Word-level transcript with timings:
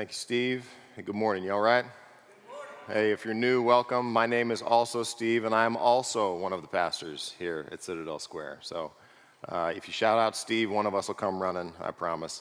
Thank 0.00 0.12
you, 0.12 0.14
Steve. 0.14 0.66
Hey, 0.96 1.02
good 1.02 1.14
morning. 1.14 1.44
You 1.44 1.52
all 1.52 1.60
right? 1.60 1.84
Hey, 2.86 3.12
if 3.12 3.26
you're 3.26 3.34
new, 3.34 3.60
welcome. 3.60 4.10
My 4.10 4.24
name 4.24 4.50
is 4.50 4.62
also 4.62 5.02
Steve, 5.02 5.44
and 5.44 5.54
I'm 5.54 5.76
also 5.76 6.34
one 6.38 6.54
of 6.54 6.62
the 6.62 6.68
pastors 6.68 7.34
here 7.38 7.68
at 7.70 7.82
Citadel 7.82 8.18
Square. 8.18 8.60
So 8.62 8.92
uh, 9.46 9.74
if 9.76 9.86
you 9.86 9.92
shout 9.92 10.18
out 10.18 10.36
Steve, 10.36 10.70
one 10.70 10.86
of 10.86 10.94
us 10.94 11.08
will 11.08 11.16
come 11.16 11.38
running, 11.38 11.74
I 11.82 11.90
promise. 11.90 12.40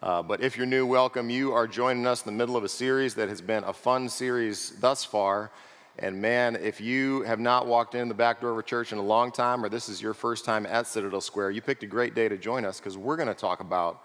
Uh, 0.00 0.22
but 0.22 0.42
if 0.42 0.56
you're 0.56 0.64
new, 0.64 0.86
welcome. 0.86 1.28
You 1.28 1.52
are 1.52 1.66
joining 1.66 2.06
us 2.06 2.24
in 2.24 2.32
the 2.32 2.38
middle 2.38 2.56
of 2.56 2.62
a 2.62 2.68
series 2.68 3.16
that 3.16 3.28
has 3.28 3.40
been 3.40 3.64
a 3.64 3.72
fun 3.72 4.08
series 4.08 4.70
thus 4.78 5.04
far. 5.04 5.50
And 5.98 6.22
man, 6.22 6.54
if 6.54 6.80
you 6.80 7.22
have 7.22 7.40
not 7.40 7.66
walked 7.66 7.96
in 7.96 8.06
the 8.06 8.14
back 8.14 8.40
door 8.40 8.52
of 8.52 8.58
a 8.58 8.62
church 8.62 8.92
in 8.92 8.98
a 8.98 9.02
long 9.02 9.32
time, 9.32 9.64
or 9.64 9.68
this 9.68 9.88
is 9.88 10.00
your 10.00 10.14
first 10.14 10.44
time 10.44 10.66
at 10.66 10.86
Citadel 10.86 11.20
Square, 11.20 11.50
you 11.50 11.62
picked 11.62 11.82
a 11.82 11.88
great 11.88 12.14
day 12.14 12.28
to 12.28 12.38
join 12.38 12.64
us 12.64 12.78
because 12.78 12.96
we're 12.96 13.16
going 13.16 13.26
to 13.26 13.34
talk 13.34 13.58
about 13.58 14.04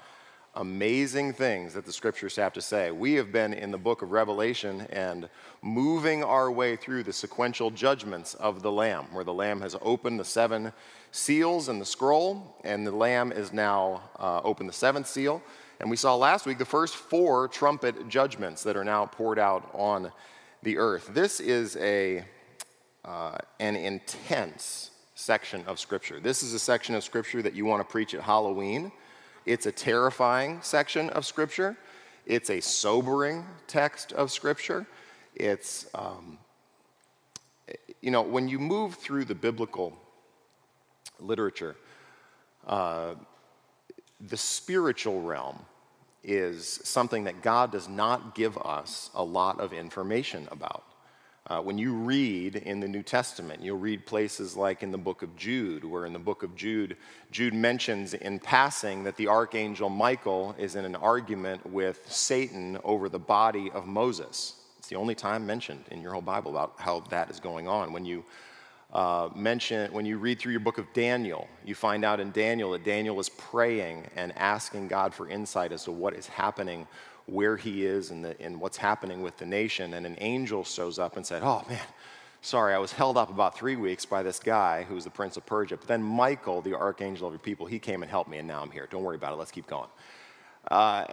amazing 0.58 1.34
things 1.34 1.76
that 1.76 1.86
the 1.86 1.94
scriptures 1.94 2.36
have 2.36 2.52
to 2.54 2.62
say. 2.62 2.90
We 2.92 3.14
have 3.14 3.32
been 3.32 3.54
in 3.54 3.70
the 3.70 3.78
book 3.78 4.02
of 4.02 4.12
Revelation 4.12 4.82
and 4.92 5.30
moving 5.62 6.24
our 6.24 6.52
way 6.52 6.76
through 6.76 7.04
the 7.04 7.14
sequential 7.14 7.70
judgments 7.70 8.34
of 8.34 8.64
the 8.64 8.72
Lamb, 8.72 9.06
where 9.14 9.24
the 9.24 9.34
Lamb 9.34 9.62
has 9.62 9.76
opened 9.82 10.20
the 10.20 10.26
seven 10.26 10.74
seals 11.12 11.70
and 11.70 11.80
the 11.80 11.86
scroll, 11.86 12.60
and 12.64 12.86
the 12.86 12.92
Lamb 12.92 13.32
is 13.32 13.54
now 13.54 14.02
uh, 14.20 14.42
opened 14.44 14.68
the 14.68 14.74
seventh 14.74 15.08
seal. 15.08 15.42
And 15.80 15.92
we 15.92 15.96
saw 15.96 16.16
last 16.16 16.48
week 16.48 16.58
the 16.58 16.66
first 16.66 16.96
four 16.96 17.48
trumpet 17.48 18.10
judgments 18.10 18.64
that 18.64 18.76
are 18.76 18.84
now 18.84 19.05
poured 19.05 19.38
out 19.38 19.70
on 19.74 20.12
the 20.64 20.80
earth. 20.80 21.12
This 21.14 21.40
is 21.40 21.78
a, 21.78 22.26
uh, 23.05 23.38
an 23.60 23.76
intense 23.76 24.90
section 25.14 25.64
of 25.68 25.80
Scripture. 25.80 26.20
This 26.20 26.42
is 26.42 26.54
a 26.54 26.60
section 26.60 26.96
of 26.96 27.04
Scripture 27.04 27.44
that 27.44 27.54
you 27.54 27.66
want 27.66 27.88
to 27.88 27.92
preach 27.92 28.16
at 28.16 28.21
Halloween. 28.21 28.92
It's 29.48 29.65
a 29.65 29.71
terrifying 29.71 30.59
section 30.62 31.09
of 31.12 31.26
Scripture. 31.26 31.77
It's 32.26 32.49
a 32.49 32.59
sobering 32.59 33.45
text 33.65 34.12
of 34.12 34.29
Scripture. 34.29 34.85
It's, 35.35 35.87
um, 35.95 36.37
you 38.01 38.12
know, 38.12 38.23
when 38.23 38.49
you 38.49 38.59
move 38.59 38.95
through 38.95 39.23
the 39.23 39.35
biblical 39.35 39.98
literature, 41.21 41.77
uh, 42.68 43.15
the 44.20 44.35
spiritual 44.35 45.21
realm 45.21 45.59
is 46.25 46.81
something 46.84 47.23
that 47.23 47.41
God 47.41 47.71
does 47.71 47.87
not 47.87 48.35
give 48.35 48.57
us 48.57 49.09
a 49.15 49.23
lot 49.23 49.62
of 49.62 49.71
information 49.71 50.45
about. 50.51 50.84
Uh, 51.49 51.62
when 51.62 51.77
you 51.77 51.93
read 51.93 52.57
in 52.57 52.81
the 52.81 52.87
New 52.87 53.01
Testament, 53.01 53.62
you'll 53.62 53.77
read 53.77 54.05
places 54.05 54.57
like 54.57 54.84
in 54.84 54.91
the 54.91 54.98
book 54.98 55.21
of 55.21 55.34
Jude, 55.37 55.85
where 55.85 56.05
in 56.05 56.12
the 56.12 56.20
book 56.20 56.43
of 56.43 56.53
Jude, 56.57 56.98
Jude 57.31 57.53
mentions 57.53 58.13
in 58.13 58.37
passing 58.37 59.05
that 59.05 59.15
the 59.15 59.29
archangel 59.29 59.90
Michael 59.90 60.53
is 60.59 60.75
in 60.75 60.84
an 60.84 60.95
argument 60.95 61.65
with 61.65 62.01
Satan 62.12 62.77
over 62.84 63.07
the 63.07 63.20
body 63.20 63.71
of 63.71 63.87
Moses. 63.87 64.56
It's 64.78 64.90
the 64.90 64.97
only 64.97 65.16
time 65.16 65.45
mentioned 65.45 65.85
in 65.90 66.01
your 66.01 66.12
whole 66.12 66.22
Bible 66.22 66.51
about 66.51 66.73
how 66.78 67.00
that 67.12 67.31
is 67.31 67.40
going 67.40 67.66
on. 67.66 67.94
When 67.94 68.03
you 68.03 68.25
uh, 68.94 69.29
mention, 69.34 69.91
when 69.94 70.06
you 70.06 70.18
read 70.18 70.40
through 70.40 70.51
your 70.51 70.59
book 70.59 70.78
of 70.78 70.91
Daniel, 70.94 71.47
you 71.63 71.75
find 71.75 72.03
out 72.03 72.19
in 72.19 72.31
Daniel 72.31 72.72
that 72.72 72.84
Daniel 72.84 73.18
is 73.22 73.29
praying 73.29 74.03
and 74.18 74.38
asking 74.38 74.90
God 74.90 75.13
for 75.13 75.29
insight 75.29 75.72
as 75.72 75.85
to 75.85 75.94
what 75.94 76.13
is 76.13 76.28
happening, 76.28 76.88
where 77.28 77.58
he 77.58 77.86
is, 77.86 78.12
and, 78.12 78.24
the, 78.24 78.40
and 78.42 78.59
what's 78.59 78.78
happening 78.78 79.22
with 79.22 79.38
the 79.38 79.46
nation. 79.46 79.94
And 79.94 80.06
an 80.06 80.18
angel 80.20 80.64
shows 80.64 80.97
up 80.97 81.18
and 81.18 81.25
said, 81.25 81.44
Oh 81.44 81.64
man, 81.70 81.80
sorry, 82.42 82.74
I 82.74 82.78
was 82.78 82.92
held 82.92 83.18
up 83.18 83.30
about 83.30 83.58
three 83.58 83.75
weeks 83.75 84.06
by 84.06 84.24
this 84.24 84.40
guy 84.40 84.84
who's 84.84 85.03
the 85.03 85.09
prince 85.09 85.38
of 85.38 85.46
Persia. 85.46 85.78
But 85.78 85.88
then 85.88 86.02
Michael, 86.02 86.62
the 86.62 86.74
archangel 86.74 87.28
of 87.28 87.34
your 87.34 87.40
people, 87.40 87.66
he 87.66 87.80
came 87.80 88.02
and 88.02 88.09
helped 88.09 88.30
me, 88.30 88.38
and 88.38 88.48
now 88.48 88.62
I'm 88.62 88.72
here. 88.72 88.88
Don't 88.90 89.04
worry 89.04 89.18
about 89.18 89.34
it. 89.34 89.36
Let's 89.36 89.52
keep 89.52 89.68
going. 89.68 89.90
Uh, 90.70 91.06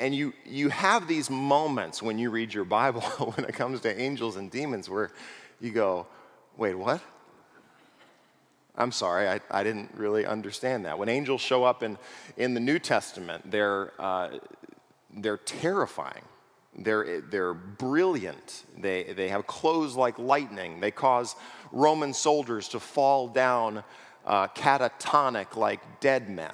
and 0.00 0.14
you, 0.14 0.32
you 0.44 0.68
have 0.68 1.06
these 1.06 1.30
moments 1.30 2.02
when 2.02 2.18
you 2.18 2.30
read 2.30 2.52
your 2.52 2.64
Bible 2.64 3.00
when 3.34 3.46
it 3.46 3.54
comes 3.54 3.80
to 3.80 4.00
angels 4.00 4.36
and 4.36 4.50
demons 4.50 4.90
where 4.90 5.10
you 5.60 5.70
go, 5.70 6.06
wait, 6.56 6.74
what? 6.74 7.00
I'm 8.78 8.92
sorry, 8.92 9.28
I, 9.28 9.40
I 9.50 9.64
didn't 9.64 9.90
really 9.94 10.26
understand 10.26 10.84
that. 10.84 10.98
When 10.98 11.08
angels 11.08 11.40
show 11.40 11.64
up 11.64 11.82
in, 11.82 11.96
in 12.36 12.52
the 12.52 12.60
New 12.60 12.78
Testament, 12.78 13.50
they're, 13.50 13.92
uh, 13.98 14.38
they're 15.16 15.38
terrifying. 15.38 16.22
They're, 16.78 17.22
they're 17.22 17.54
brilliant. 17.54 18.64
They, 18.78 19.14
they 19.14 19.28
have 19.28 19.46
clothes 19.46 19.96
like 19.96 20.18
lightning. 20.18 20.80
They 20.80 20.90
cause 20.90 21.34
Roman 21.72 22.12
soldiers 22.12 22.68
to 22.68 22.80
fall 22.80 23.28
down 23.28 23.82
uh, 24.26 24.48
catatonic 24.48 25.56
like 25.56 25.80
dead 26.00 26.28
men. 26.28 26.52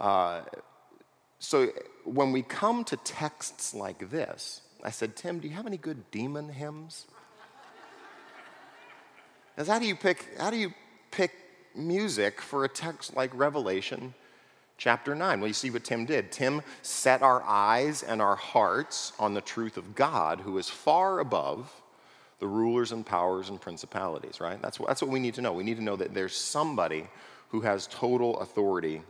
Uh, 0.00 0.40
so 1.38 1.68
when 2.04 2.32
we 2.32 2.42
come 2.42 2.82
to 2.84 2.96
texts 2.96 3.74
like 3.74 4.10
this, 4.10 4.62
I 4.82 4.90
said, 4.90 5.14
Tim, 5.14 5.38
do 5.38 5.46
you 5.46 5.54
have 5.54 5.66
any 5.66 5.76
good 5.76 6.10
demon 6.10 6.48
hymns? 6.48 7.06
Because 9.54 9.68
how 9.68 9.78
do 9.78 9.86
you 9.86 9.94
pick, 9.94 10.26
how 10.40 10.50
do 10.50 10.56
you 10.56 10.72
pick 11.12 11.32
music 11.76 12.40
for 12.40 12.64
a 12.64 12.68
text 12.68 13.14
like 13.14 13.30
Revelation 13.34 14.14
chapter 14.82 15.14
9? 15.14 15.38
Well, 15.38 15.46
you 15.46 15.54
see 15.54 15.70
what 15.70 15.84
Tim 15.84 16.04
did. 16.06 16.32
Tim 16.32 16.60
set 16.82 17.22
our 17.22 17.40
eyes 17.44 18.02
and 18.02 18.20
our 18.20 18.34
hearts 18.34 19.12
on 19.16 19.32
the 19.32 19.40
truth 19.40 19.76
of 19.76 19.94
God, 19.94 20.40
who 20.40 20.58
is 20.58 20.68
far 20.68 21.20
above 21.20 21.72
the 22.40 22.48
rulers 22.48 22.90
and 22.90 23.06
powers 23.06 23.48
and 23.48 23.60
principalities, 23.60 24.40
right? 24.40 24.60
That's 24.60 24.80
what, 24.80 24.88
that's 24.88 25.00
what 25.00 25.12
we 25.12 25.20
need 25.20 25.34
to 25.34 25.40
know. 25.40 25.52
We 25.52 25.62
need 25.62 25.76
to 25.76 25.84
know 25.84 25.94
that 25.94 26.14
there's 26.14 26.34
somebody 26.34 27.06
who 27.50 27.60
has 27.60 27.86
total 27.86 28.40
authority 28.40 29.02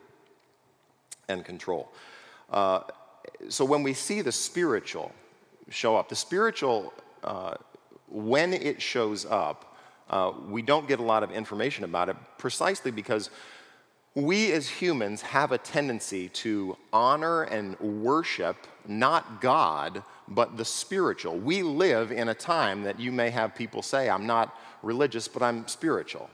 and 1.31 1.43
control. 1.43 1.91
Uh, 2.51 2.81
so 3.49 3.65
when 3.65 3.83
we 3.83 3.95
see 3.95 4.21
the 4.21 4.31
spiritual 4.31 5.11
show 5.71 5.97
up, 5.97 6.11
the 6.11 6.17
spiritual, 6.17 6.93
uh, 7.25 7.55
when 8.11 8.53
it 8.53 8.83
shows 8.83 9.25
up, 9.25 9.75
uh, 10.11 10.33
we 10.51 10.61
don't 10.61 10.87
get 10.87 11.01
a 11.01 11.03
lot 11.03 11.23
of 11.23 11.31
information 11.31 11.85
about 11.85 12.11
it 12.11 12.17
precisely 12.37 12.91
because 12.91 13.31
we 14.15 14.53
as 14.53 14.69
humans 14.69 15.23
have 15.23 15.53
a 15.53 15.59
tendency 15.59 16.29
to 16.29 16.77
honor 16.93 17.45
and 17.45 17.79
worship 17.81 18.57
not 18.87 19.41
God, 19.41 20.03
but 20.29 20.57
the 20.57 20.65
spiritual. 20.65 21.39
We 21.39 21.63
live 21.63 22.13
in 22.13 22.29
a 22.29 22.35
time 22.35 22.83
that 22.83 23.01
you 23.01 23.13
may 23.13 23.31
have 23.31 23.55
people 23.55 23.81
say, 23.81 24.11
I'm 24.11 24.27
not 24.27 24.57
religious, 24.83 25.29
but 25.29 25.43
I'm 25.43 25.67
spiritual. 25.69 26.29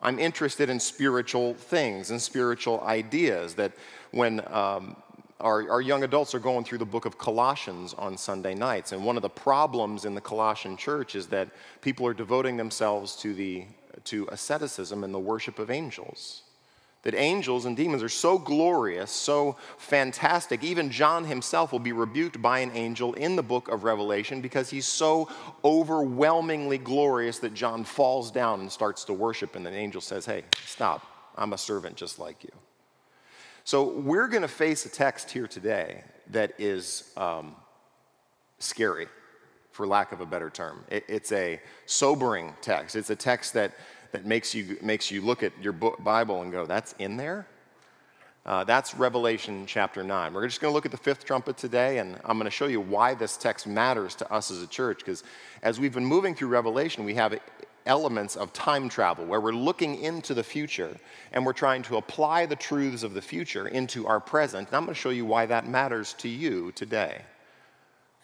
I'm 0.00 0.18
interested 0.18 0.68
in 0.68 0.78
spiritual 0.78 1.54
things 1.54 2.10
and 2.10 2.20
spiritual 2.20 2.80
ideas. 2.82 3.54
That 3.54 3.72
when 4.10 4.42
um, 4.52 4.96
our, 5.40 5.68
our 5.70 5.80
young 5.80 6.04
adults 6.04 6.34
are 6.34 6.38
going 6.38 6.64
through 6.64 6.78
the 6.78 6.84
book 6.84 7.06
of 7.06 7.18
Colossians 7.18 7.92
on 7.94 8.16
Sunday 8.16 8.54
nights. 8.54 8.92
And 8.92 9.04
one 9.04 9.16
of 9.16 9.22
the 9.22 9.28
problems 9.28 10.04
in 10.04 10.14
the 10.14 10.20
Colossian 10.20 10.76
church 10.76 11.14
is 11.14 11.26
that 11.28 11.48
people 11.80 12.06
are 12.06 12.14
devoting 12.14 12.56
themselves 12.56 13.16
to, 13.16 13.34
the, 13.34 13.64
to 14.04 14.28
asceticism 14.30 15.02
and 15.02 15.12
the 15.12 15.18
worship 15.18 15.58
of 15.58 15.70
angels. 15.70 16.43
That 17.04 17.14
angels 17.14 17.66
and 17.66 17.76
demons 17.76 18.02
are 18.02 18.08
so 18.08 18.38
glorious, 18.38 19.10
so 19.10 19.56
fantastic. 19.78 20.64
Even 20.64 20.90
John 20.90 21.24
himself 21.24 21.70
will 21.70 21.78
be 21.78 21.92
rebuked 21.92 22.40
by 22.40 22.60
an 22.60 22.70
angel 22.74 23.12
in 23.14 23.36
the 23.36 23.42
book 23.42 23.68
of 23.68 23.84
Revelation 23.84 24.40
because 24.40 24.70
he's 24.70 24.86
so 24.86 25.28
overwhelmingly 25.64 26.78
glorious 26.78 27.38
that 27.40 27.54
John 27.54 27.84
falls 27.84 28.30
down 28.30 28.60
and 28.60 28.72
starts 28.72 29.04
to 29.04 29.12
worship. 29.12 29.54
And 29.54 29.64
the 29.64 29.72
angel 29.72 30.00
says, 30.00 30.26
Hey, 30.26 30.44
stop. 30.64 31.06
I'm 31.36 31.52
a 31.52 31.58
servant 31.58 31.96
just 31.96 32.18
like 32.18 32.42
you. 32.44 32.50
So 33.64 33.84
we're 33.84 34.28
going 34.28 34.42
to 34.42 34.48
face 34.48 34.84
a 34.84 34.90
text 34.90 35.30
here 35.30 35.46
today 35.46 36.04
that 36.30 36.52
is 36.58 37.10
um, 37.16 37.54
scary, 38.58 39.06
for 39.70 39.86
lack 39.86 40.12
of 40.12 40.20
a 40.20 40.26
better 40.26 40.50
term. 40.50 40.84
It, 40.90 41.04
it's 41.08 41.32
a 41.32 41.60
sobering 41.86 42.52
text. 42.60 42.94
It's 42.94 43.10
a 43.10 43.16
text 43.16 43.54
that, 43.54 43.72
that 44.14 44.24
makes, 44.24 44.54
you, 44.54 44.78
makes 44.80 45.10
you 45.10 45.20
look 45.20 45.42
at 45.42 45.52
your 45.60 45.72
book, 45.72 46.02
Bible 46.04 46.42
and 46.42 46.52
go, 46.52 46.66
that's 46.66 46.94
in 47.00 47.16
there? 47.16 47.48
Uh, 48.46 48.62
that's 48.62 48.94
Revelation 48.94 49.64
chapter 49.66 50.04
9. 50.04 50.32
We're 50.32 50.46
just 50.46 50.60
going 50.60 50.70
to 50.70 50.74
look 50.74 50.86
at 50.86 50.92
the 50.92 50.96
fifth 50.96 51.24
trumpet 51.24 51.56
today, 51.56 51.98
and 51.98 52.20
I'm 52.24 52.38
going 52.38 52.44
to 52.44 52.50
show 52.50 52.66
you 52.66 52.80
why 52.80 53.14
this 53.14 53.36
text 53.36 53.66
matters 53.66 54.14
to 54.16 54.32
us 54.32 54.52
as 54.52 54.62
a 54.62 54.68
church. 54.68 54.98
Because 54.98 55.24
as 55.64 55.80
we've 55.80 55.92
been 55.92 56.04
moving 56.04 56.36
through 56.36 56.46
Revelation, 56.46 57.04
we 57.04 57.14
have 57.14 57.36
elements 57.86 58.36
of 58.36 58.52
time 58.52 58.88
travel 58.88 59.24
where 59.24 59.40
we're 59.40 59.50
looking 59.50 60.00
into 60.00 60.32
the 60.32 60.44
future 60.44 60.96
and 61.32 61.44
we're 61.44 61.52
trying 61.52 61.82
to 61.82 61.96
apply 61.96 62.46
the 62.46 62.54
truths 62.54 63.02
of 63.02 63.14
the 63.14 63.22
future 63.22 63.66
into 63.66 64.06
our 64.06 64.20
present. 64.20 64.68
And 64.68 64.76
I'm 64.76 64.84
going 64.84 64.94
to 64.94 65.00
show 65.00 65.10
you 65.10 65.26
why 65.26 65.46
that 65.46 65.66
matters 65.66 66.12
to 66.18 66.28
you 66.28 66.70
today. 66.70 67.22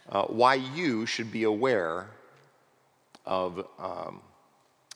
Uh, 0.08 0.26
why 0.26 0.54
you 0.54 1.04
should 1.04 1.32
be 1.32 1.42
aware 1.42 2.06
of, 3.26 3.66
um, 3.80 4.20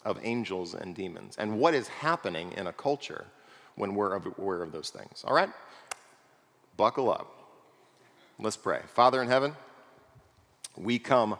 of 0.05 0.19
angels 0.23 0.75
and 0.75 0.95
demons 0.95 1.37
and 1.39 1.59
what 1.59 1.75
is 1.75 1.89
happening 1.89 2.53
in 2.53 2.67
a 2.67 2.73
culture 2.73 3.27
when 3.77 3.95
we're 3.95 4.15
aware 4.15 4.62
of 4.62 4.73
those 4.73 4.91
things. 4.91 5.25
All 5.27 5.35
right? 5.35 5.51
Buckle 6.77 7.11
up. 7.11 7.31
Let's 8.39 8.56
pray. 8.56 8.81
Father 8.87 9.23
in 9.23 9.29
heaven, 9.29 9.55
we 10.77 10.99
come 10.99 11.39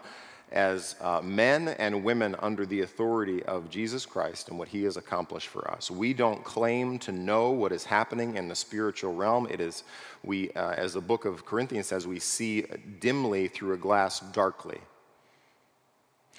as 0.51 0.95
uh, 1.01 1.21
men 1.21 1.67
and 1.67 2.03
women 2.03 2.35
under 2.39 2.65
the 2.65 2.81
authority 2.81 3.43
of 3.43 3.69
Jesus 3.69 4.05
Christ 4.05 4.47
and 4.49 4.57
what 4.57 4.69
he 4.69 4.83
has 4.83 4.95
accomplished 4.95 5.47
for 5.47 5.69
us. 5.69 5.91
We 5.91 6.13
don't 6.13 6.43
claim 6.43 6.99
to 6.99 7.11
know 7.11 7.49
what 7.49 7.71
is 7.71 7.83
happening 7.83 8.37
in 8.37 8.47
the 8.47 8.55
spiritual 8.55 9.13
realm. 9.13 9.47
It 9.49 9.59
is, 9.59 9.83
we, 10.23 10.51
uh, 10.51 10.71
as 10.71 10.93
the 10.93 11.01
book 11.01 11.25
of 11.25 11.45
Corinthians 11.45 11.87
says, 11.87 12.07
we 12.07 12.19
see 12.19 12.65
dimly 12.99 13.47
through 13.47 13.73
a 13.73 13.77
glass 13.77 14.19
darkly. 14.19 14.79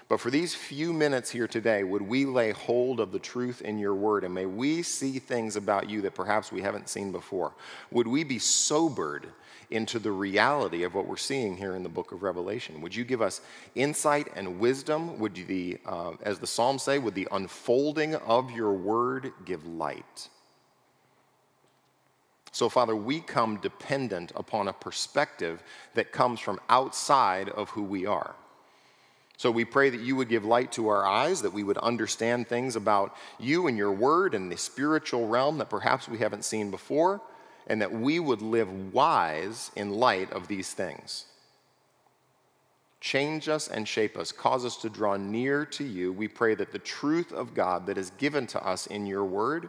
But 0.09 0.21
for 0.21 0.31
these 0.31 0.55
few 0.55 0.93
minutes 0.93 1.31
here 1.31 1.49
today, 1.49 1.83
would 1.83 2.03
we 2.03 2.27
lay 2.27 2.53
hold 2.53 3.01
of 3.01 3.11
the 3.11 3.19
truth 3.19 3.61
in 3.63 3.79
your 3.79 3.95
word 3.95 4.23
and 4.23 4.33
may 4.33 4.47
we 4.47 4.83
see 4.83 5.19
things 5.19 5.57
about 5.57 5.91
you 5.91 6.01
that 6.03 6.15
perhaps 6.15 6.53
we 6.53 6.63
haven't 6.63 6.89
seen 6.89 7.11
before? 7.11 7.55
Would 7.91 8.07
we 8.07 8.23
be 8.23 8.39
sobered 8.39 9.27
into 9.71 9.99
the 9.99 10.13
reality 10.13 10.85
of 10.85 10.95
what 10.95 11.09
we're 11.09 11.17
seeing 11.17 11.57
here 11.57 11.75
in 11.75 11.83
the 11.83 11.89
book 11.89 12.13
of 12.13 12.23
Revelation? 12.23 12.81
Would 12.83 12.95
you 12.95 13.05
give 13.05 13.21
us 13.21 13.41
insight 13.75 14.29
and 14.37 14.61
wisdom? 14.61 15.19
Would 15.19 15.35
the, 15.35 15.79
uh, 15.85 16.13
as 16.23 16.39
the 16.39 16.47
Psalms 16.47 16.85
say, 16.85 16.99
would 16.99 17.17
the 17.17 17.27
unfolding 17.33 18.15
of 18.15 18.53
your 18.53 18.75
word 18.75 19.33
give 19.45 19.67
light? 19.67 20.29
So, 22.53 22.69
Father, 22.69 22.95
we 22.95 23.21
come 23.21 23.59
dependent 23.59 24.31
upon 24.37 24.69
a 24.69 24.73
perspective 24.73 25.65
that 25.95 26.13
comes 26.13 26.39
from 26.39 26.61
outside 26.69 27.49
of 27.49 27.71
who 27.71 27.83
we 27.83 28.07
are. 28.07 28.37
So 29.39 29.51
we 29.51 29.65
pray 29.65 29.91
that 29.91 30.01
you 30.01 30.17
would 30.17 30.29
give 30.29 30.45
light 30.45 30.73
to 30.73 30.89
our 30.89 31.05
eyes, 31.05 31.43
that 31.43 31.53
we 31.53 31.63
would 31.63 31.79
understand 31.79 32.49
things 32.49 32.75
about 32.75 33.15
you 33.39 33.67
and 33.67 33.77
your 33.77 33.93
word 33.93 34.35
and 34.35 34.51
the 34.51 34.57
spiritual 34.57 35.29
realm 35.29 35.59
that 35.59 35.69
perhaps 35.69 36.09
we 36.09 36.19
haven't 36.19 36.45
seen 36.45 36.71
before, 36.71 37.21
and 37.67 37.83
that 37.83 37.93
we 37.93 38.19
would 38.19 38.41
live 38.41 38.95
wise 38.95 39.71
in 39.77 39.91
light 39.91 40.33
of 40.33 40.49
these 40.49 40.73
things. 40.73 41.27
Change 43.01 43.49
us 43.49 43.69
and 43.69 43.87
shape 43.87 44.17
us, 44.17 44.33
cause 44.33 44.65
us 44.65 44.79
to 44.79 44.89
draw 44.89 45.17
near 45.17 45.67
to 45.67 45.85
you. 45.85 46.13
We 46.13 46.29
pray 46.29 46.55
that 46.55 46.73
the 46.73 46.79
truth 46.79 47.31
of 47.33 47.55
God 47.55 47.87
that 47.87 47.99
is 47.99 48.11
given 48.19 48.47
to 48.49 48.67
us 48.67 48.87
in 48.87 49.07
your 49.07 49.25
word 49.25 49.69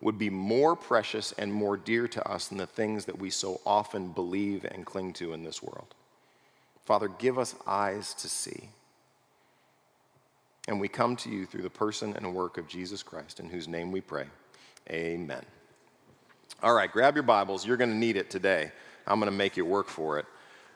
would 0.00 0.18
be 0.18 0.30
more 0.30 0.76
precious 0.76 1.32
and 1.32 1.52
more 1.52 1.76
dear 1.76 2.06
to 2.06 2.28
us 2.28 2.48
than 2.48 2.58
the 2.58 2.66
things 2.66 3.06
that 3.06 3.18
we 3.18 3.30
so 3.30 3.60
often 3.64 4.12
believe 4.12 4.64
and 4.64 4.84
cling 4.86 5.12
to 5.14 5.32
in 5.32 5.42
this 5.42 5.62
world. 5.62 5.94
Father, 6.84 7.08
give 7.08 7.38
us 7.38 7.54
eyes 7.66 8.14
to 8.14 8.28
see. 8.28 8.70
And 10.68 10.78
we 10.78 10.86
come 10.86 11.16
to 11.16 11.30
you 11.30 11.46
through 11.46 11.62
the 11.62 11.70
person 11.70 12.12
and 12.14 12.34
work 12.34 12.58
of 12.58 12.68
Jesus 12.68 13.02
Christ, 13.02 13.40
in 13.40 13.48
whose 13.48 13.66
name 13.66 13.90
we 13.90 14.02
pray. 14.02 14.26
Amen. 14.90 15.42
All 16.62 16.74
right, 16.74 16.92
grab 16.92 17.16
your 17.16 17.22
Bibles. 17.22 17.66
You're 17.66 17.78
going 17.78 17.90
to 17.90 17.96
need 17.96 18.18
it 18.18 18.28
today. 18.28 18.70
I'm 19.06 19.18
going 19.18 19.32
to 19.32 19.36
make 19.36 19.56
you 19.56 19.64
work 19.64 19.88
for 19.88 20.18
it. 20.18 20.26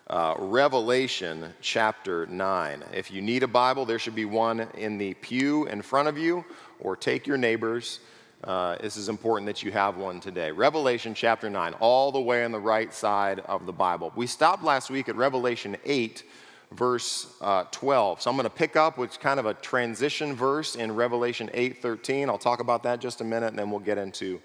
Uh, 0.08 0.34
Revelation 0.38 1.52
chapter 1.60 2.26
9. 2.26 2.84
If 2.94 3.10
you 3.10 3.20
need 3.20 3.42
a 3.42 3.46
Bible, 3.46 3.84
there 3.84 3.98
should 3.98 4.14
be 4.14 4.24
one 4.24 4.60
in 4.78 4.96
the 4.96 5.12
pew 5.12 5.66
in 5.66 5.82
front 5.82 6.08
of 6.08 6.16
you, 6.16 6.42
or 6.80 6.96
take 6.96 7.26
your 7.26 7.36
neighbors. 7.36 8.00
Uh, 8.42 8.76
this 8.80 8.96
is 8.96 9.10
important 9.10 9.46
that 9.46 9.62
you 9.62 9.72
have 9.72 9.98
one 9.98 10.20
today. 10.20 10.52
Revelation 10.52 11.12
chapter 11.12 11.50
9, 11.50 11.74
all 11.80 12.10
the 12.10 12.20
way 12.20 12.46
on 12.46 12.50
the 12.50 12.58
right 12.58 12.94
side 12.94 13.40
of 13.40 13.66
the 13.66 13.72
Bible. 13.72 14.10
We 14.16 14.26
stopped 14.26 14.64
last 14.64 14.88
week 14.88 15.10
at 15.10 15.16
Revelation 15.16 15.76
8 15.84 16.24
verse 16.72 17.34
uh, 17.40 17.64
12. 17.70 18.22
So 18.22 18.30
I'm 18.30 18.36
going 18.36 18.44
to 18.44 18.50
pick 18.50 18.76
up 18.76 18.98
with 18.98 19.18
kind 19.20 19.38
of 19.38 19.46
a 19.46 19.54
transition 19.54 20.34
verse 20.34 20.74
in 20.76 20.94
Revelation 20.94 21.50
8:13. 21.52 22.28
I'll 22.28 22.38
talk 22.38 22.60
about 22.60 22.82
that 22.84 23.00
just 23.00 23.20
a 23.20 23.24
minute, 23.24 23.48
and 23.48 23.58
then 23.58 23.70
we'll 23.70 23.80
get 23.80 23.98
into 23.98 24.40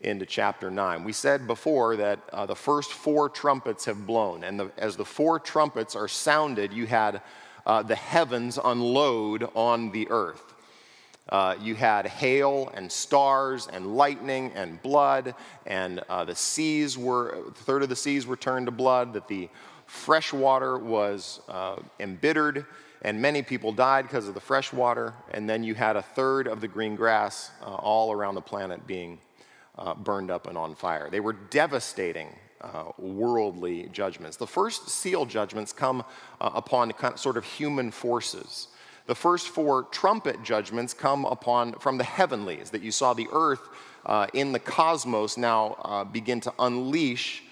into 0.00 0.26
chapter 0.26 0.70
9. 0.70 1.04
We 1.04 1.12
said 1.12 1.46
before 1.46 1.96
that 1.96 2.18
uh, 2.32 2.46
the 2.46 2.56
first 2.56 2.92
four 2.92 3.28
trumpets 3.28 3.84
have 3.84 4.06
blown, 4.06 4.44
and 4.44 4.58
the, 4.58 4.70
as 4.76 4.96
the 4.96 5.04
four 5.04 5.38
trumpets 5.38 5.94
are 5.94 6.08
sounded, 6.08 6.72
you 6.72 6.86
had 6.86 7.22
uh, 7.66 7.82
the 7.82 7.94
heavens 7.94 8.58
unload 8.62 9.48
on 9.54 9.92
the 9.92 10.08
earth. 10.10 10.54
Uh, 11.28 11.54
you 11.62 11.74
had 11.76 12.06
hail 12.06 12.70
and 12.74 12.90
stars 12.90 13.68
and 13.72 13.96
lightning 13.96 14.50
and 14.54 14.82
blood, 14.82 15.34
and 15.66 16.00
uh, 16.08 16.24
the 16.24 16.34
seas 16.34 16.98
were, 16.98 17.30
a 17.30 17.50
third 17.52 17.82
of 17.82 17.88
the 17.88 17.96
seas 17.96 18.26
were 18.26 18.36
turned 18.36 18.66
to 18.66 18.72
blood, 18.72 19.12
that 19.12 19.28
the 19.28 19.48
fresh 19.92 20.32
water 20.32 20.78
was 20.78 21.42
uh, 21.48 21.76
embittered, 22.00 22.64
and 23.02 23.20
many 23.20 23.42
people 23.42 23.72
died 23.72 24.02
because 24.04 24.26
of 24.26 24.32
the 24.32 24.40
fresh 24.40 24.72
water. 24.72 25.12
And 25.32 25.48
then 25.48 25.62
you 25.62 25.74
had 25.74 25.96
a 25.96 26.02
third 26.02 26.48
of 26.48 26.62
the 26.62 26.66
green 26.66 26.96
grass 26.96 27.50
uh, 27.60 27.66
all 27.66 28.10
around 28.10 28.34
the 28.34 28.40
planet 28.40 28.86
being 28.86 29.18
uh, 29.76 29.94
burned 29.94 30.30
up 30.30 30.48
and 30.48 30.56
on 30.56 30.74
fire. 30.74 31.10
They 31.10 31.20
were 31.20 31.34
devastating 31.34 32.28
uh, 32.62 32.84
worldly 32.98 33.90
judgments. 33.92 34.38
The 34.38 34.46
first 34.46 34.88
seal 34.88 35.26
judgments 35.26 35.74
come 35.74 36.04
uh, 36.40 36.50
upon 36.54 36.90
kind 36.92 37.12
of, 37.12 37.20
sort 37.20 37.36
of 37.36 37.44
human 37.44 37.90
forces. 37.90 38.68
The 39.06 39.14
first 39.14 39.50
four 39.50 39.84
trumpet 39.84 40.42
judgments 40.42 40.94
come 40.94 41.26
upon 41.26 41.74
from 41.74 41.98
the 41.98 42.04
heavenlies, 42.04 42.70
that 42.70 42.82
you 42.82 42.92
saw 42.92 43.12
the 43.12 43.28
earth 43.30 43.68
uh, 44.06 44.26
in 44.32 44.52
the 44.52 44.58
cosmos 44.58 45.36
now 45.36 46.08
begin 46.12 46.40
to 46.40 46.52
unleash 46.58 47.42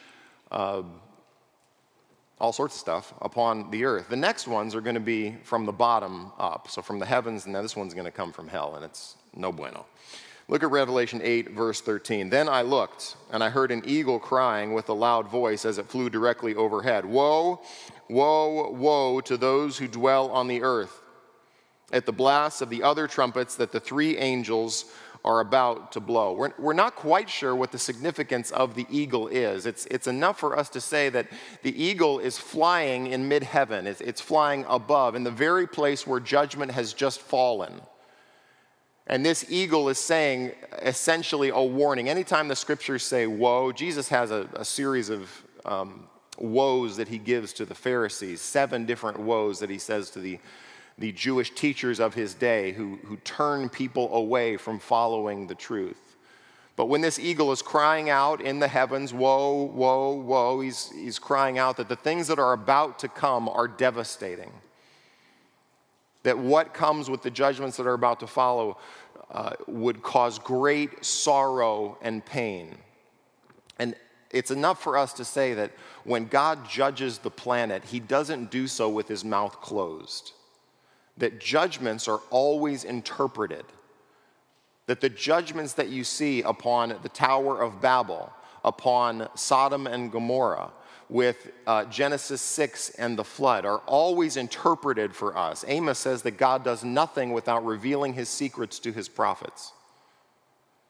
all 2.41 2.53
sorts 2.53 2.75
of 2.75 2.81
stuff 2.81 3.13
upon 3.21 3.71
the 3.71 3.85
earth. 3.85 4.09
The 4.09 4.17
next 4.17 4.49
ones 4.49 4.75
are 4.75 4.81
going 4.81 4.95
to 4.95 5.01
be 5.01 5.37
from 5.45 5.67
the 5.67 5.73
bottom 5.73 6.33
up, 6.39 6.69
so 6.71 6.81
from 6.81 6.99
the 6.99 7.07
heavens, 7.07 7.45
and 7.45 7.53
now 7.53 7.63
this 7.63 7.77
one's 7.77 7.93
going 7.93 8.07
to 8.07 8.11
come 8.11 8.33
from 8.33 8.49
hell, 8.49 8.75
and 8.77 8.85
it's 8.85 9.17
no 9.37 9.53
bueno. 9.53 9.85
Look 10.49 10.65
at 10.65 10.71
Revelation 10.71 11.21
8, 11.23 11.51
verse 11.51 11.81
13. 11.81 12.31
Then 12.31 12.49
I 12.49 12.63
looked, 12.63 13.17
and 13.31 13.45
I 13.45 13.51
heard 13.51 13.71
an 13.71 13.83
eagle 13.85 14.19
crying 14.19 14.73
with 14.73 14.89
a 14.89 14.95
loud 14.95 15.29
voice 15.29 15.65
as 15.65 15.79
it 15.79 15.87
flew 15.87 16.11
directly 16.11 16.55
overhead 16.57 17.05
Woe, 17.05 17.61
woe, 18.09 18.71
woe 18.71 19.21
to 19.21 19.37
those 19.37 19.79
who 19.79 19.87
dwell 19.87 20.31
on 20.31 20.49
the 20.49 20.63
earth 20.63 21.01
at 21.93 22.07
the 22.07 22.13
blasts 22.13 22.63
of 22.63 22.71
the 22.71 22.83
other 22.83 23.07
trumpets 23.07 23.57
that 23.57 23.73
the 23.73 23.81
three 23.81 24.17
angels 24.17 24.87
are 25.25 25.41
about 25.41 25.93
to 25.93 26.01
blow. 26.01 26.33
We're, 26.33 26.53
we're 26.59 26.73
not 26.73 26.97
quite 26.97 27.29
sure 27.29 27.55
what 27.55 27.73
the 27.73 27.79
significance 27.79 28.51
of 28.51 28.75
the 28.75 28.87
eagle 28.91 29.29
is. 29.29 29.67
It's, 29.67 29.87
it's 29.87 30.07
enough 30.07 30.39
for 30.41 30.59
us 30.59 30.69
to 30.71 30.81
say 30.81 31.11
that 31.11 31.27
the 31.63 31.83
eagle 31.83 32.19
is 32.19 32.39
flying 32.39 33.09
in 33.09 33.29
mid 33.29 33.43
heaven, 33.43 33.87
it's, 33.87 34.01
it's 34.01 34.21
flying 34.21 34.65
above, 34.69 35.15
in 35.15 35.25
the 35.25 35.31
very 35.31 35.67
place 35.67 36.07
where 36.07 36.21
judgment 36.21 36.73
has 36.73 36.93
just 36.93 37.21
fallen. 37.21 37.81
And 39.07 39.27
this 39.27 39.51
eagle 39.51 39.89
is 39.89 39.99
saying 39.99 40.53
essentially 40.83 41.49
a 41.49 41.63
warning. 41.63 42.09
Anytime 42.09 42.49
the 42.49 42.57
scriptures 42.57 43.03
say 43.03 43.27
woe, 43.27 43.73
Jesus 43.73 44.09
has 44.09 44.31
a, 44.31 44.49
a 44.55 44.65
series 44.65 45.11
of 45.11 45.29
um, 45.65 46.07
woes 46.39 46.97
that 46.97 47.09
he 47.09 47.19
gives 47.19 47.53
to 47.55 47.65
the 47.65 47.75
Pharisees, 47.75 48.41
seven 48.41 48.87
different 48.87 49.19
woes 49.19 49.59
that 49.59 49.69
he 49.69 49.79
says 49.79 50.11
to 50.11 50.21
the 50.21 50.39
the 51.01 51.13
Jewish 51.13 51.51
teachers 51.53 51.99
of 51.99 52.13
his 52.13 52.35
day 52.35 52.73
who, 52.73 52.99
who 53.07 53.17
turn 53.19 53.71
people 53.71 54.15
away 54.15 54.59
from 54.59 54.79
following 54.79 55.47
the 55.47 55.55
truth. 55.55 56.17
But 56.77 56.87
when 56.87 57.01
this 57.01 57.19
eagle 57.19 57.53
is 57.53 57.63
crying 57.63 58.11
out 58.11 58.43
in 58.43 58.59
the 58.59 58.69
heavens, 58.69 59.13
woe, 59.13 59.65
woe, 59.65 60.13
woe, 60.13 60.61
he's, 60.61 60.91
he's 60.91 61.19
crying 61.19 61.59
out 61.59 61.79
that 61.79 61.89
the 61.89 61.97
things 61.97 62.29
that 62.29 62.39
are 62.39 62.53
about 62.53 62.99
to 63.01 63.09
come 63.09 63.49
are 63.49 63.67
devastating. 63.67 64.53
That 66.23 66.39
what 66.39 66.75
comes 66.75 67.09
with 67.09 67.23
the 67.23 67.31
judgments 67.31 67.79
that 67.79 67.87
are 67.87 67.95
about 67.95 68.21
to 68.21 68.27
follow 68.27 68.77
uh, 69.31 69.55
would 69.67 70.03
cause 70.03 70.39
great 70.39 71.03
sorrow 71.03 71.97
and 72.03 72.25
pain. 72.25 72.77
And 73.79 73.95
it's 74.31 74.51
enough 74.51 74.83
for 74.83 74.99
us 74.99 75.15
to 75.15 75.25
say 75.25 75.55
that 75.55 75.73
when 76.05 76.27
God 76.27 76.69
judges 76.69 77.19
the 77.19 77.31
planet, 77.31 77.85
he 77.85 78.01
doesn't 78.01 78.51
do 78.51 78.67
so 78.67 78.91
with 78.91 79.09
his 79.09 79.25
mouth 79.25 79.63
closed 79.63 80.33
that 81.21 81.41
judgments 81.41 82.09
are 82.09 82.21
always 82.31 82.85
interpreted. 82.85 83.65
That 84.87 85.01
the 85.01 85.09
judgments 85.09 85.75
that 85.75 85.89
you 85.89 86.05
see 86.05 86.43
upon 86.43 86.97
the 87.03 87.09
Tower 87.09 87.63
of 87.63 87.81
Babel, 87.81 88.33
upon 88.65 89.29
Sodom 89.37 89.87
and 89.87 90.11
Gomorrah, 90.11 90.73
with 91.09 91.51
uh, 91.67 91.85
Genesis 91.87 92.41
6 92.41 92.91
and 92.91 93.19
the 93.19 93.25
flood 93.25 93.65
are 93.65 93.79
always 93.79 94.37
interpreted 94.37 95.15
for 95.15 95.37
us. 95.37 95.65
Amos 95.67 95.99
says 95.99 96.23
that 96.23 96.33
God 96.33 96.65
does 96.65 96.85
nothing 96.85 97.33
without 97.33 97.65
revealing 97.65 98.15
his 98.15 98.29
secrets 98.29 98.79
to 98.81 98.93
his 98.93 99.09
prophets. 99.09 99.73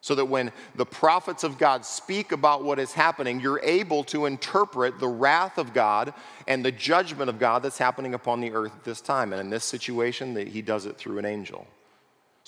So 0.03 0.15
that 0.15 0.25
when 0.25 0.51
the 0.77 0.87
prophets 0.87 1.45
of 1.45 1.59
God 1.59 1.85
speak 1.85 2.33
about 2.33 2.65
what 2.65 2.79
is 2.79 2.93
happening, 2.93 3.39
you're 3.39 3.61
able 3.63 4.03
to 4.05 4.25
interpret 4.25 4.99
the 4.99 5.09
wrath 5.09 5.59
of 5.59 5.75
God 5.75 6.15
and 6.49 6.65
the 6.65 6.73
judgment 6.73 7.29
of 7.29 7.39
God 7.39 7.63
that's 7.63 7.77
happening 7.77 8.15
upon 8.15 8.41
the 8.41 8.53
earth 8.53 8.73
at 8.75 8.85
this 8.85 9.03
time. 9.03 9.33
And 9.33 9.41
in 9.41 9.51
this 9.51 9.65
situation, 9.65 10.33
that 10.35 10.49
he 10.49 10.63
does 10.63 10.87
it 10.87 10.97
through 10.97 11.19
an 11.19 11.27
angel. 11.27 11.67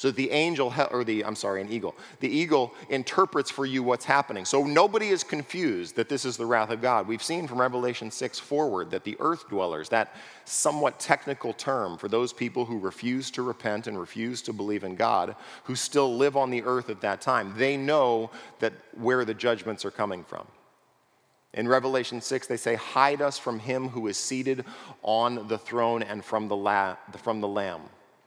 So 0.02 0.11
the 0.11 0.32
angel, 0.32 0.75
or 0.90 1.04
the, 1.04 1.25
I'm 1.25 1.37
sorry, 1.37 1.61
an 1.61 1.71
eagle, 1.71 1.94
the 2.18 2.28
eagle 2.28 2.75
interprets 2.88 3.52
for 3.52 3.64
you 3.64 3.85
what's 3.85 4.04
happening. 4.04 4.44
So 4.44 4.64
nobody 4.64 5.11
is 5.11 5.23
confused 5.23 5.94
that 5.94 6.09
this 6.09 6.25
is 6.25 6.37
the 6.37 6.44
wrath 6.44 6.71
of 6.71 6.82
God. 6.82 7.06
We've 7.06 7.23
seen 7.23 7.47
from 7.47 7.61
Revelation 7.61 8.11
6 8.11 8.40
forward 8.40 8.90
that 8.90 9.04
the 9.04 9.16
earth 9.21 9.49
dwellers, 9.49 9.90
that 9.90 10.16
somewhat 10.44 10.99
technical 10.99 11.52
term 11.52 11.97
for 11.97 12.09
those 12.09 12.32
people 12.32 12.64
who 12.64 12.80
refuse 12.80 13.30
to 13.30 13.42
repent 13.42 13.87
and 13.87 13.97
refuse 13.97 14.42
to 14.42 14.52
believe 14.52 14.82
in 14.82 14.97
God, 14.97 15.37
who 15.62 15.76
still 15.76 16.16
live 16.16 16.37
on 16.37 16.50
the 16.50 16.64
earth 16.64 16.90
at 16.90 17.00
that 17.02 17.21
time, 17.21 17.54
they 17.56 17.76
know 17.76 18.32
that 18.59 18.73
where 18.99 19.25
the 19.25 19.35
judgments 19.35 19.85
are 19.85 19.92
coming 19.92 20.25
from. 20.25 20.49
In 21.54 21.68
Revelation 21.68 22.21
6, 22.21 22.49
they 22.49 22.56
say, 22.56 22.75
Hide 22.75 23.23
us 23.23 23.38
from 23.38 23.61
him 23.61 23.90
who 23.90 24.09
is 24.09 24.16
seated 24.16 24.64
on 25.04 25.47
the 25.47 25.59
throne 25.59 26.02
and 26.02 26.25
from 26.25 26.49
the, 26.49 26.56
la- 26.56 26.97
from 27.18 27.40
the 27.40 27.47
Lamb, 27.47 27.82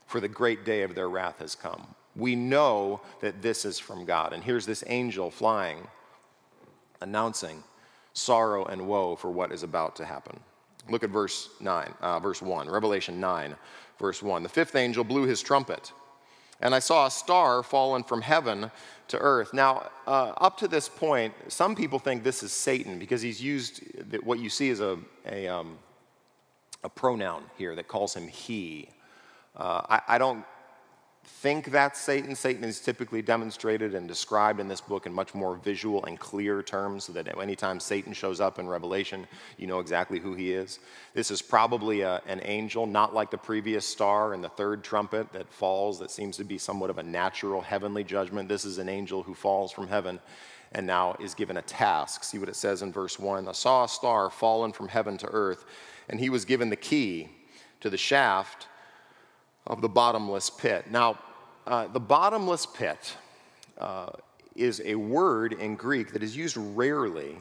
for 0.06 0.20
the 0.20 0.28
great 0.28 0.64
day 0.64 0.82
of 0.82 0.94
their 0.94 1.08
wrath 1.08 1.38
has 1.38 1.54
come. 1.54 1.86
We 2.14 2.34
know 2.34 3.00
that 3.20 3.42
this 3.42 3.64
is 3.64 3.78
from 3.78 4.04
God. 4.04 4.32
And 4.32 4.42
here's 4.42 4.66
this 4.66 4.82
angel 4.86 5.30
flying, 5.30 5.86
announcing 7.00 7.62
sorrow 8.14 8.64
and 8.64 8.88
woe 8.88 9.14
for 9.16 9.30
what 9.30 9.52
is 9.52 9.62
about 9.62 9.96
to 9.96 10.04
happen. 10.04 10.40
Look 10.88 11.04
at 11.04 11.10
verse 11.10 11.50
9, 11.60 11.94
uh, 12.00 12.18
verse 12.20 12.40
1, 12.40 12.70
Revelation 12.70 13.20
9, 13.20 13.56
verse 13.98 14.22
1. 14.22 14.42
The 14.42 14.48
fifth 14.48 14.74
angel 14.76 15.04
blew 15.04 15.24
his 15.24 15.42
trumpet, 15.42 15.92
and 16.60 16.74
I 16.74 16.78
saw 16.78 17.06
a 17.06 17.10
star 17.10 17.62
fallen 17.62 18.02
from 18.02 18.22
heaven 18.22 18.70
to 19.08 19.18
earth. 19.18 19.52
Now, 19.52 19.90
uh, 20.06 20.32
up 20.38 20.56
to 20.58 20.68
this 20.68 20.88
point, 20.88 21.34
some 21.48 21.74
people 21.74 21.98
think 21.98 22.22
this 22.22 22.42
is 22.42 22.52
Satan 22.52 22.98
because 22.98 23.20
he's 23.20 23.42
used 23.42 23.82
what 24.22 24.38
you 24.38 24.48
see 24.48 24.70
as 24.70 24.80
a, 24.80 24.98
a, 25.26 25.48
um, 25.48 25.78
a 26.84 26.88
pronoun 26.88 27.44
here 27.58 27.74
that 27.74 27.88
calls 27.88 28.14
him 28.14 28.28
he. 28.28 28.88
Uh, 29.56 29.82
I, 29.88 30.00
I, 30.08 30.18
don't 30.18 30.44
think 31.24 31.70
that's 31.70 31.98
Satan. 31.98 32.34
Satan 32.34 32.62
is 32.64 32.78
typically 32.78 33.22
demonstrated 33.22 33.94
and 33.94 34.06
described 34.06 34.60
in 34.60 34.68
this 34.68 34.82
book 34.82 35.06
in 35.06 35.14
much 35.14 35.34
more 35.34 35.56
visual 35.56 36.04
and 36.04 36.20
clear 36.20 36.62
terms 36.62 37.04
so 37.04 37.12
that 37.14 37.38
anytime 37.40 37.80
Satan 37.80 38.12
shows 38.12 38.38
up 38.38 38.58
in 38.58 38.68
Revelation, 38.68 39.26
you 39.56 39.66
know 39.66 39.80
exactly 39.80 40.18
who 40.18 40.34
he 40.34 40.52
is. 40.52 40.78
This 41.14 41.30
is 41.30 41.40
probably 41.40 42.02
a, 42.02 42.20
an 42.26 42.40
angel, 42.44 42.86
not 42.86 43.14
like 43.14 43.30
the 43.30 43.38
previous 43.38 43.86
star 43.86 44.34
in 44.34 44.42
the 44.42 44.48
third 44.50 44.84
trumpet 44.84 45.32
that 45.32 45.48
falls, 45.48 45.98
that 46.00 46.10
seems 46.10 46.36
to 46.36 46.44
be 46.44 46.58
somewhat 46.58 46.90
of 46.90 46.98
a 46.98 47.02
natural 47.02 47.62
heavenly 47.62 48.04
judgment. 48.04 48.50
This 48.50 48.66
is 48.66 48.76
an 48.76 48.90
angel 48.90 49.22
who 49.22 49.34
falls 49.34 49.72
from 49.72 49.88
heaven 49.88 50.20
and 50.72 50.86
now 50.86 51.16
is 51.18 51.34
given 51.34 51.56
a 51.56 51.62
task. 51.62 52.24
See 52.24 52.38
what 52.38 52.50
it 52.50 52.56
says 52.56 52.82
in 52.82 52.92
verse 52.92 53.18
1 53.18 53.48
I 53.48 53.52
saw 53.52 53.84
a 53.84 53.88
star 53.88 54.28
fallen 54.28 54.72
from 54.72 54.88
heaven 54.88 55.16
to 55.18 55.28
earth, 55.28 55.64
and 56.10 56.20
he 56.20 56.28
was 56.28 56.44
given 56.44 56.68
the 56.68 56.76
key 56.76 57.30
to 57.80 57.88
the 57.88 57.96
shaft 57.96 58.68
of 59.66 59.80
the 59.80 59.88
bottomless 59.88 60.50
pit. 60.50 60.90
Now, 60.90 61.18
uh, 61.66 61.88
the 61.88 62.00
bottomless 62.00 62.66
pit 62.66 63.16
uh, 63.78 64.10
is 64.54 64.80
a 64.84 64.94
word 64.94 65.52
in 65.52 65.74
Greek 65.74 66.12
that 66.12 66.22
is 66.22 66.36
used 66.36 66.56
rarely 66.56 67.36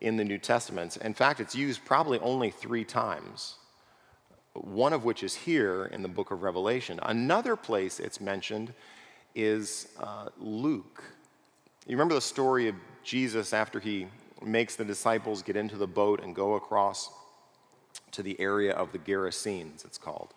in 0.00 0.16
the 0.16 0.24
New 0.24 0.38
Testament. 0.38 0.96
In 0.98 1.14
fact, 1.14 1.40
it's 1.40 1.54
used 1.54 1.84
probably 1.84 2.18
only 2.20 2.50
three 2.50 2.84
times, 2.84 3.56
one 4.52 4.92
of 4.92 5.04
which 5.04 5.22
is 5.22 5.34
here 5.34 5.86
in 5.86 6.02
the 6.02 6.08
book 6.08 6.30
of 6.30 6.42
Revelation. 6.42 7.00
Another 7.02 7.56
place 7.56 8.00
it's 8.00 8.20
mentioned 8.20 8.72
is 9.34 9.88
uh, 9.98 10.28
Luke. 10.38 11.02
You 11.86 11.96
remember 11.96 12.14
the 12.14 12.20
story 12.20 12.68
of 12.68 12.76
Jesus 13.02 13.52
after 13.52 13.80
he 13.80 14.06
makes 14.42 14.76
the 14.76 14.84
disciples 14.84 15.42
get 15.42 15.56
into 15.56 15.76
the 15.76 15.86
boat 15.86 16.22
and 16.22 16.34
go 16.34 16.54
across 16.54 17.10
to 18.12 18.22
the 18.22 18.38
area 18.40 18.72
of 18.72 18.92
the 18.92 18.98
Gerasenes, 18.98 19.84
it's 19.84 19.98
called. 19.98 20.34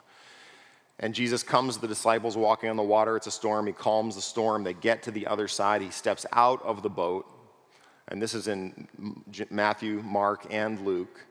And 1.00 1.13
Jesus 1.13 1.44
comes 1.44 1.75
to 1.75 1.82
the 1.82 1.88
disciples 1.88 2.36
walking 2.36 2.70
on 2.70 2.75
the 2.75 2.84
water. 2.84 3.16
It's 3.16 3.27
a 3.27 3.32
storm. 3.32 3.68
He 3.68 3.74
calms 3.74 4.16
the 4.16 4.22
storm. 4.22 4.63
They 4.63 4.74
get 4.74 5.04
to 5.04 5.12
the 5.12 5.27
other 5.27 5.48
side. 5.48 5.82
He 5.82 5.92
steps 5.92 6.25
out 6.34 6.62
of 6.63 6.82
the 6.82 6.89
boat. 6.89 7.27
And 8.08 8.22
this 8.22 8.34
is 8.34 8.48
in 8.48 8.88
Matthew, 9.51 10.01
Mark, 10.04 10.48
and 10.50 10.80
Luke. 10.86 11.25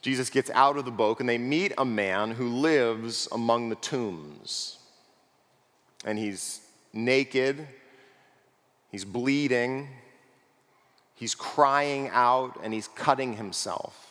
Jesus 0.00 0.30
gets 0.30 0.50
out 0.50 0.78
of 0.78 0.86
the 0.86 0.90
boat 0.90 1.20
and 1.20 1.28
they 1.28 1.36
meet 1.36 1.72
a 1.76 1.84
man 1.84 2.30
who 2.30 2.48
lives 2.48 3.28
among 3.32 3.68
the 3.68 3.74
tombs. 3.76 4.78
And 6.04 6.18
he's 6.18 6.60
naked, 6.94 7.68
he's 8.90 9.04
bleeding, 9.04 9.88
he's 11.14 11.34
crying 11.34 12.08
out, 12.12 12.58
and 12.62 12.72
he's 12.72 12.88
cutting 12.88 13.36
himself. 13.36 14.09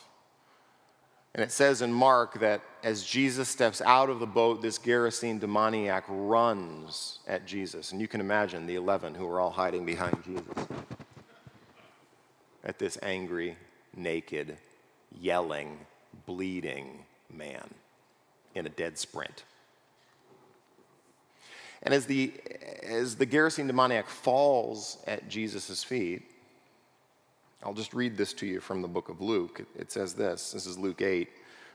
And 1.34 1.44
it 1.44 1.52
says 1.52 1.82
in 1.82 1.94
Mark 1.94 2.40
that 2.40 2.62
as 2.84 3.04
Jesus 3.04 3.50
steps 3.50 3.82
out 3.82 4.10
of 4.10 4.20
the 4.20 4.26
boat, 4.26 4.62
this 4.62 4.80
Gerasene 4.80 5.40
demoniac 5.40 6.04
runs 6.08 7.20
at 7.28 7.46
Jesus. 7.46 7.92
And 7.92 8.02
you 8.02 8.08
can 8.08 8.20
imagine 8.20 8.66
the 8.66 8.76
11 8.76 9.16
who 9.16 9.28
are 9.28 9.40
all 9.40 9.52
hiding 9.52 9.86
behind 9.86 10.24
Jesus 10.24 10.68
at 12.64 12.80
this 12.80 12.98
angry, 13.04 13.56
naked, 13.96 14.58
yelling, 15.20 15.78
bleeding 16.26 17.06
man 17.32 17.70
in 18.56 18.66
a 18.66 18.70
dead 18.70 18.98
sprint. 18.98 19.44
And 21.84 21.94
as 21.94 22.08
the, 22.08 22.34
as 22.84 23.16
the 23.16 23.26
Gerasene 23.26 23.68
demoniac 23.68 24.08
falls 24.08 24.98
at 25.08 25.30
Jesus' 25.30 25.84
feet, 25.84 26.24
I'll 27.64 27.74
just 27.74 27.94
read 27.94 28.16
this 28.16 28.34
to 28.34 28.46
you 28.46 28.60
from 28.60 28.82
the 28.82 28.88
book 28.88 29.10
of 29.10 29.22
Luke. 29.22 29.66
It 29.78 29.92
says 29.92 30.14
this 30.14 30.52
this 30.52 30.66
is 30.66 30.78
Luke 30.78 31.02
8. 31.02 31.30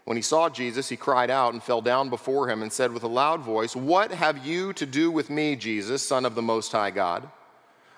When 0.04 0.16
he 0.16 0.22
saw 0.22 0.50
Jesus, 0.50 0.88
he 0.88 0.96
cried 0.96 1.30
out 1.30 1.54
and 1.54 1.62
fell 1.62 1.80
down 1.80 2.10
before 2.10 2.50
him 2.50 2.62
and 2.62 2.70
said 2.70 2.92
with 2.92 3.04
a 3.04 3.08
loud 3.08 3.40
voice, 3.40 3.74
What 3.74 4.10
have 4.12 4.46
you 4.46 4.72
to 4.74 4.84
do 4.84 5.10
with 5.10 5.30
me, 5.30 5.56
Jesus, 5.56 6.02
Son 6.02 6.26
of 6.26 6.34
the 6.34 6.42
Most 6.42 6.72
High 6.72 6.90
God? 6.90 7.28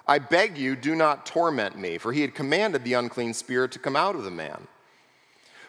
I 0.07 0.21
beg 0.21 0.57
you, 0.57 0.77
do 0.77 0.95
not 0.95 1.27
torment 1.27 1.77
me. 1.77 1.99
For 1.99 2.13
he 2.13 2.21
had 2.21 2.35
commanded 2.35 2.85
the 2.85 2.95
unclean 2.95 3.35
spirit 3.35 3.73
to 3.73 3.81
come 3.81 3.97
out 3.97 4.15
of 4.15 4.23
the 4.23 4.31
man. 4.31 4.69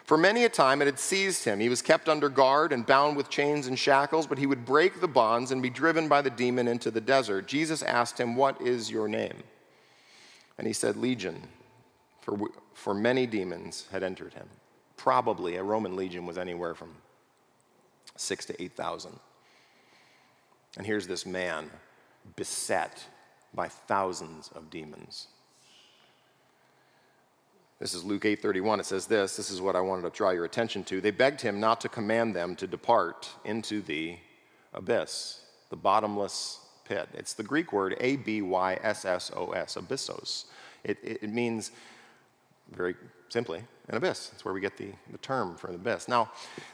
For 0.04 0.16
many 0.16 0.44
a 0.44 0.48
time 0.48 0.80
it 0.80 0.86
had 0.86 1.00
seized 1.00 1.44
him. 1.44 1.58
He 1.58 1.68
was 1.68 1.82
kept 1.82 2.08
under 2.08 2.28
guard 2.28 2.72
and 2.72 2.86
bound 2.86 3.16
with 3.16 3.28
chains 3.28 3.66
and 3.66 3.78
shackles, 3.78 4.26
but 4.26 4.38
he 4.38 4.46
would 4.46 4.64
break 4.64 5.00
the 5.00 5.08
bonds 5.08 5.50
and 5.50 5.60
be 5.60 5.68
driven 5.68 6.08
by 6.08 6.22
the 6.22 6.30
demon 6.30 6.68
into 6.68 6.90
the 6.90 7.00
desert. 7.00 7.48
Jesus 7.48 7.82
asked 7.82 8.18
him, 8.18 8.36
What 8.36 8.60
is 8.60 8.90
your 8.90 9.08
name? 9.08 9.42
And 10.56 10.66
he 10.68 10.72
said, 10.72 10.96
Legion 10.96 11.48
for, 12.28 12.50
for 12.74 12.94
many 12.94 13.26
demons 13.26 13.86
had 13.90 14.02
entered 14.02 14.34
him. 14.34 14.46
Probably 14.96 15.56
a 15.56 15.62
Roman 15.62 15.96
legion 15.96 16.26
was 16.26 16.36
anywhere 16.36 16.74
from 16.74 16.90
six 18.16 18.44
to 18.46 18.62
8,000. 18.62 19.18
And 20.76 20.86
here's 20.86 21.06
this 21.06 21.24
man 21.24 21.70
beset 22.36 23.02
by 23.54 23.68
thousands 23.68 24.50
of 24.54 24.68
demons. 24.68 25.28
This 27.78 27.94
is 27.94 28.04
Luke 28.04 28.24
8:31. 28.24 28.80
It 28.80 28.86
says 28.86 29.06
this, 29.06 29.36
this 29.36 29.50
is 29.50 29.60
what 29.60 29.76
I 29.76 29.80
wanted 29.80 30.02
to 30.02 30.10
draw 30.10 30.30
your 30.30 30.44
attention 30.44 30.84
to. 30.84 31.00
They 31.00 31.12
begged 31.12 31.40
him 31.40 31.60
not 31.60 31.80
to 31.82 31.88
command 31.88 32.34
them 32.34 32.56
to 32.56 32.66
depart 32.66 33.30
into 33.44 33.80
the 33.80 34.18
abyss, 34.74 35.40
the 35.70 35.76
bottomless 35.76 36.58
pit. 36.84 37.08
It's 37.14 37.34
the 37.34 37.44
Greek 37.44 37.72
word 37.72 37.96
A 38.00 38.16
B 38.16 38.42
Y 38.42 38.78
S 38.82 39.04
S 39.04 39.30
O 39.34 39.52
S, 39.52 39.76
abyssos. 39.76 40.46
It, 40.82 40.98
it, 41.02 41.22
it 41.22 41.30
means 41.30 41.70
very 42.72 42.94
simply, 43.28 43.62
an 43.88 43.96
abyss. 43.96 44.28
That's 44.28 44.44
where 44.44 44.54
we 44.54 44.60
get 44.60 44.76
the, 44.76 44.92
the 45.10 45.18
term 45.18 45.56
for 45.56 45.68
an 45.68 45.74
abyss. 45.74 46.08
Now, 46.08 46.30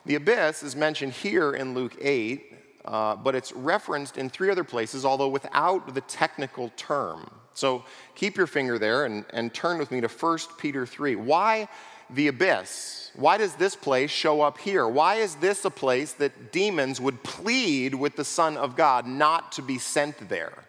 the 0.06 0.14
abyss 0.16 0.62
is 0.62 0.76
mentioned 0.76 1.12
here 1.12 1.52
in 1.52 1.74
Luke 1.74 1.96
8, 2.00 2.54
uh, 2.84 3.16
but 3.16 3.34
it's 3.34 3.52
referenced 3.52 4.18
in 4.18 4.28
three 4.28 4.50
other 4.50 4.64
places, 4.64 5.04
although 5.04 5.28
without 5.28 5.94
the 5.94 6.00
technical 6.02 6.70
term. 6.76 7.30
So 7.54 7.84
keep 8.14 8.36
your 8.36 8.46
finger 8.46 8.78
there 8.78 9.04
and, 9.04 9.24
and 9.30 9.54
turn 9.54 9.78
with 9.78 9.90
me 9.90 10.00
to 10.00 10.08
1 10.08 10.38
Peter 10.58 10.84
3. 10.84 11.16
Why 11.16 11.68
the 12.10 12.28
abyss? 12.28 13.10
Why 13.14 13.38
does 13.38 13.54
this 13.54 13.76
place 13.76 14.10
show 14.10 14.42
up 14.42 14.58
here? 14.58 14.86
Why 14.88 15.16
is 15.16 15.36
this 15.36 15.64
a 15.64 15.70
place 15.70 16.12
that 16.14 16.52
demons 16.52 17.00
would 17.00 17.22
plead 17.22 17.94
with 17.94 18.16
the 18.16 18.24
Son 18.24 18.56
of 18.56 18.76
God 18.76 19.06
not 19.06 19.52
to 19.52 19.62
be 19.62 19.78
sent 19.78 20.28
there? 20.28 20.64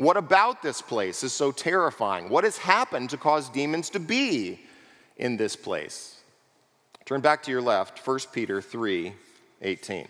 What 0.00 0.16
about 0.16 0.62
this 0.62 0.80
place 0.80 1.22
is 1.22 1.34
so 1.34 1.52
terrifying? 1.52 2.30
What 2.30 2.44
has 2.44 2.56
happened 2.56 3.10
to 3.10 3.18
cause 3.18 3.50
demons 3.50 3.90
to 3.90 4.00
be 4.00 4.58
in 5.18 5.36
this 5.36 5.56
place? 5.56 6.22
Turn 7.04 7.20
back 7.20 7.42
to 7.42 7.50
your 7.50 7.60
left, 7.60 7.98
1 8.06 8.18
Peter 8.32 8.62
3 8.62 9.12
18. 9.60 10.08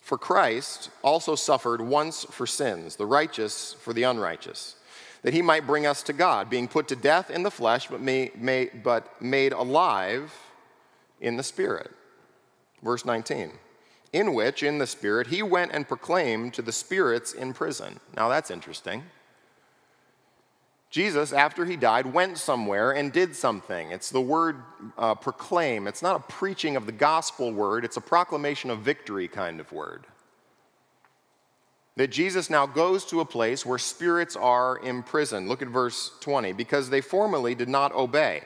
For 0.00 0.16
Christ 0.16 0.90
also 1.02 1.34
suffered 1.34 1.80
once 1.80 2.24
for 2.30 2.46
sins, 2.46 2.94
the 2.94 3.04
righteous 3.04 3.72
for 3.80 3.92
the 3.92 4.04
unrighteous, 4.04 4.76
that 5.22 5.34
he 5.34 5.42
might 5.42 5.66
bring 5.66 5.86
us 5.86 6.04
to 6.04 6.12
God, 6.12 6.48
being 6.48 6.68
put 6.68 6.86
to 6.86 6.94
death 6.94 7.30
in 7.30 7.42
the 7.42 7.50
flesh, 7.50 7.88
but, 7.88 8.00
may, 8.00 8.30
may, 8.36 8.66
but 8.66 9.20
made 9.20 9.52
alive 9.52 10.32
in 11.20 11.36
the 11.36 11.42
Spirit. 11.42 11.90
Verse 12.80 13.04
19 13.04 13.50
in 14.12 14.34
which, 14.34 14.62
in 14.62 14.78
the 14.78 14.86
Spirit, 14.86 15.26
he 15.26 15.42
went 15.42 15.72
and 15.72 15.86
proclaimed 15.86 16.54
to 16.54 16.62
the 16.62 16.72
spirits 16.72 17.32
in 17.32 17.52
prison. 17.52 18.00
Now 18.16 18.28
that's 18.28 18.50
interesting. 18.50 19.04
Jesus, 20.90 21.34
after 21.34 21.66
he 21.66 21.76
died, 21.76 22.06
went 22.06 22.38
somewhere 22.38 22.92
and 22.92 23.12
did 23.12 23.36
something. 23.36 23.90
It's 23.90 24.08
the 24.08 24.22
word 24.22 24.62
uh, 24.96 25.14
proclaim. 25.14 25.86
It's 25.86 26.00
not 26.00 26.16
a 26.16 26.32
preaching 26.32 26.76
of 26.76 26.86
the 26.86 26.92
gospel 26.92 27.52
word, 27.52 27.84
it's 27.84 27.98
a 27.98 28.02
proclamation 28.02 28.70
of 28.70 28.80
victory 28.80 29.28
kind 29.28 29.60
of 29.60 29.70
word. 29.70 30.06
That 31.96 32.08
Jesus 32.08 32.48
now 32.48 32.64
goes 32.64 33.04
to 33.06 33.20
a 33.20 33.24
place 33.24 33.66
where 33.66 33.76
spirits 33.76 34.36
are 34.36 34.78
imprisoned. 34.78 35.48
Look 35.48 35.62
at 35.62 35.68
verse 35.68 36.12
20. 36.20 36.52
Because 36.52 36.90
they 36.90 37.00
formerly 37.00 37.56
did 37.56 37.68
not 37.68 37.92
obey 37.92 38.44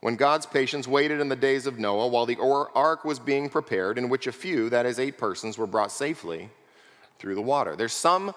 when 0.00 0.16
God's 0.16 0.46
patience 0.46 0.88
waited 0.88 1.20
in 1.20 1.28
the 1.28 1.36
days 1.36 1.66
of 1.66 1.78
Noah 1.78 2.08
while 2.08 2.26
the 2.26 2.38
ark 2.38 3.04
was 3.04 3.18
being 3.18 3.48
prepared, 3.48 3.98
in 3.98 4.08
which 4.08 4.26
a 4.26 4.32
few, 4.32 4.70
that 4.70 4.86
is, 4.86 4.98
eight 4.98 5.18
persons, 5.18 5.58
were 5.58 5.66
brought 5.66 5.92
safely 5.92 6.48
through 7.18 7.34
the 7.34 7.42
water. 7.42 7.76
There's 7.76 7.92
some 7.92 8.34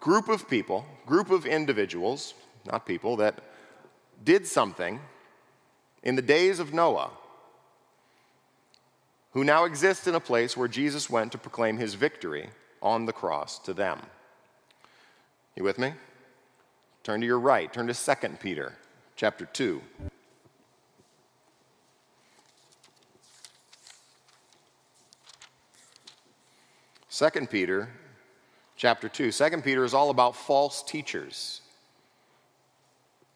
group 0.00 0.28
of 0.28 0.48
people, 0.48 0.84
group 1.06 1.30
of 1.30 1.46
individuals, 1.46 2.34
not 2.64 2.86
people, 2.86 3.16
that 3.16 3.38
did 4.24 4.46
something 4.46 5.00
in 6.02 6.16
the 6.16 6.22
days 6.22 6.58
of 6.58 6.72
Noah 6.72 7.10
who 9.32 9.44
now 9.44 9.64
exist 9.64 10.08
in 10.08 10.14
a 10.14 10.20
place 10.20 10.56
where 10.56 10.66
Jesus 10.66 11.10
went 11.10 11.30
to 11.30 11.36
proclaim 11.36 11.76
his 11.76 11.92
victory 11.92 12.48
on 12.80 13.04
the 13.04 13.12
cross 13.12 13.58
to 13.58 13.74
them. 13.74 14.00
You 15.54 15.62
with 15.62 15.78
me? 15.78 15.92
Turn 17.02 17.20
to 17.20 17.26
your 17.26 17.38
right. 17.38 17.70
Turn 17.70 17.86
to 17.86 17.94
2 17.94 18.28
Peter 18.40 18.72
chapter 19.14 19.44
2. 19.44 19.82
Second 27.16 27.48
Peter 27.48 27.88
chapter 28.76 29.08
2. 29.08 29.32
Second 29.32 29.64
Peter 29.64 29.84
is 29.84 29.94
all 29.94 30.10
about 30.10 30.36
false 30.36 30.82
teachers. 30.82 31.62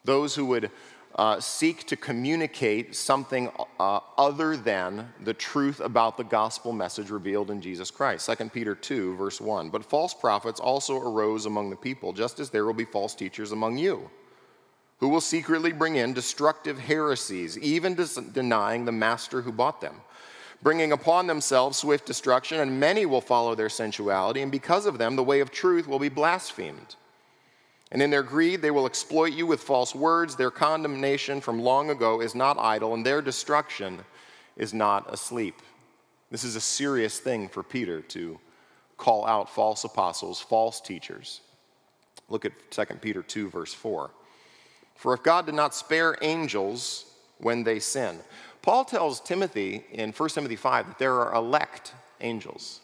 Those 0.05 0.35
who 0.35 0.45
would 0.45 0.71
uh, 1.15 1.41
seek 1.41 1.87
to 1.87 1.97
communicate 1.97 2.95
something 2.95 3.51
uh, 3.79 4.01
other 4.19 4.55
than 4.55 5.11
the 5.23 5.33
truth 5.33 5.81
about 5.81 6.19
the 6.19 6.25
gospel 6.25 6.75
message 6.75 7.09
revealed 7.09 7.51
in 7.51 7.63
Jesus 7.63 7.91
Christ. 7.91 8.29
2 8.31 8.51
Peter 8.51 8.75
2, 8.75 9.17
verse 9.17 9.41
1. 9.41 9.71
But 9.71 9.87
false 9.87 10.13
prophets 10.13 10.61
also 10.61 10.99
arose 10.99 11.47
among 11.47 11.71
the 11.71 11.77
people, 11.77 12.13
just 12.13 12.39
as 12.39 12.51
there 12.51 12.67
will 12.67 12.75
be 12.75 12.85
false 12.85 13.15
teachers 13.15 13.51
among 13.51 13.79
you, 13.79 14.11
who 14.99 15.09
will 15.09 15.23
secretly 15.23 15.73
bring 15.73 15.97
in 15.97 16.13
destructive 16.13 16.79
heresies, 16.79 17.57
even 17.57 17.97
denying 18.33 18.85
the 18.85 18.93
master 18.93 19.41
who 19.41 19.53
bought 19.53 19.81
them, 19.81 20.03
bringing 20.63 20.93
upon 20.93 21.27
themselves 21.27 21.79
swift 21.79 22.07
destruction, 22.07 22.61
and 22.61 22.81
many 22.81 23.07
will 23.07 23.21
follow 23.21 23.55
their 23.55 23.69
sensuality, 23.69 24.43
and 24.43 24.53
because 24.53 24.87
of 24.87 24.99
them, 24.99 25.17
the 25.17 25.25
way 25.25 25.41
of 25.41 25.51
truth 25.51 25.87
will 25.87 25.99
be 25.99 26.09
blasphemed. 26.09 26.97
And 27.93 28.01
in 28.01 28.11
their 28.11 28.23
greed, 28.23 28.63
they 28.63 28.71
will 28.71 28.87
exploit 28.87 29.33
you 29.33 29.47
with 29.47 29.63
false 29.63 29.95
words. 29.95 30.37
Their 30.37 30.51
condemnation 30.51 31.41
from 31.41 31.61
long 31.61 31.91
ago 31.91 32.21
is 32.21 32.35
not 32.35 32.59
idle, 32.59 32.95
and 32.95 33.05
their 33.05 33.21
destruction 33.21 34.01
is 34.57 34.73
not 34.73 35.13
asleep. 35.13 35.61
This 36.31 36.45
is 36.45 36.55
a 36.55 36.61
serious 36.61 37.19
thing 37.19 37.49
for 37.49 37.63
Peter 37.63 38.01
to 38.03 38.39
call 38.97 39.27
out 39.27 39.51
false 39.51 39.83
apostles, 39.83 40.41
false 40.41 40.81
teachers. 40.81 41.41
Look 42.29 42.45
at 42.45 42.53
2 42.71 42.85
Peter 43.01 43.23
2, 43.23 43.51
verse 43.51 43.75
4. 43.75 44.11
For 44.95 45.15
if 45.15 45.23
God 45.23 45.47
did 45.47 45.55
not 45.55 45.75
spare 45.75 46.17
angels 46.23 47.07
when 47.39 47.65
they 47.65 47.81
sin, 47.81 48.19
Paul 48.63 48.85
tells 48.85 49.21
Timothy 49.21 49.85
in 49.91 50.13
1 50.13 50.29
Timothy 50.31 50.57
5 50.57 50.87
that 50.87 50.99
there 50.99 51.15
are 51.15 51.35
elect 51.35 51.95
angels 52.21 52.81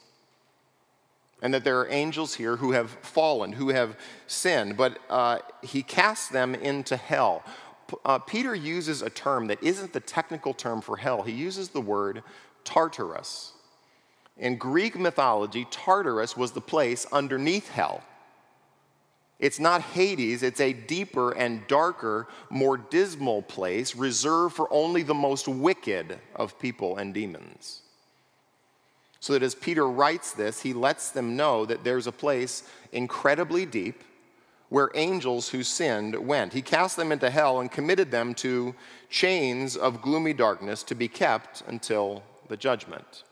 and 1.43 1.53
that 1.53 1.65
there 1.65 1.79
are 1.81 1.89
angels 1.91 2.35
here 2.35 2.57
who 2.57 2.73
have 2.73 2.91
fallen, 3.03 3.53
who 3.53 3.69
have 3.69 3.97
sinned, 4.27 4.77
but 4.77 4.99
uh, 5.11 5.39
he 5.63 5.83
casts 5.83 6.29
them 6.29 6.55
into 6.55 6.97
hell. 6.97 7.45
Uh, 8.05 8.19
Peter 8.19 8.55
uses 8.55 9.03
a 9.03 9.11
term 9.11 9.47
that 9.47 9.63
isn't 9.63 9.93
the 9.93 10.01
technical 10.01 10.55
term 10.55 10.81
for 10.81 10.97
hell. 10.97 11.23
He 11.23 11.33
uses 11.33 11.69
the 11.69 11.81
word 11.81 12.23
Tartarus. 12.65 13.53
In 14.39 14.57
Greek 14.57 14.99
mythology, 14.99 15.67
Tartarus 15.71 16.37
was 16.37 16.53
the 16.53 16.61
place 16.61 17.07
underneath 17.13 17.69
hell. 17.69 18.03
It's 19.39 19.61
not 19.61 19.83
Hades, 19.83 20.43
it's 20.43 20.61
a 20.61 20.73
deeper 20.73 21.33
and 21.33 21.67
darker, 21.67 22.27
more 22.49 22.79
dismal 22.79 23.43
place 23.43 23.95
reserved 23.95 24.55
for 24.57 24.73
only 24.73 25.03
the 25.03 25.15
most 25.15 25.47
wicked 25.47 26.19
of 26.35 26.59
people 26.59 26.97
and 26.97 27.13
demons. 27.13 27.83
So 29.21 29.35
that 29.35 29.43
as 29.43 29.55
Peter 29.55 29.87
writes 29.87 30.33
this, 30.33 30.63
he 30.63 30.73
lets 30.73 31.11
them 31.11 31.37
know 31.37 31.67
that 31.67 31.85
there's 31.85 32.07
a 32.07 32.13
place 32.13 32.63
incredibly 32.93 33.67
deep 33.67 34.03
where 34.69 34.91
angels 34.95 35.51
who 35.51 35.63
sinned 35.63 36.15
went. 36.27 36.53
He 36.53 36.63
cast 36.63 36.97
them 36.97 37.13
into 37.13 37.31
hell 37.31 37.61
and 37.61 37.71
committed 37.71 38.11
them 38.11 38.35
to 38.35 38.75
chains 39.11 39.77
of 39.77 40.03
gloomy 40.03 40.33
darkness 40.33 40.83
to 40.85 40.95
be 40.95 41.09
kept 41.09 41.63
until 41.67 42.23
the 42.49 42.57
judgment. 42.57 43.25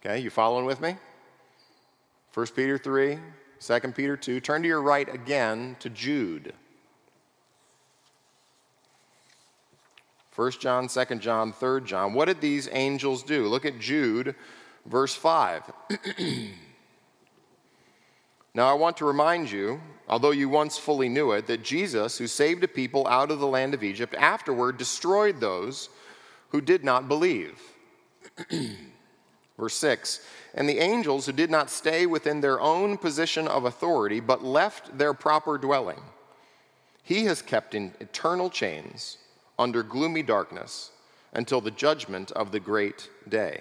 Okay, 0.00 0.20
you 0.20 0.30
following 0.30 0.64
with 0.64 0.80
me? 0.80 0.96
1 2.34 2.46
Peter 2.48 2.78
3, 2.78 3.18
2 3.60 3.80
Peter 3.92 4.16
2. 4.16 4.40
Turn 4.40 4.62
to 4.62 4.68
your 4.68 4.82
right 4.82 5.12
again 5.12 5.76
to 5.80 5.90
Jude. 5.90 6.52
1 10.34 10.50
John, 10.52 10.88
2 10.88 11.04
John, 11.16 11.52
3 11.52 11.80
John. 11.82 12.12
What 12.12 12.26
did 12.26 12.40
these 12.40 12.68
angels 12.72 13.22
do? 13.22 13.46
Look 13.46 13.64
at 13.64 13.78
Jude 13.78 14.34
verse 14.86 15.14
5. 15.14 15.72
now, 18.54 18.68
I 18.68 18.74
want 18.74 18.96
to 18.98 19.04
remind 19.04 19.50
you, 19.50 19.80
although 20.08 20.30
you 20.30 20.48
once 20.48 20.78
fully 20.78 21.08
knew 21.08 21.32
it, 21.32 21.46
that 21.46 21.62
Jesus, 21.62 22.18
who 22.18 22.26
saved 22.26 22.64
a 22.64 22.68
people 22.68 23.06
out 23.06 23.30
of 23.30 23.40
the 23.40 23.46
land 23.46 23.74
of 23.74 23.82
Egypt, 23.82 24.14
afterward 24.18 24.78
destroyed 24.78 25.40
those 25.40 25.88
who 26.50 26.60
did 26.60 26.84
not 26.84 27.08
believe. 27.08 27.60
verse 29.58 29.74
6 29.74 30.20
And 30.54 30.68
the 30.68 30.78
angels 30.78 31.26
who 31.26 31.32
did 31.32 31.50
not 31.50 31.70
stay 31.70 32.06
within 32.06 32.40
their 32.40 32.60
own 32.60 32.96
position 32.98 33.48
of 33.48 33.64
authority, 33.64 34.20
but 34.20 34.44
left 34.44 34.98
their 34.98 35.14
proper 35.14 35.58
dwelling, 35.58 36.00
he 37.02 37.24
has 37.24 37.42
kept 37.42 37.74
in 37.74 37.92
eternal 38.00 38.50
chains 38.50 39.18
under 39.58 39.82
gloomy 39.82 40.22
darkness 40.22 40.90
until 41.32 41.60
the 41.60 41.70
judgment 41.70 42.32
of 42.32 42.50
the 42.52 42.60
great 42.60 43.10
day 43.28 43.60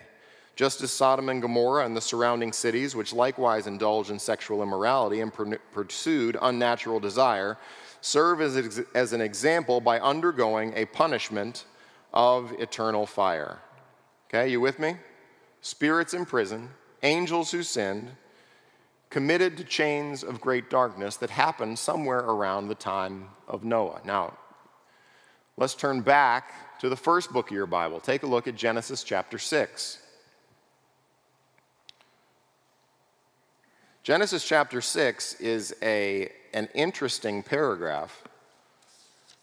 just 0.55 0.81
as 0.81 0.91
Sodom 0.91 1.29
and 1.29 1.41
Gomorrah 1.41 1.86
and 1.86 1.95
the 1.95 2.01
surrounding 2.01 2.53
cities, 2.53 2.95
which 2.95 3.13
likewise 3.13 3.67
indulged 3.67 4.10
in 4.10 4.19
sexual 4.19 4.63
immorality 4.63 5.21
and 5.21 5.31
pursued 5.71 6.38
unnatural 6.41 6.99
desire, 6.99 7.58
serve 8.01 8.41
as, 8.41 8.81
as 8.93 9.13
an 9.13 9.21
example 9.21 9.81
by 9.81 9.99
undergoing 9.99 10.73
a 10.75 10.86
punishment 10.86 11.65
of 12.13 12.53
eternal 12.53 13.05
fire. 13.05 13.60
Okay, 14.29 14.49
you 14.49 14.62
with 14.62 14.79
me? 14.79 14.95
Spirits 15.65 16.13
in 16.13 16.28
prison, 16.28 16.69
angels 17.01 17.49
who 17.49 17.63
sinned, 17.63 18.12
committed 19.10 19.58
to 19.58 19.63
chains 19.63 20.21
of 20.21 20.39
great 20.39 20.69
darkness 20.69 21.17
that 21.17 21.32
happened 21.32 21.80
somewhere 21.80 22.19
around 22.19 22.67
the 22.67 22.75
time 22.75 23.30
of 23.47 23.63
Noah. 23.63 23.99
Now, 24.06 24.38
let's 25.58 25.73
turn 25.73 26.01
back 26.01 26.80
to 26.82 26.88
the 26.88 26.95
first 26.95 27.34
book 27.34 27.49
of 27.49 27.58
your 27.58 27.65
Bible. 27.65 27.99
Take 27.99 28.21
a 28.21 28.28
look 28.28 28.47
at 28.47 28.54
Genesis 28.54 29.04
chapter 29.04 29.39
6. 29.39 29.97
Genesis 34.04 34.47
chapter 34.47 34.82
6 34.82 35.41
is 35.41 35.75
a, 35.82 36.32
an 36.54 36.69
interesting 36.75 37.41
paragraph 37.41 38.21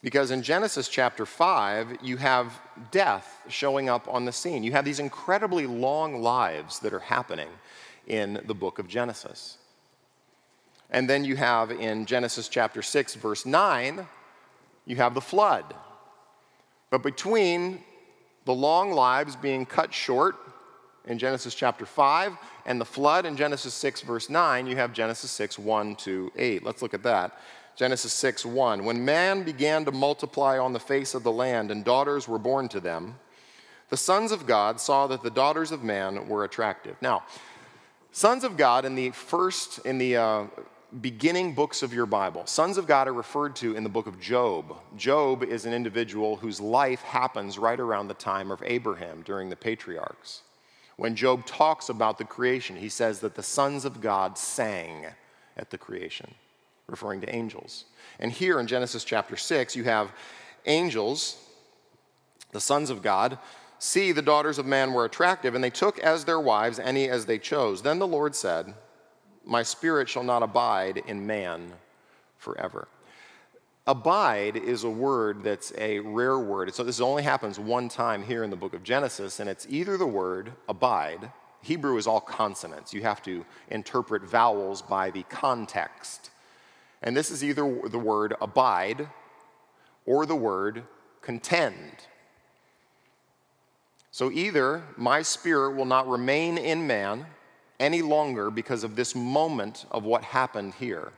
because 0.03 0.33
in 0.33 0.43
Genesis 0.43 0.89
chapter 0.89 1.25
5, 1.25 1.99
you 2.03 2.17
have 2.17 2.61
death 2.91 3.41
showing 3.49 3.89
up 3.89 4.09
on 4.09 4.25
the 4.25 4.33
scene. 4.33 4.65
You 4.65 4.73
have 4.73 4.85
these 4.85 4.99
incredibly 4.99 5.67
long 5.67 6.21
lives 6.23 6.81
that 6.81 6.93
are 6.93 6.99
happening 6.99 7.49
in 8.09 8.41
the 8.47 8.55
book 8.55 8.81
of 8.81 8.89
Genesis. 8.89 9.59
And 10.91 11.09
then 11.09 11.25
you 11.25 11.37
have 11.37 11.71
in 11.71 12.05
Genesis 12.05 12.49
chapter 12.49 12.83
6, 12.83 13.15
verse 13.15 13.47
9, 13.47 14.07
you 14.87 14.97
have 14.97 15.15
the 15.15 15.21
flood. 15.21 15.73
But 16.91 17.03
between 17.03 17.81
the 18.45 18.53
long 18.53 18.93
lives 18.93 19.37
being 19.37 19.65
cut 19.65 19.95
short 19.95 20.35
in 21.07 21.19
Genesis 21.19 21.55
chapter 21.55 21.87
5 21.87 22.37
and 22.67 22.81
the 22.81 22.85
flood 22.85 23.25
in 23.25 23.37
Genesis 23.37 23.73
6, 23.75 24.03
verse 24.03 24.29
9, 24.29 24.67
you 24.67 24.77
have 24.77 24.93
Genesis 24.93 25.31
6, 25.31 25.59
1 25.59 25.97
to 25.97 26.33
8. 26.37 26.65
Let's 26.65 26.83
look 26.83 26.93
at 26.93 27.05
that. 27.05 27.39
Genesis 27.77 28.13
6, 28.13 28.45
1. 28.45 28.85
When 28.85 29.05
man 29.05 29.43
began 29.43 29.85
to 29.85 29.93
multiply 29.93 30.59
on 30.59 30.73
the 30.73 30.81
face 30.81 31.15
of 31.15 31.23
the 31.23 31.33
land 31.33 31.71
and 31.71 31.85
daughters 31.85 32.29
were 32.29 32.39
born 32.39 32.69
to 32.69 32.81
them, 32.81 33.17
the 33.89 33.97
sons 33.97 34.33
of 34.33 34.47
God 34.47 34.81
saw 34.81 35.07
that 35.07 35.23
the 35.23 35.31
daughters 35.31 35.73
of 35.73 35.83
man 35.83 36.29
were 36.29 36.45
attractive. 36.45 36.97
Now, 37.01 37.25
sons 38.11 38.45
of 38.45 38.57
God 38.57 38.85
in 38.85 38.95
the 38.95 39.11
first, 39.11 39.85
in 39.87 39.99
the 39.99 40.17
uh, 40.17 40.45
beginning 41.01 41.55
books 41.55 41.83
of 41.83 41.93
your 41.93 42.07
Bible, 42.07 42.47
sons 42.47 42.77
of 42.77 42.87
God 42.87 43.09
are 43.09 43.13
referred 43.13 43.57
to 43.57 43.75
in 43.75 43.83
the 43.83 43.89
book 43.89 44.07
of 44.07 44.21
Job. 44.21 44.77
Job 44.97 45.43
is 45.43 45.65
an 45.65 45.73
individual 45.73 46.37
whose 46.37 46.61
life 46.61 47.03
happens 47.03 47.59
right 47.59 47.81
around 47.81 48.09
the 48.09 48.15
time 48.15 48.51
of 48.51 48.63
Abraham 48.65 49.23
during 49.23 49.49
the 49.49 49.57
patriarchs. 49.57 50.43
When 50.97 51.17
Job 51.17 51.47
talks 51.47 51.89
about 51.89 52.19
the 52.19 52.25
creation, 52.25 52.77
he 52.77 52.89
says 52.89 53.21
that 53.21 53.35
the 53.35 53.43
sons 53.43 53.85
of 53.85 54.01
God 54.01 54.37
sang 54.37 55.07
at 55.57 55.71
the 55.71 55.79
creation, 55.79 56.35
referring 56.93 57.21
to 57.23 57.35
angels. 57.35 57.87
And 58.21 58.31
here 58.31 58.61
in 58.61 58.69
Genesis 58.69 59.03
chapter 59.03 59.37
6, 59.37 59.75
you 59.75 59.83
have 59.85 60.13
angels, 60.67 61.37
the 62.53 62.61
sons 62.61 62.91
of 62.91 63.03
God, 63.03 63.39
see 63.81 64.13
the 64.13 64.23
daughters 64.23 64.59
of 64.59 64.67
man 64.67 64.93
were 64.93 65.05
attractive, 65.05 65.57
and 65.57 65.65
they 65.65 65.71
took 65.71 65.99
as 65.99 66.25
their 66.25 66.39
wives 66.39 66.79
any 66.79 67.09
as 67.09 67.27
they 67.27 67.39
chose. 67.39 67.83
Then 67.83 67.99
the 67.99 68.07
Lord 68.07 68.37
said, 68.37 68.75
My 69.45 69.65
spirit 69.65 70.09
shall 70.09 70.23
not 70.23 70.45
abide 70.45 71.03
in 71.09 71.27
man 71.27 71.73
forever. 72.37 72.87
Abide 73.89 74.57
is 74.57 74.85
a 74.85 74.91
word 74.91 75.43
that's 75.43 75.73
a 75.77 75.99
rare 75.99 76.39
word. 76.39 76.73
So 76.73 76.85
this 76.85 77.01
only 77.01 77.25
happens 77.25 77.59
one 77.59 77.89
time 77.89 78.23
here 78.23 78.45
in 78.45 78.51
the 78.51 78.57
book 78.57 78.75
of 78.75 78.85
Genesis, 78.85 79.41
and 79.41 79.51
it's 79.51 79.67
either 79.69 79.97
the 79.97 80.07
word 80.07 80.53
abide 80.69 81.33
Hebrew 81.63 81.97
is 81.97 82.07
all 82.07 82.21
consonants. 82.21 82.93
You 82.93 83.03
have 83.03 83.23
to 83.23 83.45
interpret 83.71 84.23
vowels 84.23 84.83
by 84.83 85.11
the 85.11 85.23
context. 85.25 86.31
And 87.03 87.17
this 87.17 87.31
is 87.31 87.43
either 87.43 87.63
the 87.89 87.99
word 87.99 88.35
abide 88.41 89.09
or 90.07 90.25
the 90.25 90.37
word 90.37 90.85
contend. 91.21 92.07
So 94.11 94.31
either 94.31 94.83
my 94.97 95.23
spirit 95.23 95.75
will 95.75 95.87
not 95.87 96.07
remain 96.07 96.59
in 96.59 96.87
man 96.87 97.27
any 97.81 98.03
longer 98.03 98.51
because 98.51 98.85
of 98.85 98.95
this 98.95 99.15
moment 99.15 99.87
of 99.91 100.05
what 100.05 100.23
happened 100.23 100.75
here, 100.75 101.13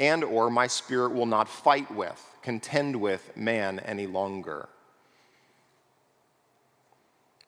and 0.00 0.24
or 0.24 0.50
my 0.50 0.66
spirit 0.66 1.12
will 1.12 1.26
not 1.26 1.48
fight 1.48 1.88
with, 1.94 2.20
contend 2.42 2.96
with 2.96 3.36
man 3.36 3.78
any 3.80 4.06
longer. 4.06 4.68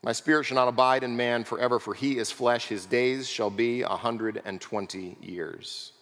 My 0.03 0.13
spirit 0.13 0.45
shall 0.45 0.57
not 0.57 0.69
abide 0.69 1.03
in 1.03 1.17
man 1.17 1.45
forever, 1.45 1.79
for 1.79 1.95
he 1.95 2.19
is 2.19 2.31
flesh. 2.31 2.69
His 2.69 2.85
days 2.85 3.27
shall 3.27 3.49
be 3.49 3.81
a 3.81 3.89
120 3.89 5.17
years. 5.23 5.94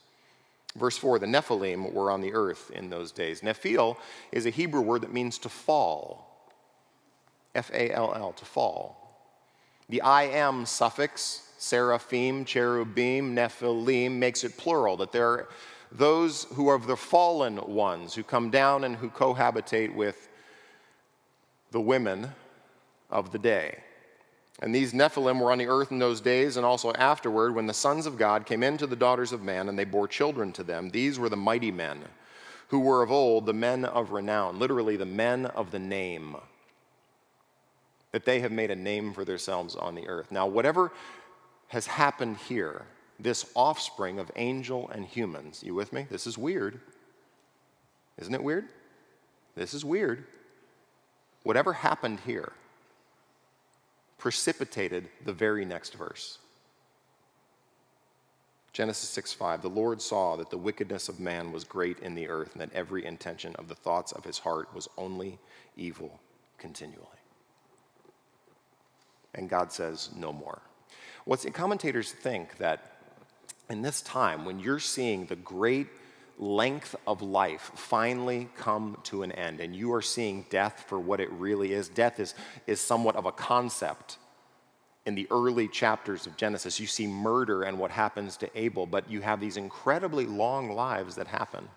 Verse 0.77 0.97
4 0.97 1.19
The 1.19 1.27
Nephilim 1.27 1.93
were 1.93 2.11
on 2.11 2.21
the 2.21 2.35
earth 2.35 2.71
in 2.71 2.91
those 2.91 3.13
days. 3.13 3.41
Nephil 3.41 3.97
is 4.31 4.47
a 4.47 4.51
Hebrew 4.51 4.81
word 4.81 5.03
that 5.03 5.13
means 5.13 5.39
to 5.39 5.49
fall. 5.49 6.29
F 7.55 7.71
A 7.73 7.91
L 7.91 8.15
L, 8.15 8.33
to 8.33 8.45
fall. 8.45 8.99
The 9.89 10.01
I 10.01 10.25
am 10.25 10.65
suffix, 10.65 11.49
seraphim, 11.59 12.45
cherubim, 12.45 13.37
nephilim, 13.37 14.13
makes 14.13 14.45
it 14.45 14.57
plural, 14.57 14.97
that 14.99 15.13
there 15.13 15.29
are 15.29 15.49
those 15.91 16.45
who 16.55 16.69
are 16.69 16.79
the 16.79 16.97
fallen 16.97 17.57
ones 17.57 18.15
who 18.15 18.23
come 18.23 18.49
down 18.51 18.85
and 18.85 18.97
who 18.97 19.11
cohabitate 19.11 19.95
with 19.95 20.29
the 21.71 21.81
women 21.81 22.31
of 23.11 23.33
the 23.33 23.39
day. 23.39 23.79
And 24.63 24.73
these 24.73 24.93
Nephilim 24.93 25.41
were 25.41 25.51
on 25.51 25.59
the 25.59 25.67
earth 25.67 25.91
in 25.91 25.99
those 25.99 26.21
days 26.21 26.57
and 26.57 26.65
also 26.65 26.93
afterward 26.93 27.53
when 27.53 27.67
the 27.67 27.75
sons 27.75 28.07
of 28.07 28.17
God 28.17 28.47
came 28.47 28.63
into 28.63 28.87
the 28.87 28.95
daughters 28.95 29.33
of 29.33 29.43
man 29.43 29.69
and 29.69 29.77
they 29.77 29.85
bore 29.85 30.07
children 30.07 30.53
to 30.53 30.63
them. 30.63 30.91
These 30.91 31.19
were 31.19 31.29
the 31.29 31.37
mighty 31.37 31.73
men 31.73 32.05
who 32.69 32.79
were 32.79 33.03
of 33.03 33.11
old, 33.11 33.45
the 33.45 33.53
men 33.53 33.85
of 33.85 34.13
renown, 34.13 34.61
literally 34.61 34.97
the 34.97 35.05
men 35.05 35.47
of 35.47 35.73
the 35.73 35.81
name, 35.81 36.37
that 38.13 38.25
they 38.25 38.39
have 38.39 38.53
made 38.53 38.71
a 38.71 38.77
name 38.77 39.13
for 39.13 39.25
themselves 39.25 39.75
on 39.75 39.97
the 39.97 40.07
earth. 40.07 40.31
Now, 40.31 40.47
whatever 40.47 40.93
has 41.69 41.89
happened 41.89 42.37
here, 42.37 42.83
this 43.19 43.51
offspring 43.57 44.21
of 44.21 44.31
angel 44.37 44.89
and 44.95 45.05
humans, 45.05 45.63
you 45.65 45.75
with 45.75 45.93
me? 45.93 46.07
This 46.09 46.25
is 46.25 46.39
weird. 46.39 46.81
Isn't 48.17 48.35
it 48.35 48.45
weird? 48.45 48.67
This 49.57 49.75
is 49.75 49.85
weird. 49.85 50.25
Whatever 51.43 51.73
happened 51.73 52.21
here, 52.25 52.53
precipitated 54.23 55.09
the 55.25 55.33
very 55.33 55.65
next 55.65 55.95
verse. 55.95 56.39
Genesis 58.73 59.09
6 59.09 59.33
5, 59.33 59.63
the 59.63 59.69
Lord 59.69 60.01
saw 60.01 60.37
that 60.37 60.49
the 60.49 60.57
wickedness 60.57 61.09
of 61.09 61.19
man 61.19 61.51
was 61.51 61.65
great 61.65 61.99
in 61.99 62.15
the 62.15 62.29
earth, 62.29 62.53
and 62.53 62.61
that 62.61 62.73
every 62.73 63.05
intention 63.05 63.53
of 63.57 63.67
the 63.67 63.75
thoughts 63.75 64.13
of 64.13 64.25
his 64.25 64.39
heart 64.39 64.73
was 64.73 64.87
only 64.97 65.41
evil 65.77 66.21
continually. 66.57 67.19
And 69.35 69.51
God 69.51 69.73
says, 69.73 70.11
no 70.15 70.33
more. 70.33 70.63
What's 71.25 71.45
commentators 71.47 72.13
think 72.13 72.59
that 72.59 72.93
in 73.69 73.83
this 73.83 74.03
time, 74.03 74.45
when 74.45 74.61
you're 74.61 74.79
seeing 74.79 75.27
the 75.27 75.35
great 75.35 75.89
length 76.43 76.97
of 77.07 77.23
life 77.23 77.71
finally 77.77 78.49
come 78.57 78.99
to 79.05 79.23
an 79.23 79.31
end 79.31 79.61
and 79.61 79.77
you 79.77 79.93
are 79.95 80.03
seeing 80.03 80.45
death 80.51 80.85
for 80.89 80.99
what 80.99 81.21
it 81.21 81.31
really 81.31 81.73
is. 81.73 81.89
Death 81.89 82.19
is, 82.19 82.35
is 82.67 82.81
somewhat 82.81 83.15
of 83.15 83.27
a 83.27 83.33
concept 83.33 84.19
in 85.07 85.15
the 85.15 85.29
early 85.31 85.69
chapters 85.69 86.27
of 86.27 86.37
genesis. 86.37 86.81
You 86.81 86.89
see 86.89 87.07
murder 87.07 87.63
and 87.63 87.79
what 87.79 87.93
happens 87.93 88.37
to 88.39 88.51
abel 88.59 88.87
but 88.87 89.09
you 89.09 89.21
have 89.21 89.39
these 89.39 89.57
incredibly 89.57 90.27
long 90.27 90.73
lives 90.73 91.15
that 91.15 91.29
happen. 91.29 91.69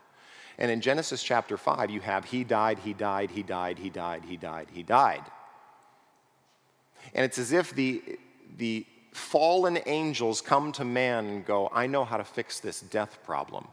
And 0.58 0.72
in 0.72 0.82
genesis 0.82 1.22
chapter 1.22 1.58
5 1.58 1.92
you 1.92 2.00
have 2.02 2.26
he 2.26 2.44
died 2.44 2.80
he 2.80 2.94
died 2.94 3.30
he 3.30 3.44
died 3.44 3.78
he 3.78 3.90
died 3.92 4.24
he 4.26 4.36
died 4.36 4.68
he 4.74 4.82
died. 4.82 5.24
And 7.14 7.24
it's 7.24 7.38
as 7.38 7.52
if 7.52 7.72
the, 7.76 8.02
the 8.58 8.84
fallen 9.12 9.78
angels 9.86 10.42
come 10.42 10.72
to 10.74 10.84
man 10.84 11.26
and 11.28 11.46
go 11.46 11.70
i 11.72 11.88
know 11.88 12.04
how 12.04 12.18
to 12.18 12.24
fix 12.26 12.60
this 12.60 12.82
death 12.82 13.20
problem 13.24 13.66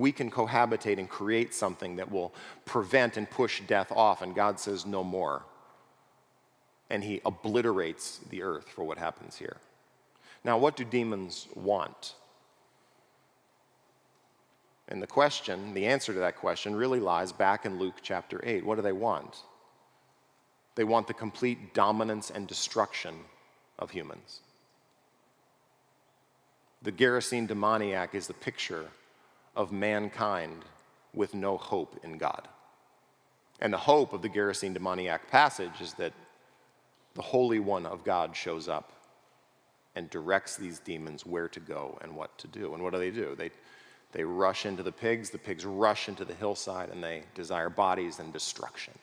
we 0.00 0.10
can 0.10 0.30
cohabitate 0.30 0.98
and 0.98 1.08
create 1.08 1.54
something 1.54 1.96
that 1.96 2.10
will 2.10 2.34
prevent 2.64 3.16
and 3.16 3.30
push 3.30 3.60
death 3.66 3.92
off. 3.92 4.22
And 4.22 4.34
God 4.34 4.58
says, 4.58 4.86
no 4.86 5.04
more. 5.04 5.42
And 6.88 7.04
he 7.04 7.20
obliterates 7.24 8.18
the 8.30 8.42
earth 8.42 8.68
for 8.68 8.82
what 8.82 8.98
happens 8.98 9.36
here. 9.36 9.58
Now, 10.42 10.58
what 10.58 10.74
do 10.74 10.84
demons 10.84 11.46
want? 11.54 12.14
And 14.88 15.00
the 15.00 15.06
question, 15.06 15.72
the 15.74 15.86
answer 15.86 16.12
to 16.12 16.18
that 16.20 16.36
question, 16.36 16.74
really 16.74 16.98
lies 16.98 17.30
back 17.30 17.64
in 17.64 17.78
Luke 17.78 17.96
chapter 18.02 18.40
8. 18.42 18.64
What 18.64 18.74
do 18.76 18.82
they 18.82 18.92
want? 18.92 19.42
They 20.74 20.84
want 20.84 21.06
the 21.06 21.14
complete 21.14 21.74
dominance 21.74 22.30
and 22.30 22.48
destruction 22.48 23.14
of 23.78 23.90
humans. 23.90 24.40
The 26.82 26.90
Gerasene 26.90 27.46
demoniac 27.46 28.14
is 28.14 28.26
the 28.26 28.34
picture 28.34 28.86
of 29.60 29.72
mankind 29.72 30.64
with 31.12 31.34
no 31.34 31.58
hope 31.58 32.00
in 32.02 32.16
God. 32.16 32.48
And 33.60 33.70
the 33.70 33.76
hope 33.78 34.14
of 34.14 34.22
the 34.22 34.28
Gerasene 34.30 34.72
demoniac 34.72 35.30
passage 35.30 35.82
is 35.82 35.92
that 35.94 36.14
the 37.12 37.20
Holy 37.20 37.58
One 37.58 37.84
of 37.84 38.02
God 38.02 38.34
shows 38.34 38.68
up 38.68 38.92
and 39.94 40.08
directs 40.08 40.56
these 40.56 40.78
demons 40.78 41.26
where 41.26 41.46
to 41.48 41.60
go 41.60 41.98
and 42.00 42.16
what 42.16 42.38
to 42.38 42.48
do. 42.48 42.72
And 42.72 42.82
what 42.82 42.94
do 42.94 42.98
they 42.98 43.10
do? 43.10 43.34
They, 43.36 43.50
they 44.12 44.24
rush 44.24 44.64
into 44.64 44.82
the 44.82 44.92
pigs, 44.92 45.28
the 45.28 45.36
pigs 45.36 45.66
rush 45.66 46.08
into 46.08 46.24
the 46.24 46.32
hillside, 46.32 46.88
and 46.88 47.04
they 47.04 47.24
desire 47.34 47.68
bodies 47.68 48.18
and 48.18 48.32
destruction. 48.32 48.94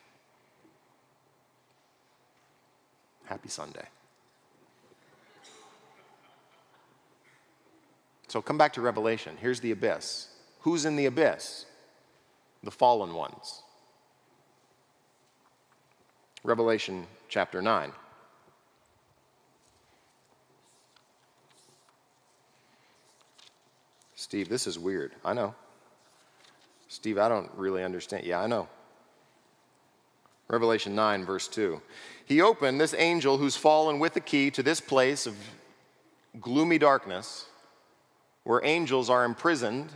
Happy 3.26 3.48
Sunday. 3.48 3.86
So 8.26 8.42
come 8.42 8.58
back 8.58 8.72
to 8.72 8.80
Revelation. 8.80 9.36
Here's 9.40 9.60
the 9.60 9.70
abyss. 9.70 10.30
Who's 10.60 10.84
in 10.84 10.96
the 10.96 11.06
abyss? 11.06 11.66
The 12.62 12.70
fallen 12.70 13.14
ones. 13.14 13.62
Revelation 16.42 17.06
chapter 17.28 17.60
9. 17.62 17.92
Steve, 24.14 24.48
this 24.48 24.66
is 24.66 24.78
weird. 24.78 25.12
I 25.24 25.32
know. 25.32 25.54
Steve, 26.88 27.18
I 27.18 27.28
don't 27.28 27.50
really 27.56 27.84
understand. 27.84 28.24
Yeah, 28.24 28.40
I 28.40 28.46
know. 28.46 28.68
Revelation 30.48 30.94
9, 30.94 31.24
verse 31.24 31.46
2. 31.48 31.80
He 32.24 32.40
opened 32.40 32.80
this 32.80 32.94
angel 32.94 33.36
who's 33.36 33.56
fallen 33.56 33.98
with 33.98 34.14
the 34.14 34.20
key 34.20 34.50
to 34.52 34.62
this 34.62 34.80
place 34.80 35.26
of 35.26 35.36
gloomy 36.40 36.78
darkness 36.78 37.46
where 38.44 38.64
angels 38.64 39.10
are 39.10 39.24
imprisoned 39.24 39.92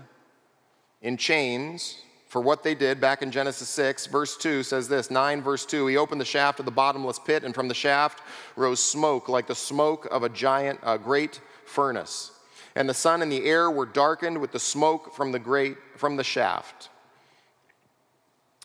in 1.03 1.17
chains 1.17 1.99
for 2.29 2.41
what 2.41 2.63
they 2.63 2.75
did 2.75 2.99
back 3.01 3.21
in 3.21 3.31
Genesis 3.31 3.69
6. 3.69 4.07
Verse 4.07 4.37
2 4.39 4.63
says 4.63 4.89
this 4.89 5.11
9, 5.11 5.43
verse 5.43 5.67
2 5.67 5.87
He 5.89 5.97
opened 5.97 6.21
the 6.21 6.25
shaft 6.25 6.61
of 6.61 6.65
the 6.65 6.71
bottomless 6.71 7.19
pit, 7.19 7.45
and 7.45 7.55
from 7.55 7.69
the 7.69 7.75
shaft 7.75 8.23
rose 8.57 8.83
smoke 8.83 9.29
like 9.29 9.47
the 9.47 9.55
smoke 9.55 10.09
of 10.11 10.23
a 10.23 10.29
giant, 10.29 10.81
a 10.83 10.99
great 10.99 11.41
furnace. 11.67 12.31
And 12.75 12.89
the 12.89 12.95
sun 12.95 13.21
and 13.21 13.31
the 13.31 13.45
air 13.45 13.71
were 13.71 13.85
darkened 13.85 14.41
with 14.41 14.53
the 14.53 14.59
smoke 14.59 15.15
from 15.15 15.33
the 15.33 15.39
great 15.39 15.77
from 15.97 16.17
the 16.17 16.25
shaft. 16.25 16.89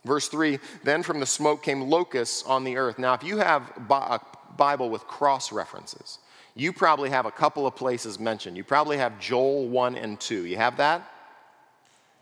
Verse 0.05 0.29
3 0.29 0.59
Then 0.85 1.03
from 1.03 1.19
the 1.19 1.25
smoke 1.25 1.61
came 1.61 1.81
locusts 1.81 2.43
on 2.43 2.63
the 2.63 2.77
earth. 2.77 2.97
Now, 2.97 3.13
if 3.15 3.23
you 3.23 3.37
have 3.39 3.69
a 3.89 4.21
Bible 4.55 4.89
with 4.89 5.05
cross 5.07 5.51
references, 5.51 6.19
you 6.55 6.71
probably 6.71 7.09
have 7.09 7.25
a 7.25 7.31
couple 7.31 7.67
of 7.67 7.75
places 7.75 8.17
mentioned. 8.17 8.55
You 8.55 8.63
probably 8.63 8.97
have 8.97 9.19
Joel 9.19 9.67
1 9.67 9.95
and 9.95 10.17
2. 10.19 10.45
You 10.45 10.55
have 10.55 10.77
that? 10.77 11.05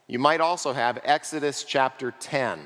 You 0.08 0.20
might 0.20 0.41
also 0.41 0.74
have 0.74 1.00
Exodus 1.04 1.63
chapter 1.63 2.12
10. 2.12 2.60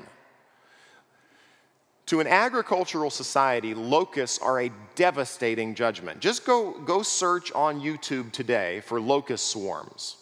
To 2.06 2.20
an 2.20 2.26
agricultural 2.26 3.10
society, 3.10 3.72
locusts 3.72 4.38
are 4.38 4.60
a 4.60 4.72
devastating 4.96 5.74
judgment. 5.74 6.20
Just 6.20 6.44
go, 6.44 6.72
go 6.80 7.02
search 7.02 7.52
on 7.52 7.80
YouTube 7.80 8.32
today 8.32 8.80
for 8.80 9.00
locust 9.00 9.46
swarms 9.50 10.16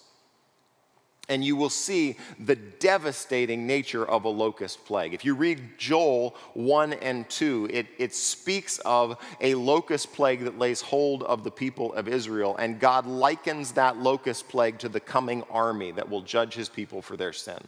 and 1.28 1.44
you 1.44 1.56
will 1.56 1.70
see 1.70 2.16
the 2.38 2.56
devastating 2.56 3.66
nature 3.66 4.06
of 4.06 4.24
a 4.24 4.28
locust 4.28 4.84
plague. 4.86 5.12
If 5.12 5.24
you 5.24 5.34
read 5.34 5.78
Joel 5.78 6.34
1 6.54 6.94
and 6.94 7.28
2, 7.28 7.68
it, 7.72 7.86
it 7.98 8.14
speaks 8.14 8.78
of 8.78 9.18
a 9.40 9.54
locust 9.54 10.12
plague 10.12 10.44
that 10.44 10.58
lays 10.58 10.80
hold 10.80 11.22
of 11.22 11.44
the 11.44 11.50
people 11.50 11.92
of 11.92 12.08
Israel, 12.08 12.56
and 12.56 12.80
God 12.80 13.06
likens 13.06 13.72
that 13.72 13.98
locust 13.98 14.48
plague 14.48 14.78
to 14.78 14.88
the 14.88 15.00
coming 15.00 15.42
army 15.50 15.92
that 15.92 16.08
will 16.08 16.22
judge 16.22 16.54
his 16.54 16.68
people 16.68 17.02
for 17.02 17.16
their 17.16 17.32
sin. 17.32 17.60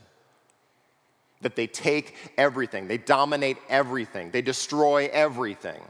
That 1.43 1.57
they 1.57 1.67
take 1.67 2.17
everything, 2.37 2.89
they 2.89 2.99
dominate 2.99 3.59
everything, 3.69 4.31
they 4.31 4.43
destroy 4.43 5.09
everything. 5.13 5.81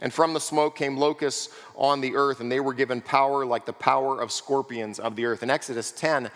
And 0.00 0.12
from 0.12 0.34
the 0.34 0.40
smoke 0.40 0.76
came 0.76 0.96
locusts 0.96 1.48
on 1.74 2.00
the 2.00 2.16
earth, 2.16 2.40
and 2.40 2.52
they 2.52 2.60
were 2.60 2.74
given 2.74 3.00
power 3.00 3.46
like 3.46 3.64
the 3.64 3.72
power 3.72 4.20
of 4.20 4.30
scorpions 4.30 4.98
of 4.98 5.16
the 5.16 5.24
earth. 5.24 5.42
In 5.42 5.50
Exodus 5.50 5.90
10, 5.92 6.30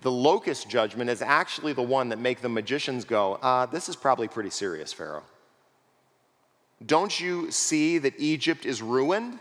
the 0.00 0.10
locust 0.10 0.68
judgment 0.68 1.10
is 1.10 1.22
actually 1.22 1.72
the 1.72 1.82
one 1.82 2.10
that 2.10 2.18
make 2.18 2.40
the 2.40 2.48
magicians 2.48 3.04
go, 3.04 3.34
uh, 3.34 3.66
this 3.66 3.88
is 3.88 3.96
probably 3.96 4.28
pretty 4.28 4.50
serious, 4.50 4.92
Pharaoh. 4.92 5.24
Don't 6.84 7.18
you 7.18 7.50
see 7.50 7.98
that 7.98 8.14
Egypt 8.18 8.64
is 8.64 8.80
ruined? 8.80 9.40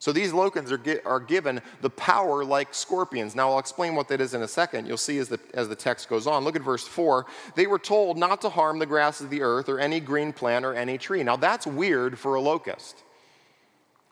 So 0.00 0.12
these 0.12 0.32
locusts 0.32 0.72
are, 0.72 0.80
are 1.04 1.20
given 1.20 1.60
the 1.82 1.90
power 1.90 2.42
like 2.42 2.72
scorpions. 2.72 3.36
Now 3.36 3.50
I'll 3.50 3.58
explain 3.58 3.94
what 3.94 4.08
that 4.08 4.18
is 4.22 4.32
in 4.32 4.42
a 4.42 4.48
second. 4.48 4.86
You'll 4.86 4.96
see 4.96 5.18
as 5.18 5.28
the, 5.28 5.38
as 5.52 5.68
the 5.68 5.76
text 5.76 6.08
goes 6.08 6.26
on. 6.26 6.42
Look 6.42 6.56
at 6.56 6.62
verse 6.62 6.88
4. 6.88 7.26
They 7.54 7.66
were 7.66 7.78
told 7.78 8.16
not 8.16 8.40
to 8.40 8.48
harm 8.48 8.78
the 8.78 8.86
grass 8.86 9.20
of 9.20 9.28
the 9.28 9.42
earth 9.42 9.68
or 9.68 9.78
any 9.78 10.00
green 10.00 10.32
plant 10.32 10.64
or 10.64 10.72
any 10.74 10.96
tree. 10.96 11.22
Now 11.22 11.36
that's 11.36 11.66
weird 11.66 12.18
for 12.18 12.34
a 12.34 12.40
locust. 12.40 12.96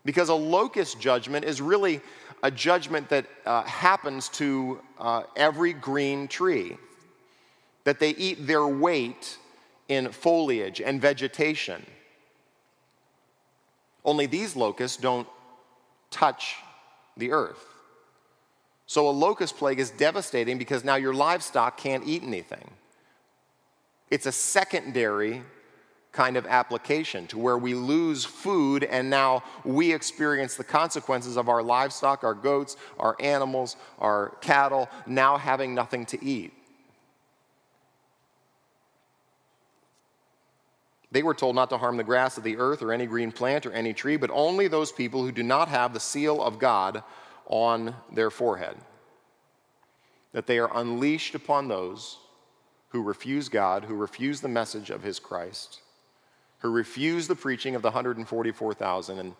Because 0.05 0.29
a 0.29 0.35
locust 0.35 1.01
judgment 1.01 1.47
is 1.47 1.63
really 1.63 2.03
a 2.43 2.51
judgment 2.51 3.09
that 3.09 3.25
uh, 3.47 3.63
happens 3.63 4.29
to 4.29 4.81
uh, 4.99 5.23
every 5.37 5.73
green 5.73 6.29
tree, 6.29 6.77
that 7.85 7.99
they 7.99 8.11
eat 8.11 8.47
their 8.47 8.67
weight 8.67 9.39
in 9.89 10.13
foliage 10.13 10.83
and 10.83 11.01
vegetation. 11.01 11.85
Only 14.05 14.27
these 14.27 14.55
locusts 14.55 14.99
don't 14.99 15.27
touch 16.11 16.57
the 17.17 17.33
earth. 17.33 17.65
So 18.87 19.09
a 19.09 19.11
locust 19.11 19.57
plague 19.59 19.81
is 19.81 19.91
devastating 19.91 20.57
because 20.57 20.83
now 20.83 20.95
your 20.97 21.13
livestock 21.13 21.77
can't 21.77 22.07
eat 22.07 22.23
anything. 22.23 22.71
It's 24.11 24.27
a 24.27 24.33
secondary 24.33 25.43
kind 26.13 26.37
of 26.37 26.47
application 26.47 27.27
to 27.29 27.39
where 27.39 27.59
we 27.59 27.75
lose 27.75 28.25
food 28.25 28.83
and 28.83 29.11
now 29.11 29.45
we 29.65 29.93
experience 29.93 30.57
the 30.57 30.65
consequences 30.65 31.37
of 31.37 31.49
our 31.49 31.63
livestock, 31.63 32.25
our 32.25 32.35
goats, 32.35 32.77
our 32.99 33.15
animals, 33.21 33.77
our 33.99 34.31
cattle 34.41 34.89
now 35.07 35.37
having 35.37 35.75
nothing 35.75 36.07
to 36.07 36.25
eat. 36.25 36.53
They 41.11 41.23
were 41.23 41.35
told 41.35 41.57
not 41.57 41.71
to 41.71 41.79
harm 41.79 41.97
the 41.97 42.05
grass 42.05 42.37
of 42.37 42.45
the 42.45 42.59
earth 42.59 42.83
or 42.83 42.93
any 42.93 43.07
green 43.07 43.33
plant 43.33 43.65
or 43.65 43.73
any 43.73 43.95
tree, 43.95 44.17
but 44.17 44.31
only 44.33 44.69
those 44.69 44.93
people 44.93 45.23
who 45.23 45.33
do 45.33 45.43
not 45.43 45.69
have 45.69 45.95
the 45.95 46.01
seal 46.01 46.43
of 46.43 46.59
God 46.59 47.03
on 47.47 47.95
their 48.13 48.31
forehead. 48.31 48.77
That 50.33 50.47
they 50.47 50.59
are 50.59 50.71
unleashed 50.75 51.35
upon 51.35 51.69
those 51.69 52.19
who 52.91 53.03
refuse 53.03 53.49
God, 53.49 53.85
who 53.85 53.95
refuse 53.95 54.41
the 54.41 54.49
message 54.49 54.91
of 54.91 55.03
his 55.03 55.19
Christ, 55.19 55.81
who 56.59 56.71
refuse 56.71 57.27
the 57.27 57.35
preaching 57.35 57.75
of 57.75 57.83
the 57.83 57.89
144,000, 57.89 59.19
and 59.19 59.35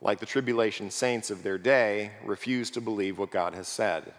like 0.00 0.20
the 0.20 0.26
tribulation 0.26 0.90
saints 0.90 1.30
of 1.30 1.42
their 1.42 1.58
day, 1.58 2.12
refuse 2.24 2.70
to 2.70 2.80
believe 2.80 3.18
what 3.18 3.30
God 3.30 3.54
has 3.54 3.68
said. 3.68 4.12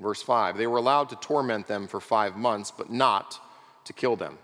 Verse 0.00 0.22
5 0.22 0.56
They 0.56 0.66
were 0.66 0.78
allowed 0.78 1.08
to 1.10 1.16
torment 1.16 1.66
them 1.66 1.86
for 1.86 2.00
five 2.00 2.36
months, 2.36 2.70
but 2.70 2.90
not 2.90 3.40
to 3.84 3.92
kill 3.92 4.16
them. 4.16 4.38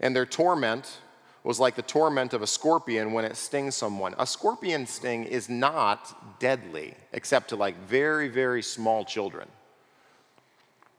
And 0.00 0.14
their 0.14 0.26
torment 0.26 0.98
was 1.44 1.60
like 1.60 1.76
the 1.76 1.82
torment 1.82 2.32
of 2.32 2.42
a 2.42 2.46
scorpion 2.46 3.12
when 3.12 3.24
it 3.24 3.36
stings 3.36 3.76
someone. 3.76 4.14
A 4.18 4.26
scorpion 4.26 4.84
sting 4.86 5.24
is 5.24 5.48
not 5.48 6.38
deadly, 6.40 6.94
except 7.12 7.50
to 7.50 7.56
like 7.56 7.78
very, 7.86 8.28
very 8.28 8.62
small 8.62 9.04
children. 9.04 9.48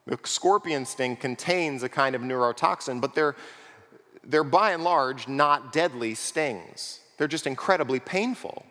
The 0.06 0.18
scorpion 0.24 0.86
sting 0.86 1.18
contains 1.18 1.84
a 1.84 1.90
kind 1.90 2.16
of 2.16 2.22
neurotoxin, 2.22 3.02
but 3.02 3.14
they're, 3.14 3.36
they're 4.24 4.46
by 4.46 4.72
and 4.72 4.86
large 4.86 5.28
not 5.28 5.74
deadly 5.74 6.16
stings. 6.16 7.02
They're 7.18 7.28
just 7.28 7.46
incredibly 7.46 8.00
painful. 8.00 8.66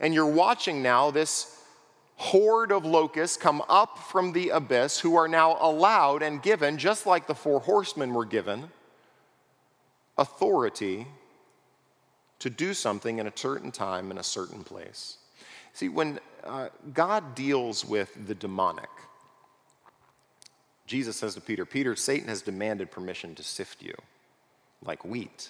And 0.00 0.12
you're 0.12 0.26
watching 0.26 0.82
now 0.82 1.12
this 1.12 1.63
horde 2.16 2.72
of 2.72 2.84
locusts 2.84 3.36
come 3.36 3.62
up 3.68 3.98
from 3.98 4.32
the 4.32 4.50
abyss 4.50 5.00
who 5.00 5.16
are 5.16 5.28
now 5.28 5.56
allowed 5.60 6.22
and 6.22 6.42
given, 6.42 6.78
just 6.78 7.06
like 7.06 7.26
the 7.26 7.34
four 7.34 7.60
horsemen 7.60 8.14
were 8.14 8.24
given, 8.24 8.70
authority 10.16 11.06
to 12.38 12.50
do 12.50 12.74
something 12.74 13.18
in 13.18 13.26
a 13.26 13.32
certain 13.34 13.72
time 13.72 14.10
in 14.10 14.18
a 14.18 14.22
certain 14.22 14.62
place. 14.62 15.18
See, 15.72 15.88
when 15.88 16.20
uh, 16.44 16.68
God 16.92 17.34
deals 17.34 17.84
with 17.84 18.26
the 18.26 18.34
demonic, 18.34 18.90
Jesus 20.86 21.16
says 21.16 21.34
to 21.34 21.40
Peter, 21.40 21.64
Peter, 21.64 21.96
Satan 21.96 22.28
has 22.28 22.42
demanded 22.42 22.90
permission 22.90 23.34
to 23.34 23.42
sift 23.42 23.82
you 23.82 23.94
like 24.84 25.04
wheat. 25.04 25.48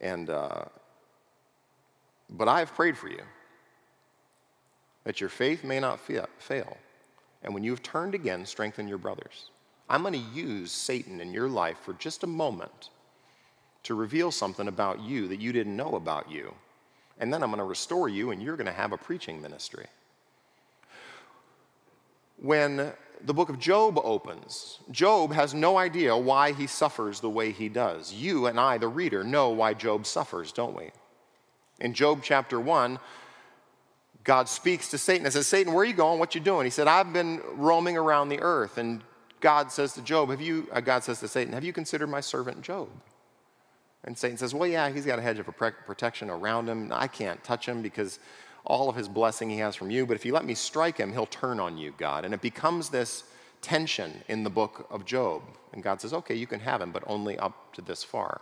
And 0.00 0.30
uh, 0.30 0.64
but 2.30 2.48
I 2.48 2.58
have 2.60 2.74
prayed 2.74 2.96
for 2.96 3.08
you 3.08 3.22
that 5.04 5.20
your 5.20 5.30
faith 5.30 5.64
may 5.64 5.80
not 5.80 6.00
fail. 6.00 6.76
And 7.42 7.54
when 7.54 7.64
you 7.64 7.70
have 7.70 7.82
turned 7.82 8.14
again, 8.14 8.44
strengthen 8.44 8.88
your 8.88 8.98
brothers. 8.98 9.50
I'm 9.88 10.02
going 10.02 10.12
to 10.12 10.38
use 10.38 10.70
Satan 10.70 11.20
in 11.20 11.32
your 11.32 11.48
life 11.48 11.78
for 11.78 11.94
just 11.94 12.24
a 12.24 12.26
moment 12.26 12.90
to 13.84 13.94
reveal 13.94 14.30
something 14.30 14.68
about 14.68 15.00
you 15.00 15.28
that 15.28 15.40
you 15.40 15.52
didn't 15.52 15.76
know 15.76 15.94
about 15.94 16.30
you. 16.30 16.54
And 17.18 17.32
then 17.32 17.42
I'm 17.42 17.50
going 17.50 17.58
to 17.58 17.64
restore 17.64 18.08
you, 18.08 18.30
and 18.30 18.42
you're 18.42 18.56
going 18.56 18.66
to 18.66 18.72
have 18.72 18.92
a 18.92 18.98
preaching 18.98 19.40
ministry. 19.40 19.86
When 22.36 22.92
the 23.24 23.34
book 23.34 23.48
of 23.48 23.58
Job 23.58 23.98
opens, 24.04 24.78
Job 24.90 25.32
has 25.32 25.54
no 25.54 25.78
idea 25.78 26.16
why 26.16 26.52
he 26.52 26.66
suffers 26.66 27.20
the 27.20 27.30
way 27.30 27.50
he 27.50 27.68
does. 27.68 28.12
You 28.12 28.46
and 28.46 28.60
I, 28.60 28.78
the 28.78 28.88
reader, 28.88 29.24
know 29.24 29.48
why 29.50 29.74
Job 29.74 30.06
suffers, 30.06 30.52
don't 30.52 30.76
we? 30.76 30.90
In 31.78 31.94
Job 31.94 32.20
chapter 32.22 32.60
1, 32.60 32.98
God 34.24 34.48
speaks 34.48 34.90
to 34.90 34.98
Satan 34.98 35.24
and 35.24 35.32
says, 35.32 35.46
Satan, 35.46 35.72
where 35.72 35.82
are 35.82 35.86
you 35.86 35.94
going? 35.94 36.18
What 36.18 36.34
you 36.34 36.40
doing? 36.40 36.64
He 36.64 36.70
said, 36.70 36.86
I've 36.86 37.12
been 37.12 37.40
roaming 37.54 37.96
around 37.96 38.28
the 38.28 38.40
earth. 38.40 38.78
And 38.78 39.02
God 39.40 39.70
says 39.70 39.94
to 39.94 40.02
Job, 40.02 40.30
have 40.30 40.40
you, 40.40 40.68
uh, 40.72 40.80
God 40.80 41.04
says 41.04 41.20
to 41.20 41.28
Satan, 41.28 41.52
have 41.52 41.64
you 41.64 41.72
considered 41.72 42.08
my 42.08 42.20
servant 42.20 42.62
Job? 42.62 42.88
And 44.04 44.16
Satan 44.16 44.36
says, 44.36 44.54
well, 44.54 44.68
yeah, 44.68 44.90
he's 44.90 45.06
got 45.06 45.18
a 45.18 45.22
hedge 45.22 45.38
of 45.38 45.46
protection 45.46 46.30
around 46.30 46.68
him. 46.68 46.90
I 46.92 47.06
can't 47.06 47.42
touch 47.44 47.66
him 47.66 47.82
because 47.82 48.18
all 48.64 48.88
of 48.88 48.96
his 48.96 49.08
blessing 49.08 49.50
he 49.50 49.58
has 49.58 49.74
from 49.74 49.90
you. 49.90 50.06
But 50.06 50.14
if 50.14 50.24
you 50.24 50.32
let 50.32 50.44
me 50.44 50.54
strike 50.54 50.98
him, 50.98 51.12
he'll 51.12 51.26
turn 51.26 51.58
on 51.58 51.78
you, 51.78 51.94
God. 51.96 52.24
And 52.24 52.34
it 52.34 52.40
becomes 52.40 52.88
this 52.90 53.24
tension 53.62 54.22
in 54.28 54.44
the 54.44 54.50
book 54.50 54.86
of 54.90 55.04
Job. 55.04 55.42
And 55.72 55.82
God 55.82 56.00
says, 56.00 56.12
okay, 56.12 56.34
you 56.34 56.46
can 56.46 56.60
have 56.60 56.80
him, 56.80 56.92
but 56.92 57.02
only 57.06 57.38
up 57.38 57.72
to 57.74 57.82
this 57.82 58.04
far. 58.04 58.40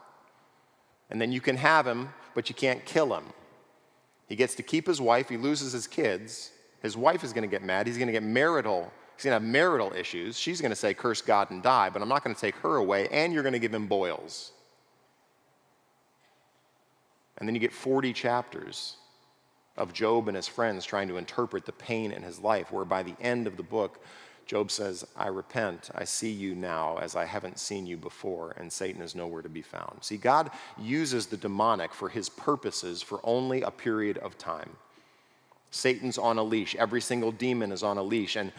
And 1.10 1.20
then 1.20 1.32
you 1.32 1.40
can 1.40 1.56
have 1.56 1.86
him, 1.86 2.10
but 2.36 2.50
you 2.50 2.54
can't 2.54 2.84
kill 2.84 3.14
him. 3.16 3.24
He 4.28 4.36
gets 4.36 4.54
to 4.56 4.62
keep 4.62 4.86
his 4.86 5.00
wife, 5.00 5.30
he 5.30 5.38
loses 5.38 5.72
his 5.72 5.86
kids. 5.86 6.52
His 6.82 6.94
wife 6.94 7.24
is 7.24 7.32
going 7.32 7.48
to 7.48 7.50
get 7.50 7.62
mad. 7.62 7.86
He's 7.86 7.96
going 7.96 8.08
to 8.08 8.12
get 8.12 8.22
marital. 8.22 8.92
He's 9.16 9.24
going 9.24 9.30
to 9.30 9.42
have 9.42 9.50
marital 9.50 9.94
issues. 9.94 10.38
She's 10.38 10.60
going 10.60 10.70
to 10.70 10.76
say, 10.76 10.92
Curse 10.92 11.22
God 11.22 11.50
and 11.50 11.62
die, 11.62 11.88
but 11.88 12.02
I'm 12.02 12.08
not 12.10 12.22
going 12.22 12.34
to 12.34 12.40
take 12.40 12.54
her 12.56 12.76
away, 12.76 13.08
and 13.08 13.32
you're 13.32 13.42
going 13.42 13.54
to 13.54 13.58
give 13.58 13.74
him 13.74 13.86
boils. 13.86 14.52
And 17.38 17.48
then 17.48 17.54
you 17.54 17.60
get 17.60 17.72
40 17.72 18.12
chapters 18.12 18.96
of 19.78 19.94
Job 19.94 20.28
and 20.28 20.36
his 20.36 20.46
friends 20.46 20.84
trying 20.84 21.08
to 21.08 21.16
interpret 21.16 21.64
the 21.64 21.72
pain 21.72 22.12
in 22.12 22.22
his 22.22 22.38
life, 22.38 22.70
where 22.70 22.84
by 22.84 23.02
the 23.02 23.14
end 23.18 23.46
of 23.46 23.56
the 23.56 23.62
book, 23.62 24.04
Job 24.46 24.70
says, 24.70 25.04
I 25.16 25.26
repent. 25.26 25.90
I 25.94 26.04
see 26.04 26.30
you 26.30 26.54
now 26.54 26.98
as 26.98 27.16
I 27.16 27.24
haven't 27.24 27.58
seen 27.58 27.84
you 27.84 27.96
before, 27.96 28.54
and 28.56 28.72
Satan 28.72 29.02
is 29.02 29.16
nowhere 29.16 29.42
to 29.42 29.48
be 29.48 29.62
found. 29.62 29.98
See, 30.02 30.16
God 30.16 30.50
uses 30.78 31.26
the 31.26 31.36
demonic 31.36 31.92
for 31.92 32.08
his 32.08 32.28
purposes 32.28 33.02
for 33.02 33.20
only 33.24 33.62
a 33.62 33.72
period 33.72 34.18
of 34.18 34.38
time. 34.38 34.70
Satan's 35.72 36.16
on 36.16 36.38
a 36.38 36.44
leash, 36.44 36.76
every 36.76 37.00
single 37.00 37.32
demon 37.32 37.72
is 37.72 37.82
on 37.82 37.98
a 37.98 38.02
leash. 38.02 38.36
And 38.36 38.52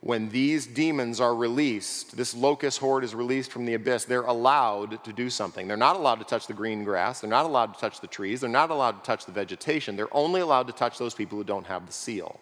when 0.00 0.30
these 0.30 0.66
demons 0.66 1.20
are 1.20 1.34
released, 1.34 2.16
this 2.16 2.34
locust 2.34 2.78
horde 2.78 3.04
is 3.04 3.14
released 3.14 3.52
from 3.52 3.66
the 3.66 3.74
abyss, 3.74 4.06
they're 4.06 4.22
allowed 4.22 5.04
to 5.04 5.12
do 5.12 5.28
something. 5.28 5.68
They're 5.68 5.76
not 5.76 5.96
allowed 5.96 6.20
to 6.20 6.24
touch 6.24 6.46
the 6.46 6.54
green 6.54 6.82
grass, 6.82 7.20
they're 7.20 7.28
not 7.28 7.44
allowed 7.44 7.74
to 7.74 7.80
touch 7.80 8.00
the 8.00 8.06
trees, 8.06 8.40
they're 8.40 8.48
not 8.48 8.70
allowed 8.70 9.02
to 9.02 9.06
touch 9.06 9.26
the 9.26 9.32
vegetation. 9.32 9.96
They're 9.96 10.14
only 10.16 10.40
allowed 10.40 10.66
to 10.68 10.72
touch 10.72 10.96
those 10.96 11.12
people 11.12 11.36
who 11.36 11.44
don't 11.44 11.66
have 11.66 11.86
the 11.86 11.92
seal. 11.92 12.40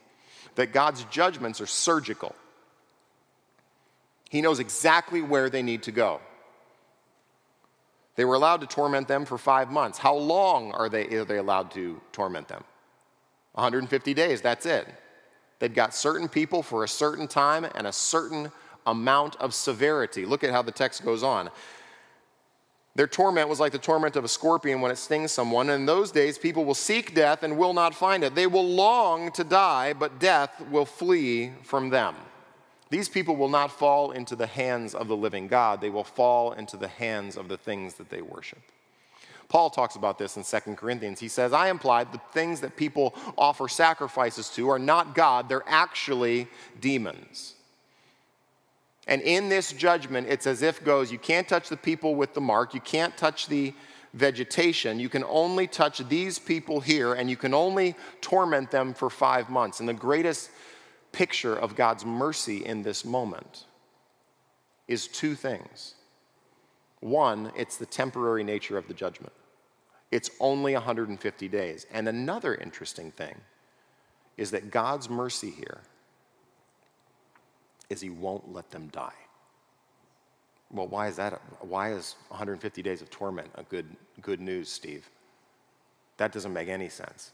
That 0.55 0.73
God's 0.73 1.03
judgments 1.07 1.61
are 1.61 1.67
surgical. 1.67 2.37
He 4.31 4.41
knows 4.41 4.59
exactly 4.59 5.23
where 5.23 5.49
they 5.49 5.63
need 5.63 5.83
to 5.85 5.93
go. 5.93 6.21
They 8.17 8.25
were 8.25 8.35
allowed 8.35 8.61
to 8.61 8.67
torment 8.67 9.09
them 9.09 9.25
for 9.25 9.39
five 9.39 9.71
months. 9.71 9.99
How 9.99 10.15
long 10.15 10.73
are 10.73 10.89
they, 10.89 11.07
are 11.17 11.25
they 11.25 11.39
allowed 11.39 11.71
to 11.73 12.01
torment 12.13 12.49
them? 12.49 12.65
150 13.53 14.15
days, 14.15 14.41
that's 14.41 14.67
it. 14.67 14.87
They've 15.59 15.75
got 15.75 15.95
certain 15.95 16.29
people 16.29 16.63
for 16.63 16.85
a 16.85 16.89
certain 16.89 17.29
time 17.29 17.65
and 17.75 17.87
a 17.87 17.93
certain 17.93 18.51
amount 18.87 19.37
of 19.37 19.55
severity. 19.55 20.27
Look 20.27 20.45
at 20.45 20.51
how 20.51 20.63
the 20.63 20.73
text 20.73 21.05
goes 21.05 21.23
on. 21.23 21.51
Their 22.97 23.07
torment 23.09 23.49
was 23.49 23.59
like 23.59 23.73
the 23.73 23.79
torment 23.79 24.15
of 24.15 24.25
a 24.25 24.29
scorpion 24.29 24.81
when 24.81 24.93
it 24.93 24.99
stings 24.99 25.33
someone. 25.33 25.69
In 25.69 25.85
those 25.85 26.13
days, 26.13 26.39
people 26.39 26.65
will 26.65 26.75
seek 26.75 27.15
death 27.15 27.43
and 27.43 27.59
will 27.59 27.75
not 27.75 27.95
find 27.95 28.23
it. 28.23 28.37
They 28.37 28.47
will 28.47 28.67
long 28.67 29.33
to 29.33 29.43
die, 29.43 29.95
but 29.95 30.21
death 30.21 30.61
will 30.71 30.85
flee 30.85 31.53
from 31.65 31.91
them. 31.91 32.15
These 32.95 33.09
people 33.09 33.35
will 33.35 33.49
not 33.49 33.73
fall 33.73 34.13
into 34.13 34.37
the 34.37 34.47
hands 34.47 34.95
of 34.95 35.09
the 35.09 35.17
living 35.17 35.49
God, 35.49 35.81
they 35.81 35.91
will 35.91 36.05
fall 36.05 36.53
into 36.53 36.77
the 36.77 36.87
hands 36.87 37.37
of 37.37 37.49
the 37.49 37.57
things 37.57 37.95
that 37.95 38.09
they 38.09 38.23
worship. 38.23 38.61
Paul 39.49 39.69
talks 39.69 39.97
about 39.97 40.17
this 40.17 40.37
in 40.37 40.45
2 40.45 40.77
Corinthians. 40.77 41.19
He 41.19 41.27
says, 41.27 41.53
I 41.53 41.71
implied 41.71 42.13
the 42.13 42.21
things 42.31 42.61
that 42.61 42.77
people 42.77 43.13
offer 43.37 43.67
sacrifices 43.67 44.49
to 44.51 44.71
are 44.71 44.79
not 44.79 45.17
God, 45.17 45.49
they're 45.49 45.65
actually 45.67 46.47
demons. 46.81 47.55
And 49.09 49.21
in 49.23 49.49
this 49.49 49.73
judgment, 49.73 50.29
it's 50.29 50.47
as 50.47 50.63
if 50.63 50.85
goes, 50.85 51.11
you 51.11 51.19
can't 51.19 51.49
touch 51.49 51.69
the 51.69 51.77
people 51.77 52.15
with 52.15 52.33
the 52.33 52.41
mark, 52.41 52.75
you 52.75 52.81
can't 52.81 53.17
touch 53.17 53.49
the 53.49 53.75
vegetation. 54.13 55.01
You 55.01 55.09
can 55.09 55.25
only 55.25 55.67
touch 55.67 55.99
these 56.09 56.39
people 56.39 56.79
here, 56.79 57.15
and 57.15 57.29
you 57.29 57.37
can 57.37 57.53
only 57.53 57.97
torment 58.21 58.71
them 58.71 58.95
for 58.95 59.11
five 59.11 59.51
months. 59.51 59.81
And 59.81 59.89
the 59.89 59.95
greatest 59.95 60.51
picture 61.15 61.55
of 61.55 61.77
God's 61.77 62.05
mercy 62.05 62.65
in 62.65 62.83
this 62.83 63.05
moment 63.05 63.65
is 64.89 65.07
two 65.07 65.35
things. 65.35 65.95
One, 67.01 67.53
it's 67.57 67.77
the 67.77 67.87
temporary 67.87 68.43
nature 68.43 68.77
of 68.77 68.89
the 68.89 68.95
judgment. 68.95 69.33
It's 70.11 70.31
only 70.41 70.75
150 70.75 71.49
days. 71.49 71.87
And 71.93 72.09
another 72.09 72.55
interesting 72.55 73.11
thing 73.11 73.35
is 74.37 74.51
that 74.51 74.71
God's 74.71 75.09
mercy 75.09 75.51
here 75.51 75.81
is 77.89 78.01
He 78.01 78.11
won't 78.11 78.53
let 78.53 78.71
them 78.71 78.89
die. 78.89 79.13
Well, 80.73 80.89
why 80.89 81.09
is 81.09 81.17
that? 81.17 81.41
Why 81.61 81.93
is 81.93 82.17
150 82.29 82.83
days 82.83 83.03
of 83.03 83.11
torment 83.11 83.49
a 83.55 83.63
good, 83.63 83.87
good 84.21 84.41
news, 84.41 84.69
Steve? 84.69 85.09
That 86.17 86.33
doesn't 86.33 86.53
make 86.53 86.69
any 86.69 86.89
sense. 86.89 87.33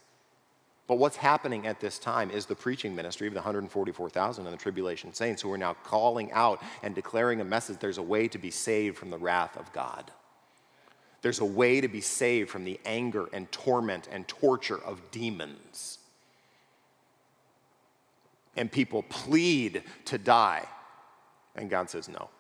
But 0.91 0.99
what's 0.99 1.19
happening 1.19 1.69
at 1.69 1.79
this 1.79 2.01
time 2.01 2.33
is 2.33 2.47
the 2.47 2.57
preaching 2.57 2.97
ministry 2.97 3.29
of 3.29 3.33
the 3.33 3.39
144,000 3.39 4.45
and 4.45 4.53
the 4.53 4.59
tribulation 4.59 5.15
saints 5.15 5.41
who 5.41 5.53
are 5.53 5.57
now 5.57 5.75
calling 5.85 6.33
out 6.33 6.61
and 6.83 6.97
declaring 6.97 7.41
a 7.41 7.45
message 7.45 7.79
there's 7.79 7.99
a 7.99 8.03
way 8.03 8.27
to 8.27 8.39
be 8.39 8.51
saved 8.51 8.99
from 8.99 9.11
the 9.11 9.17
wrath 9.17 9.57
of 9.57 9.73
God. 9.73 10.11
There's 11.23 11.39
a 11.39 11.45
way 11.45 11.81
to 11.81 11.87
be 11.87 12.01
saved 12.01 12.51
from 12.51 12.65
the 12.65 12.81
anger 12.85 13.29
and 13.33 13.53
torment 13.53 14.09
and 14.11 14.27
torture 14.27 14.83
of 14.83 15.13
demons. 15.13 16.01
And 18.57 18.73
people 18.73 19.05
plead 19.05 19.85
to 20.07 20.19
die, 20.19 20.67
and 21.55 21.71
God 21.71 21.89
says 21.89 22.09
no. 22.09 22.31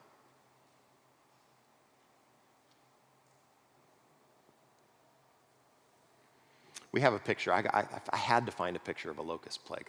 We 6.92 7.00
have 7.00 7.14
a 7.14 7.18
picture. 7.18 7.52
I, 7.52 7.60
I, 7.72 7.84
I, 8.10 8.16
had 8.16 8.46
to 8.46 8.52
find 8.52 8.76
a 8.76 8.80
picture 8.80 9.10
of 9.10 9.18
a 9.18 9.22
locust 9.22 9.64
plague. 9.64 9.86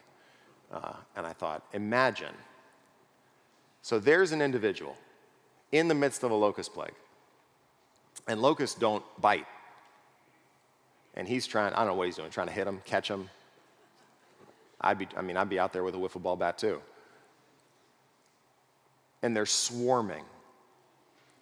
Uh, 0.71 0.93
and 1.15 1.25
I 1.25 1.33
thought, 1.33 1.65
imagine. 1.73 2.33
So 3.81 3.99
there's 3.99 4.31
an 4.31 4.41
individual 4.41 4.95
in 5.71 5.87
the 5.87 5.95
midst 5.95 6.23
of 6.23 6.31
a 6.31 6.35
locust 6.35 6.73
plague. 6.73 6.93
And 8.27 8.41
locusts 8.41 8.77
don't 8.77 9.03
bite. 9.19 9.47
And 11.15 11.27
he's 11.27 11.47
trying, 11.47 11.73
I 11.73 11.77
don't 11.77 11.87
know 11.87 11.93
what 11.95 12.05
he's 12.05 12.15
doing, 12.15 12.29
trying 12.29 12.47
to 12.47 12.53
hit 12.53 12.67
him, 12.67 12.81
catch 12.85 13.09
him. 13.09 13.29
I'd 14.79 14.97
be, 14.97 15.07
I 15.17 15.21
mean, 15.21 15.37
I'd 15.37 15.49
be 15.49 15.59
out 15.59 15.73
there 15.73 15.83
with 15.83 15.95
a 15.95 15.97
wiffle 15.97 16.21
ball 16.21 16.35
bat 16.35 16.57
too. 16.57 16.81
And 19.23 19.35
they're 19.35 19.45
swarming. 19.45 20.23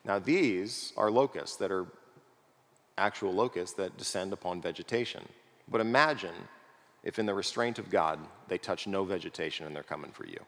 Now, 0.06 0.19
these 0.19 0.93
are 0.98 1.12
locusts 1.12 1.58
that 1.58 1.72
are 1.72 1.86
actual 2.98 3.34
locusts 3.34 3.76
that 3.76 3.98
descend 3.98 4.34
upon 4.34 4.62
vegetation. 4.62 5.24
But 5.71 5.82
imagine 5.82 6.34
if, 7.03 7.19
in 7.19 7.25
the 7.25 7.34
restraint 7.34 7.79
of 7.79 7.89
God, 7.89 8.19
they 8.47 8.58
touch 8.58 8.88
no 8.88 9.03
vegetation 9.03 9.65
and 9.65 9.75
they're 9.75 9.84
coming 9.84 10.12
for 10.12 10.25
you. 10.25 10.39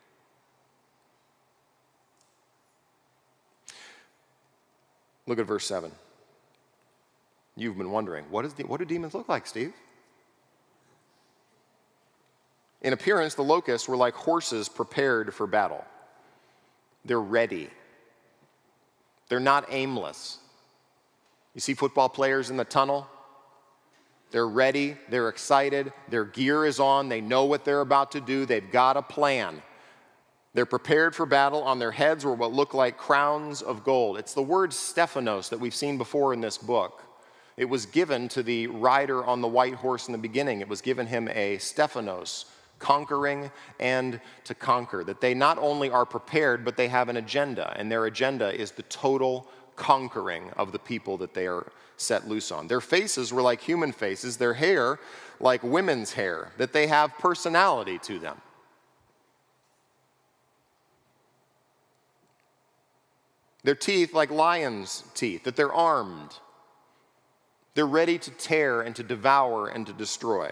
Look 5.27 5.39
at 5.39 5.45
verse 5.45 5.65
7. 5.65 5.91
You've 7.55 7.77
been 7.77 7.91
wondering, 7.91 8.25
what, 8.29 8.45
is 8.45 8.53
what 8.65 8.79
do 8.79 8.86
demons 8.86 9.13
look 9.13 9.29
like, 9.29 9.45
Steve? 9.45 9.73
In 12.81 12.93
appearance, 12.93 13.36
the 13.36 13.43
locusts 13.43 13.88
were 13.88 13.95
like 13.95 14.15
horses 14.15 14.67
prepared 14.67 15.34
for 15.34 15.45
battle. 15.45 15.86
They're 17.05 17.21
ready. 17.21 17.69
They're 19.29 19.39
not 19.39 19.65
aimless. 19.69 20.39
You 21.53 21.62
see 21.62 21.73
football 21.73 22.10
players 22.10 22.49
in 22.49 22.57
the 22.57 22.65
tunnel? 22.65 23.07
They're 24.32 24.48
ready, 24.48 24.98
they're 25.10 25.30
excited, 25.30 25.91
their 26.10 26.26
gear 26.26 26.65
is 26.65 26.80
on, 26.80 27.10
they 27.10 27.22
know 27.22 27.46
what 27.46 27.65
they're 27.65 27.82
about 27.82 28.12
to 28.13 28.22
do, 28.22 28.46
they've 28.46 28.72
got 28.72 28.98
a 28.98 29.02
plan. 29.02 29.62
They're 30.54 30.65
prepared 30.65 31.15
for 31.15 31.26
battle. 31.26 31.63
On 31.63 31.80
their 31.80 31.91
heads 31.91 32.26
were 32.26 32.34
what 32.34 32.52
look 32.52 32.74
like 32.74 32.98
crowns 32.98 33.62
of 33.62 33.84
gold. 33.84 34.17
It's 34.17 34.34
the 34.34 34.41
word 34.41 34.74
Stephanos 34.74 35.50
that 35.50 35.60
we've 35.60 35.76
seen 35.76 35.98
before 35.98 36.34
in 36.34 36.41
this 36.41 36.58
book. 36.58 37.04
It 37.56 37.65
was 37.65 37.86
given 37.86 38.28
to 38.30 38.44
the 38.44 38.67
rider 38.67 39.24
on 39.24 39.41
the 39.41 39.48
white 39.48 39.76
horse 39.76 40.08
in 40.08 40.12
the 40.12 40.17
beginning. 40.17 40.62
It 40.62 40.67
was 40.67 40.82
given 40.82 41.08
him 41.08 41.30
a 41.30 41.58
Stephanos, 41.58 42.46
conquering 42.80 43.52
and 43.80 44.20
to 44.46 44.56
conquer. 44.56 45.04
That 45.04 45.22
they 45.22 45.34
not 45.34 45.58
only 45.58 45.89
are 45.89 46.06
prepared, 46.06 46.65
but 46.65 46.76
they 46.76 46.88
have 46.88 47.08
an 47.08 47.17
agenda, 47.17 47.74
and 47.78 47.91
their 47.91 48.06
agenda 48.06 48.54
is 48.54 48.72
the 48.72 48.84
total 48.84 49.48
conquering 49.76 50.50
of 50.58 50.72
the 50.72 50.80
people 50.80 51.17
that 51.17 51.34
they 51.34 51.48
are 51.48 51.72
set 52.01 52.27
loose 52.27 52.51
on. 52.51 52.67
Their 52.67 52.81
faces 52.81 53.31
were 53.31 53.41
like 53.41 53.61
human 53.61 53.91
faces, 53.91 54.37
their 54.37 54.53
hair 54.53 54.99
like 55.39 55.63
women's 55.63 56.13
hair, 56.13 56.51
that 56.57 56.73
they 56.73 56.87
have 56.87 57.17
personality 57.17 57.97
to 57.99 58.19
them. 58.19 58.41
Their 63.63 63.75
teeth 63.75 64.13
like 64.13 64.31
lions' 64.31 65.03
teeth, 65.13 65.43
that 65.43 65.55
they're 65.55 65.73
armed. 65.73 66.31
They're 67.75 67.85
ready 67.85 68.17
to 68.17 68.31
tear 68.31 68.81
and 68.81 68.95
to 68.95 69.03
devour 69.03 69.67
and 69.67 69.85
to 69.87 69.93
destroy. 69.93 70.51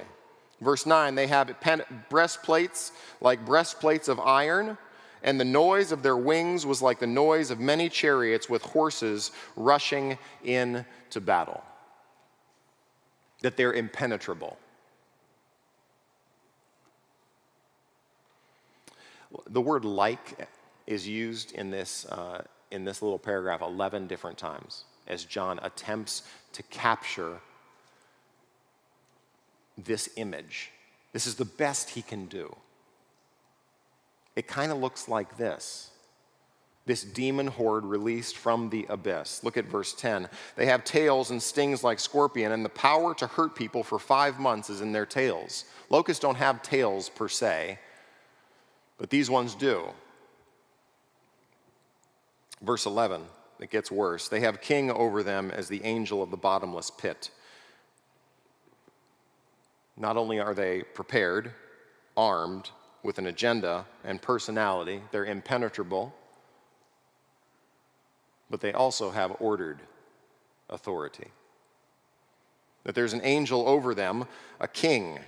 Verse 0.62 0.86
9, 0.86 1.16
they 1.16 1.28
have 1.28 1.56
breastplates 2.10 2.92
like 3.22 3.46
breastplates 3.46 4.08
of 4.08 4.20
iron 4.20 4.78
and 5.24 5.40
the 5.40 5.46
noise 5.46 5.92
of 5.92 6.04
their 6.04 6.18
wings 6.18 6.66
was 6.66 6.82
like 6.82 7.00
the 7.00 7.08
noise 7.08 7.52
of 7.52 7.60
many 7.60 7.90
chariots 7.90 8.50
with 8.50 8.62
horses 8.62 9.32
rushing 9.56 10.18
in 10.44 10.86
to 11.10 11.22
battle. 11.22 11.64
That 13.42 13.58
they're 13.58 13.74
impenetrable. 13.74 14.58
The 19.48 19.62
word 19.62 19.86
like 19.86 20.48
is 20.88 21.08
used 21.08 21.52
in 21.52 21.70
this, 21.70 22.06
uh, 22.06 22.44
in 22.72 22.86
this 22.86 23.02
little 23.02 23.20
paragraph 23.20 23.62
11 23.62 24.08
different 24.08 24.38
times 24.38 24.86
as 25.08 25.26
John 25.26 25.60
attempts 25.64 26.24
to 26.54 26.64
capture 26.64 27.40
this 29.78 30.10
image. 30.16 30.72
This 31.14 31.28
is 31.28 31.36
the 31.36 31.46
best 31.46 31.92
he 31.92 32.02
can 32.02 32.26
do 32.26 32.56
it 34.40 34.48
kind 34.48 34.72
of 34.72 34.78
looks 34.78 35.10
like 35.10 35.36
this 35.36 35.92
this 36.86 37.04
demon 37.04 37.46
horde 37.46 37.86
released 37.86 38.36
from 38.36 38.68
the 38.72 38.84
abyss. 38.90 39.44
Look 39.44 39.58
at 39.58 39.66
verse 39.66 39.94
10. 39.94 40.28
They 40.56 40.66
have 40.66 40.84
tails 40.84 41.30
and 41.30 41.40
stings 41.40 41.84
like 41.84 42.00
scorpion, 42.00 42.52
and 42.52 42.66
the 42.66 42.70
power 42.70 43.14
to 43.14 43.28
hurt 43.28 43.54
people 43.54 43.84
for 43.84 44.00
five 44.00 44.40
months 44.40 44.72
is 44.72 44.82
in 44.82 44.92
their 44.92 45.06
tails. 45.06 45.66
Locusts 45.92 46.20
don't 46.20 46.38
have 46.38 46.64
tails 46.64 47.08
per 47.08 47.28
se, 47.28 47.78
but 48.98 49.12
these 49.12 49.30
ones 49.30 49.54
do. 49.54 49.90
Verse 52.64 52.88
11, 52.88 53.22
it 53.60 53.70
gets 53.70 53.92
worse. 53.92 54.28
They 54.28 54.40
have 54.40 54.60
king 54.60 54.90
over 54.90 55.22
them 55.22 55.52
as 55.52 55.68
the 55.68 55.84
angel 55.84 56.24
of 56.24 56.32
the 56.32 56.38
bottomless 56.38 56.90
pit. 56.90 57.30
Not 59.96 60.18
only 60.18 60.40
are 60.40 60.56
they 60.56 60.82
prepared, 60.82 61.52
armed, 62.18 62.72
with 63.04 63.18
an 63.18 63.28
agenda 63.28 63.86
and 64.04 64.22
personality. 64.22 65.02
They're 65.12 65.26
impenetrable, 65.26 66.14
but 68.50 68.62
they 68.62 68.74
also 68.74 69.12
have 69.12 69.36
ordered 69.40 69.80
authority. 70.70 71.28
That 72.84 72.96
there's 72.96 73.14
an 73.14 73.22
angel 73.24 73.68
over 73.68 73.94
them, 73.94 74.26
a 74.60 74.68
king. 74.68 75.20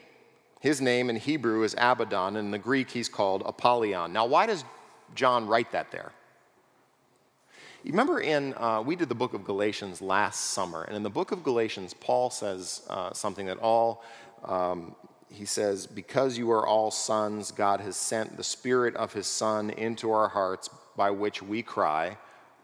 His 0.60 0.82
name 0.82 1.10
in 1.10 1.16
Hebrew 1.16 1.64
is 1.64 1.76
Abaddon, 1.78 2.36
and 2.36 2.46
in 2.46 2.52
the 2.52 2.60
Greek 2.60 2.92
he's 2.92 3.10
called 3.10 3.44
Apollyon. 3.46 4.14
Now, 4.14 4.26
why 4.26 4.46
does 4.46 4.64
John 5.16 5.48
write 5.48 5.72
that 5.72 5.92
there? 5.92 6.12
You 7.84 7.92
remember 7.92 8.20
in, 8.20 8.54
uh, 8.58 8.84
we 8.86 8.96
did 8.96 9.10
the 9.10 9.16
book 9.16 9.34
of 9.34 9.44
Galatians 9.44 10.02
last 10.02 10.52
summer, 10.52 10.84
and 10.84 10.96
in 10.96 11.02
the 11.02 11.10
book 11.10 11.32
of 11.32 11.44
Galatians, 11.44 11.96
Paul 11.96 12.30
says 12.30 12.84
uh, 12.90 13.12
something 13.12 13.48
that 13.48 13.58
all 13.58 14.04
um, 14.46 14.96
he 15.32 15.46
says, 15.46 15.88
Because 15.88 16.38
you 16.38 16.52
are 16.52 16.68
all 16.68 16.92
sons, 16.92 17.52
God 17.52 17.80
has 17.80 17.96
sent 17.96 18.38
the 18.38 18.44
Spirit 18.44 18.96
of 18.96 19.14
His 19.14 19.28
Son 19.28 19.70
into 19.70 20.12
our 20.12 20.28
hearts, 20.28 20.70
by 20.96 21.10
which 21.12 21.42
we 21.42 21.64
cry, 21.64 22.18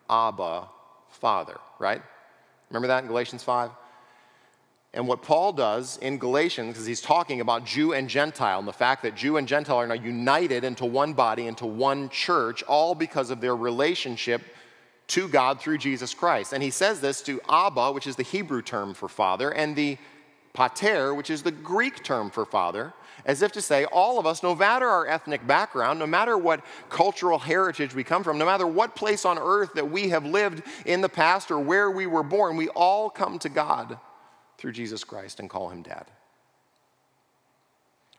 Abba, 0.09 0.67
Father, 1.09 1.57
right? 1.79 2.01
Remember 2.69 2.87
that 2.87 3.03
in 3.03 3.07
Galatians 3.07 3.43
5? 3.43 3.71
And 4.93 5.07
what 5.07 5.21
Paul 5.21 5.53
does 5.53 5.97
in 5.97 6.17
Galatians, 6.17 6.73
because 6.73 6.85
he's 6.85 7.01
talking 7.01 7.39
about 7.39 7.65
Jew 7.65 7.93
and 7.93 8.09
Gentile, 8.09 8.59
and 8.59 8.67
the 8.67 8.73
fact 8.73 9.03
that 9.03 9.15
Jew 9.15 9.37
and 9.37 9.47
Gentile 9.47 9.77
are 9.77 9.87
now 9.87 9.93
united 9.93 10.63
into 10.63 10.85
one 10.85 11.13
body, 11.13 11.47
into 11.47 11.65
one 11.65 12.09
church, 12.09 12.63
all 12.63 12.95
because 12.95 13.29
of 13.29 13.39
their 13.39 13.55
relationship 13.55 14.41
to 15.07 15.27
God 15.27 15.61
through 15.61 15.77
Jesus 15.77 16.13
Christ. 16.13 16.51
And 16.51 16.61
he 16.61 16.69
says 16.69 16.99
this 16.99 17.21
to 17.23 17.39
Abba, 17.47 17.91
which 17.91 18.07
is 18.07 18.15
the 18.15 18.23
Hebrew 18.23 18.61
term 18.61 18.93
for 18.93 19.07
father, 19.07 19.51
and 19.51 19.75
the 19.75 19.97
pater, 20.57 21.13
which 21.13 21.29
is 21.29 21.43
the 21.43 21.51
Greek 21.51 22.03
term 22.03 22.31
for 22.31 22.43
father, 22.43 22.91
as 23.25 23.43
if 23.43 23.51
to 23.51 23.61
say, 23.61 23.85
all 23.85 24.17
of 24.17 24.25
us, 24.25 24.41
no 24.41 24.55
matter 24.55 24.87
our 24.87 25.07
ethnic 25.07 25.45
background, 25.45 25.99
no 25.99 26.07
matter 26.07 26.35
what 26.35 26.65
cultural 26.89 27.37
heritage 27.37 27.93
we 27.93 28.03
come 28.03 28.23
from, 28.23 28.39
no 28.39 28.45
matter 28.45 28.65
what 28.65 28.95
place 28.95 29.23
on 29.23 29.37
earth 29.37 29.73
that 29.75 29.91
we 29.91 30.09
have 30.09 30.25
lived 30.25 30.63
in 30.87 31.01
the 31.01 31.09
past 31.09 31.51
or 31.51 31.59
where 31.59 31.91
we 31.91 32.07
were 32.07 32.23
born, 32.23 32.57
we 32.57 32.69
all 32.69 33.07
come 33.07 33.37
to 33.37 33.49
God 33.49 33.99
through 34.57 34.71
Jesus 34.71 35.03
Christ 35.03 35.39
and 35.39 35.47
call 35.47 35.69
him 35.69 35.83
dad. 35.83 36.07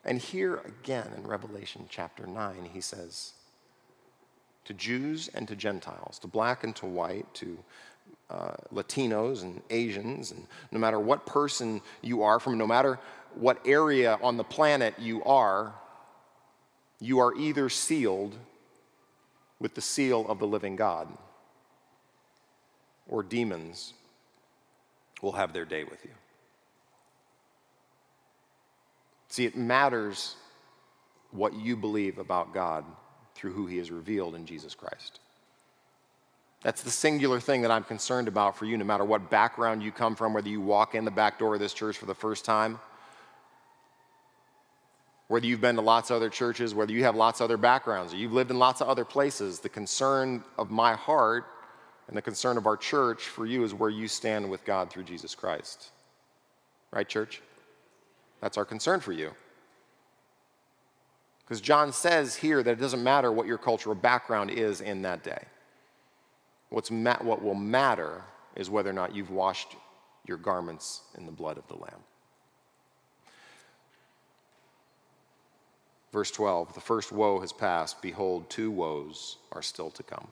And 0.05 0.17
here 0.17 0.61
again 0.65 1.11
in 1.17 1.27
Revelation 1.27 1.87
chapter 1.89 2.25
9, 2.25 2.69
he 2.71 2.79
says, 2.79 3.33
to 4.63 4.73
Jews 4.73 5.29
and 5.33 5.45
to 5.49 5.57
Gentiles, 5.57 6.19
to 6.19 6.27
black 6.27 6.63
and 6.63 6.73
to 6.77 6.85
white, 6.85 7.33
to 7.33 7.57
uh, 8.29 8.51
Latinos 8.73 9.41
and 9.41 9.61
Asians, 9.69 10.31
and 10.31 10.45
no 10.71 10.79
matter 10.79 10.99
what 10.99 11.25
person 11.25 11.81
you 12.01 12.23
are 12.23 12.39
from, 12.39 12.57
no 12.57 12.67
matter 12.67 12.99
what 13.35 13.59
area 13.65 14.17
on 14.21 14.37
the 14.37 14.43
planet 14.43 14.93
you 14.99 15.23
are, 15.23 15.73
you 16.99 17.19
are 17.19 17.35
either 17.35 17.69
sealed 17.69 18.35
with 19.59 19.73
the 19.75 19.81
seal 19.81 20.27
of 20.27 20.39
the 20.39 20.47
living 20.47 20.75
God, 20.75 21.07
or 23.07 23.23
demons 23.23 23.93
will 25.21 25.33
have 25.33 25.53
their 25.53 25.65
day 25.65 25.83
with 25.83 26.03
you. 26.05 26.11
See, 29.27 29.45
it 29.45 29.55
matters 29.55 30.35
what 31.31 31.53
you 31.53 31.75
believe 31.75 32.17
about 32.17 32.53
God 32.53 32.83
through 33.35 33.53
who 33.53 33.67
He 33.67 33.77
is 33.77 33.91
revealed 33.91 34.35
in 34.35 34.45
Jesus 34.45 34.73
Christ. 34.73 35.19
That's 36.61 36.81
the 36.81 36.91
singular 36.91 37.39
thing 37.39 37.61
that 37.61 37.71
I'm 37.71 37.83
concerned 37.83 38.27
about 38.27 38.57
for 38.57 38.65
you, 38.65 38.77
no 38.77 38.83
matter 38.83 39.05
what 39.05 39.29
background 39.29 39.81
you 39.81 39.91
come 39.91 40.15
from, 40.15 40.33
whether 40.33 40.49
you 40.49 40.59
walk 40.59 40.93
in 40.93 41.05
the 41.05 41.11
back 41.11 41.39
door 41.39 41.53
of 41.53 41.59
this 41.59 41.73
church 41.73 41.97
for 41.97 42.05
the 42.05 42.15
first 42.15 42.43
time, 42.43 42.79
whether 45.29 45.45
you've 45.45 45.61
been 45.61 45.75
to 45.75 45.81
lots 45.81 46.09
of 46.09 46.17
other 46.17 46.29
churches, 46.29 46.73
whether 46.73 46.91
you 46.91 47.03
have 47.03 47.15
lots 47.15 47.39
of 47.39 47.45
other 47.45 47.55
backgrounds, 47.55 48.13
or 48.13 48.17
you've 48.17 48.33
lived 48.33 48.51
in 48.51 48.59
lots 48.59 48.81
of 48.81 48.89
other 48.89 49.05
places. 49.05 49.59
The 49.59 49.69
concern 49.69 50.43
of 50.57 50.69
my 50.69 50.95
heart 50.95 51.45
and 52.07 52.17
the 52.17 52.21
concern 52.21 52.57
of 52.57 52.65
our 52.65 52.75
church 52.75 53.21
for 53.21 53.45
you 53.45 53.63
is 53.63 53.73
where 53.73 53.91
you 53.91 54.07
stand 54.07 54.49
with 54.49 54.65
God 54.65 54.89
through 54.89 55.03
Jesus 55.03 55.35
Christ. 55.35 55.91
Right, 56.91 57.07
church? 57.07 57.41
That's 58.41 58.57
our 58.57 58.65
concern 58.65 58.99
for 58.99 59.11
you. 59.11 59.31
Because 61.45 61.61
John 61.61 61.93
says 61.93 62.35
here 62.35 62.63
that 62.63 62.71
it 62.71 62.79
doesn't 62.79 63.03
matter 63.03 63.31
what 63.31 63.47
your 63.47 63.57
cultural 63.57 63.95
background 63.95 64.49
is 64.49 64.81
in 64.81 65.03
that 65.03 65.23
day. 65.23 65.43
What's 66.69 66.91
ma- 66.91 67.21
what 67.21 67.41
will 67.41 67.55
matter 67.55 68.23
is 68.55 68.69
whether 68.69 68.89
or 68.89 68.93
not 68.93 69.15
you've 69.15 69.31
washed 69.31 69.75
your 70.25 70.37
garments 70.37 71.01
in 71.17 71.25
the 71.25 71.31
blood 71.31 71.57
of 71.57 71.67
the 71.67 71.75
Lamb. 71.75 72.03
Verse 76.11 76.31
12 76.31 76.73
The 76.73 76.81
first 76.81 77.11
woe 77.11 77.39
has 77.39 77.51
passed. 77.51 78.01
Behold, 78.01 78.49
two 78.49 78.71
woes 78.71 79.37
are 79.51 79.61
still 79.61 79.89
to 79.91 80.03
come. 80.03 80.27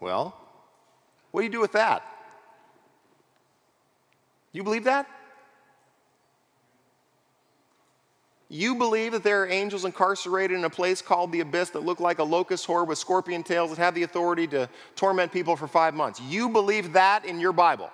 Well, 0.00 0.36
what 1.30 1.42
do 1.42 1.44
you 1.44 1.52
do 1.52 1.60
with 1.60 1.72
that? 1.72 2.02
You 4.52 4.64
believe 4.64 4.84
that? 4.84 5.06
You 8.52 8.74
believe 8.74 9.12
that 9.12 9.22
there 9.22 9.42
are 9.42 9.48
angels 9.48 9.86
incarcerated 9.86 10.58
in 10.58 10.64
a 10.64 10.70
place 10.70 11.00
called 11.00 11.32
the 11.32 11.40
abyss 11.40 11.70
that 11.70 11.84
look 11.84 12.00
like 12.00 12.18
a 12.18 12.22
locust 12.22 12.66
horde 12.66 12.86
with 12.86 12.98
scorpion 12.98 13.42
tails 13.42 13.70
that 13.70 13.78
have 13.78 13.94
the 13.94 14.02
authority 14.02 14.46
to 14.48 14.68
torment 14.94 15.32
people 15.32 15.56
for 15.56 15.66
five 15.66 15.94
months. 15.94 16.20
You 16.20 16.50
believe 16.50 16.92
that 16.92 17.24
in 17.24 17.40
your 17.40 17.54
Bible. 17.54 17.88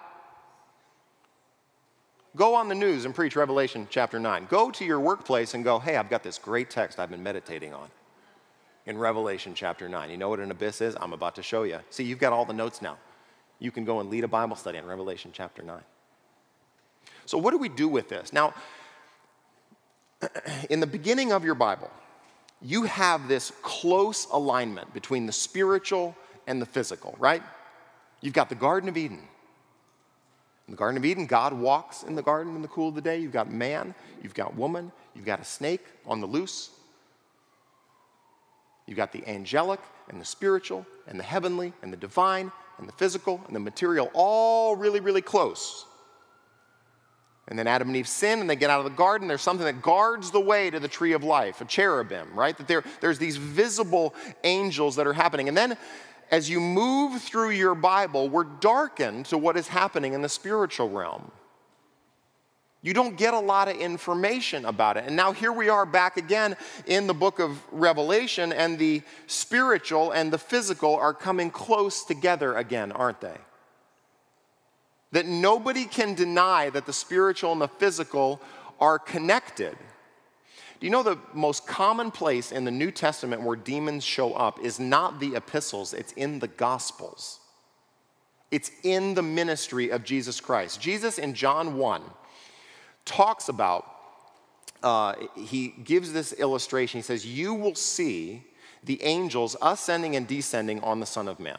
Go 2.35 2.57
on 2.57 2.69
the 2.69 2.75
news 2.75 3.05
and 3.05 3.15
preach 3.15 3.37
Revelation 3.37 3.87
chapter 3.89 4.19
9. 4.19 4.49
Go 4.51 4.73
to 4.73 4.85
your 4.85 4.99
workplace 4.99 5.55
and 5.55 5.63
go, 5.63 5.79
hey, 5.79 5.97
I've 5.97 6.11
got 6.11 6.25
this 6.25 6.39
great 6.39 6.71
text 6.71 6.99
I've 6.99 7.11
been 7.11 7.23
meditating 7.23 7.73
on 7.73 7.89
in 8.85 8.99
Revelation 8.99 9.55
chapter 9.55 9.89
9. 9.89 10.11
You 10.11 10.17
know 10.17 10.29
what 10.29 10.41
an 10.41 10.51
abyss 10.51 10.81
is? 10.81 10.97
I'm 11.01 11.13
about 11.13 11.37
to 11.37 11.43
show 11.45 11.63
you. 11.63 11.79
See, 11.91 12.03
you've 12.03 12.19
got 12.19 12.33
all 12.33 12.45
the 12.45 12.53
notes 12.53 12.83
now. 12.83 12.99
You 13.61 13.71
can 13.71 13.85
go 13.85 14.01
and 14.01 14.11
lead 14.11 14.25
a 14.25 14.29
Bible 14.29 14.57
study 14.57 14.79
in 14.79 14.87
Revelation 14.87 15.31
chapter 15.33 15.63
9. 15.63 15.81
So, 17.27 17.39
what 17.39 17.53
do 17.53 17.59
we 17.59 17.69
do 17.69 17.87
with 17.87 18.09
this? 18.09 18.33
Now, 18.33 18.55
in 20.71 20.81
the 20.81 20.87
beginning 20.87 21.33
of 21.33 21.45
your 21.45 21.55
Bible, 21.55 21.91
you 22.61 22.85
have 22.85 23.29
this 23.29 23.53
close 23.63 24.27
alignment 24.33 24.93
between 24.93 25.27
the 25.27 25.33
spiritual 25.33 26.17
and 26.47 26.61
the 26.61 26.67
physical, 26.67 27.15
right? 27.19 27.43
You've 28.21 28.35
got 28.35 28.49
the 28.49 28.55
Garden 28.55 28.89
of 28.89 28.97
Eden. 28.97 29.21
In 30.67 30.73
the 30.73 30.77
Garden 30.77 30.99
of 30.99 31.05
Eden, 31.05 31.27
God 31.27 31.53
walks 31.53 32.03
in 32.03 32.15
the 32.15 32.23
garden 32.23 32.55
in 32.55 32.63
the 32.63 32.69
cool 32.69 32.89
of 32.89 32.95
the 32.95 33.01
day. 33.01 33.19
You've 33.19 33.33
got 33.33 33.51
man, 33.51 33.95
you've 34.23 34.35
got 34.35 34.55
woman, 34.55 34.93
you've 35.15 35.25
got 35.25 35.41
a 35.41 35.45
snake 35.45 35.85
on 36.07 36.21
the 36.21 36.27
loose. 36.27 36.71
You've 38.87 38.97
got 38.97 39.13
the 39.13 39.27
angelic 39.29 39.81
and 40.09 40.21
the 40.21 40.25
spiritual 40.25 40.87
and 41.07 41.19
the 41.19 41.25
heavenly 41.25 41.73
and 41.83 41.93
the 41.93 41.97
divine 41.97 42.51
and 42.79 42.89
the 42.89 42.93
physical 42.93 43.41
and 43.47 43.55
the 43.55 43.61
material 43.61 44.11
all 44.15 44.77
really, 44.77 45.01
really 45.01 45.23
close. 45.23 45.87
And 47.49 47.59
then 47.59 47.67
Adam 47.67 47.89
and 47.89 47.97
Eve 47.97 48.07
sin 48.07 48.41
and 48.41 48.49
they 48.49 48.57
get 48.57 48.71
out 48.71 48.79
of 48.79 48.85
the 48.85 48.97
garden. 48.97 49.27
There's 49.27 49.43
something 49.43 49.65
that 49.65 49.81
guards 49.83 50.31
the 50.31 50.41
way 50.41 50.71
to 50.71 50.79
the 50.79 50.89
tree 50.89 51.13
of 51.13 51.25
life, 51.25 51.61
a 51.61 51.65
cherubim, 51.65 52.29
right? 52.35 52.57
That 52.57 52.69
there, 52.69 52.85
there's 53.01 53.19
these 53.19 53.39
visible 53.39 54.15
angels 54.45 54.97
that 54.97 55.07
are 55.07 55.15
happening. 55.15 55.49
And 55.49 55.57
then 55.57 55.77
as 56.31 56.51
you 56.51 56.61
move 56.61 57.23
through 57.23 57.51
your 57.51 57.75
Bible, 57.75 58.29
we're 58.29 58.45
darkened 58.45 59.27
to 59.27 59.39
what 59.39 59.57
is 59.57 59.69
happening 59.69 60.13
in 60.13 60.21
the 60.21 60.29
spiritual 60.29 60.91
realm. 60.91 61.31
You 62.81 62.95
don't 62.95 63.17
get 63.17 63.35
a 63.35 63.41
lot 63.41 63.69
of 63.69 63.77
information 63.77 64.65
about 64.65 64.97
it. 64.97 65.05
And 65.07 65.17
now 65.17 65.33
here 65.33 65.53
we 65.53 65.69
are 65.69 65.85
back 65.85 66.17
again 66.17 66.57
in 66.87 67.07
the 67.07 67.15
book 67.15 67.41
of 67.41 67.61
Revelation, 67.73 68.53
and 68.53 68.79
the 68.79 69.03
spiritual 69.27 70.13
and 70.13 70.33
the 70.33 70.39
physical 70.39 70.95
are 70.95 71.13
coming 71.13 71.51
close 71.51 72.05
together 72.05 72.55
again, 72.55 72.93
aren't 72.93 73.21
they? 73.21 73.37
That 75.13 75.27
nobody 75.27 75.85
can 75.85 76.15
deny 76.15 76.71
that 76.71 76.87
the 76.87 76.93
spiritual 76.93 77.53
and 77.53 77.61
the 77.61 77.69
physical 77.69 78.41
are 78.79 78.99
connected. 78.99 79.77
Do 80.81 80.87
you 80.87 80.91
know 80.91 81.03
the 81.03 81.19
most 81.35 81.67
common 81.67 82.11
place 82.11 82.53
in 82.53 82.65
the 82.65 82.71
New 82.71 82.91
Testament 82.91 83.43
where 83.43 83.57
demons 83.57 84.05
show 84.05 84.35
up 84.35 84.61
is 84.61 84.79
not 84.79 85.19
the 85.19 85.35
epistles, 85.35 85.93
it's 85.93 86.13
in 86.13 86.39
the 86.39 86.49
Gospels. 86.49 87.41
It's 88.51 88.71
in 88.83 89.15
the 89.15 89.23
ministry 89.23 89.91
of 89.91 90.05
Jesus 90.05 90.41
Christ. 90.41 90.81
Jesus 90.81 91.19
in 91.19 91.35
John 91.35 91.77
1 91.77 92.03
talks 93.05 93.49
about, 93.49 93.87
uh, 94.83 95.15
he 95.37 95.69
gives 95.69 96.13
this 96.13 96.33
illustration. 96.33 96.99
He 96.99 97.03
says, 97.03 97.27
You 97.27 97.55
will 97.55 97.75
see 97.75 98.45
the 98.85 99.03
angels 99.03 99.57
ascending 99.61 100.17
and 100.17 100.27
descending 100.27 100.81
on 100.81 101.01
the 101.01 101.07
Son 101.07 101.29
of 101.29 101.41
Man. 101.41 101.59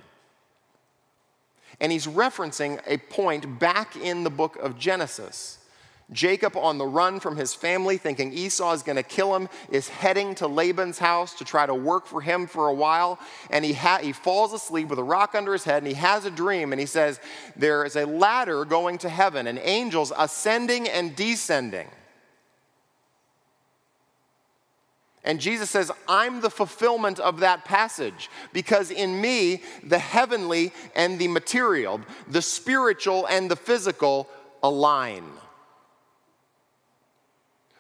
And 1.81 1.91
he's 1.91 2.07
referencing 2.07 2.81
a 2.87 2.97
point 2.97 3.59
back 3.59 3.95
in 3.95 4.23
the 4.23 4.29
book 4.29 4.57
of 4.57 4.77
Genesis. 4.77 5.59
Jacob, 6.11 6.57
on 6.57 6.79
the 6.79 6.87
run 6.87 7.19
from 7.19 7.37
his 7.37 7.53
family, 7.53 7.97
thinking 7.97 8.33
Esau 8.33 8.73
is 8.73 8.81
going 8.81 8.95
to 8.95 9.03
kill 9.03 9.35
him, 9.35 9.47
is 9.69 9.87
heading 9.87 10.33
to 10.35 10.47
Laban's 10.47 10.97
house 10.97 11.35
to 11.35 11.45
try 11.45 11.65
to 11.65 11.75
work 11.75 12.07
for 12.07 12.19
him 12.19 12.47
for 12.47 12.67
a 12.67 12.73
while. 12.73 13.19
And 13.51 13.63
he, 13.63 13.73
ha- 13.73 13.99
he 14.01 14.11
falls 14.11 14.51
asleep 14.51 14.87
with 14.87 14.97
a 14.97 15.03
rock 15.03 15.35
under 15.35 15.53
his 15.53 15.63
head, 15.63 15.83
and 15.83 15.87
he 15.87 15.93
has 15.93 16.25
a 16.25 16.31
dream. 16.31 16.73
And 16.73 16.79
he 16.79 16.87
says, 16.87 17.19
There 17.55 17.85
is 17.85 17.95
a 17.95 18.05
ladder 18.05 18.65
going 18.65 18.97
to 18.99 19.09
heaven, 19.09 19.45
and 19.45 19.59
angels 19.59 20.11
ascending 20.17 20.89
and 20.89 21.15
descending. 21.15 21.87
And 25.23 25.41
Jesus 25.41 25.69
says, 25.69 25.91
I'm 26.07 26.41
the 26.41 26.49
fulfillment 26.49 27.19
of 27.19 27.41
that 27.41 27.65
passage 27.65 28.29
because 28.53 28.89
in 28.89 29.19
me, 29.19 29.61
the 29.83 29.99
heavenly 29.99 30.71
and 30.95 31.19
the 31.19 31.27
material, 31.27 32.01
the 32.27 32.41
spiritual 32.41 33.25
and 33.27 33.51
the 33.51 33.55
physical 33.55 34.29
align. 34.63 35.23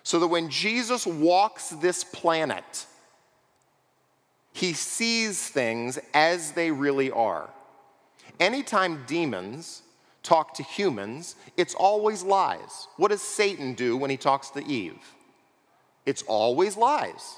So 0.03 0.19
that 0.19 0.27
when 0.27 0.49
Jesus 0.49 1.05
walks 1.05 1.69
this 1.69 2.03
planet, 2.03 2.85
he 4.51 4.73
sees 4.73 5.47
things 5.47 5.97
as 6.13 6.51
they 6.51 6.71
really 6.71 7.11
are. 7.11 7.49
Anytime 8.39 9.03
demons 9.07 9.83
talk 10.23 10.53
to 10.55 10.63
humans, 10.63 11.35
it's 11.55 11.73
always 11.73 12.23
lies. 12.23 12.87
What 12.97 13.11
does 13.11 13.21
Satan 13.21 13.73
do 13.73 13.95
when 13.95 14.09
he 14.09 14.17
talks 14.17 14.49
to 14.51 14.65
Eve? 14.65 15.15
It's 16.05 16.23
always 16.23 16.77
lies. 16.77 17.37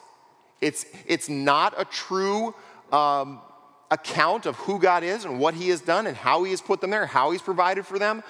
It's, 0.61 0.85
it's 1.07 1.27
not 1.27 1.73
a 1.77 1.85
true 1.85 2.53
um, 2.91 3.41
account 3.89 4.45
of 4.45 4.55
who 4.57 4.79
God 4.79 5.03
is 5.03 5.25
and 5.25 5.39
what 5.39 5.53
He 5.53 5.69
has 5.69 5.81
done 5.81 6.07
and 6.07 6.15
how 6.15 6.43
He 6.43 6.51
has 6.51 6.61
put 6.61 6.81
them 6.81 6.91
there, 6.91 7.05
how 7.05 7.31
He's 7.31 7.41
provided 7.41 7.85
for 7.85 7.99
them. 7.99 8.23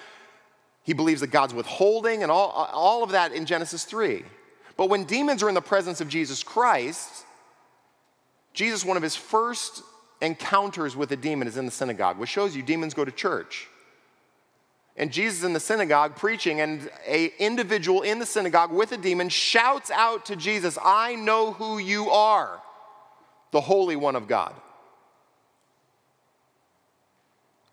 He 0.83 0.93
believes 0.93 1.21
that 1.21 1.27
God's 1.27 1.53
withholding 1.53 2.23
and 2.23 2.31
all, 2.31 2.49
all 2.49 3.03
of 3.03 3.11
that 3.11 3.33
in 3.33 3.45
Genesis 3.45 3.83
3. 3.83 4.23
But 4.77 4.89
when 4.89 5.03
demons 5.03 5.43
are 5.43 5.49
in 5.49 5.55
the 5.55 5.61
presence 5.61 6.01
of 6.01 6.07
Jesus 6.07 6.43
Christ, 6.43 7.25
Jesus, 8.53 8.83
one 8.83 8.97
of 8.97 9.03
his 9.03 9.15
first 9.15 9.83
encounters 10.21 10.95
with 10.95 11.11
a 11.11 11.15
demon 11.15 11.47
is 11.47 11.57
in 11.57 11.65
the 11.65 11.71
synagogue, 11.71 12.17
which 12.17 12.29
shows 12.29 12.55
you 12.55 12.63
demons 12.63 12.93
go 12.93 13.05
to 13.05 13.11
church. 13.11 13.67
And 14.97 15.11
Jesus 15.11 15.43
in 15.43 15.53
the 15.53 15.59
synagogue 15.59 16.15
preaching, 16.15 16.59
and 16.59 16.89
a 17.07 17.31
individual 17.39 18.01
in 18.01 18.19
the 18.19 18.25
synagogue 18.25 18.71
with 18.71 18.91
a 18.91 18.97
demon 18.97 19.29
shouts 19.29 19.89
out 19.89 20.25
to 20.25 20.35
Jesus, 20.35 20.77
I 20.83 21.15
know 21.15 21.53
who 21.53 21.77
you 21.77 22.09
are, 22.09 22.61
the 23.51 23.61
Holy 23.61 23.95
One 23.95 24.15
of 24.15 24.27
God. 24.27 24.53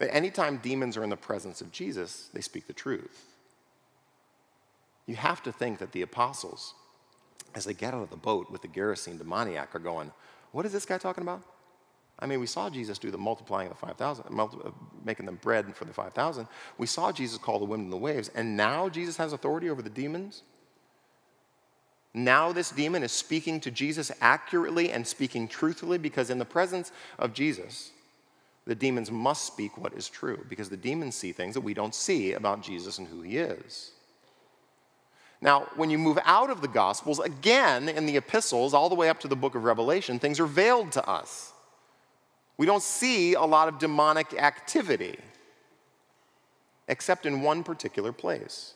Anytime 0.00 0.58
demons 0.58 0.96
are 0.96 1.02
in 1.02 1.10
the 1.10 1.16
presence 1.16 1.60
of 1.60 1.72
Jesus, 1.72 2.30
they 2.32 2.40
speak 2.40 2.68
the 2.68 2.72
truth. 2.72 3.24
You 5.06 5.16
have 5.16 5.42
to 5.42 5.50
think 5.50 5.78
that 5.78 5.90
the 5.90 6.02
apostles, 6.02 6.74
as 7.54 7.64
they 7.64 7.74
get 7.74 7.94
out 7.94 8.02
of 8.02 8.10
the 8.10 8.16
boat 8.16 8.50
with 8.50 8.62
the 8.62 8.68
Gerasene 8.68 9.18
demoniac, 9.18 9.74
are 9.74 9.80
going, 9.80 10.12
What 10.52 10.66
is 10.66 10.72
this 10.72 10.86
guy 10.86 10.98
talking 10.98 11.22
about? 11.22 11.42
I 12.18 12.26
mean, 12.26 12.40
we 12.40 12.46
saw 12.46 12.68
Jesus 12.68 12.98
do 12.98 13.10
the 13.10 13.18
multiplying 13.18 13.68
of 13.70 13.74
the 13.74 13.86
5,000, 13.86 14.24
uh, 14.28 14.70
making 15.04 15.26
them 15.26 15.38
bread 15.40 15.74
for 15.74 15.84
the 15.84 15.92
5,000. 15.92 16.48
We 16.76 16.86
saw 16.86 17.12
Jesus 17.12 17.38
call 17.38 17.58
the 17.58 17.64
wind 17.64 17.84
and 17.84 17.92
the 17.92 17.96
waves, 17.96 18.30
and 18.34 18.56
now 18.56 18.88
Jesus 18.88 19.16
has 19.18 19.32
authority 19.32 19.70
over 19.70 19.82
the 19.82 19.90
demons. 19.90 20.42
Now, 22.14 22.52
this 22.52 22.70
demon 22.70 23.04
is 23.04 23.12
speaking 23.12 23.60
to 23.60 23.70
Jesus 23.70 24.10
accurately 24.20 24.90
and 24.90 25.06
speaking 25.06 25.46
truthfully 25.46 25.98
because, 25.98 26.30
in 26.30 26.38
the 26.38 26.44
presence 26.44 26.90
of 27.18 27.34
Jesus, 27.34 27.92
the 28.66 28.74
demons 28.74 29.10
must 29.10 29.46
speak 29.46 29.78
what 29.78 29.92
is 29.92 30.08
true 30.08 30.44
because 30.48 30.68
the 30.68 30.76
demons 30.76 31.14
see 31.14 31.32
things 31.32 31.54
that 31.54 31.60
we 31.60 31.74
don't 31.74 31.94
see 31.94 32.32
about 32.32 32.62
Jesus 32.62 32.98
and 32.98 33.06
who 33.06 33.22
he 33.22 33.38
is. 33.38 33.92
Now, 35.40 35.68
when 35.76 35.90
you 35.90 35.98
move 35.98 36.18
out 36.24 36.50
of 36.50 36.60
the 36.60 36.68
Gospels, 36.68 37.20
again 37.20 37.88
in 37.88 38.06
the 38.06 38.16
epistles, 38.16 38.74
all 38.74 38.88
the 38.88 38.94
way 38.96 39.08
up 39.08 39.20
to 39.20 39.28
the 39.28 39.36
book 39.36 39.54
of 39.54 39.62
Revelation, 39.62 40.18
things 40.18 40.40
are 40.40 40.46
veiled 40.46 40.90
to 40.92 41.08
us. 41.08 41.52
We 42.58 42.66
don't 42.66 42.82
see 42.82 43.34
a 43.34 43.42
lot 43.42 43.68
of 43.68 43.78
demonic 43.78 44.34
activity, 44.34 45.16
except 46.88 47.24
in 47.24 47.42
one 47.42 47.62
particular 47.62 48.12
place. 48.12 48.74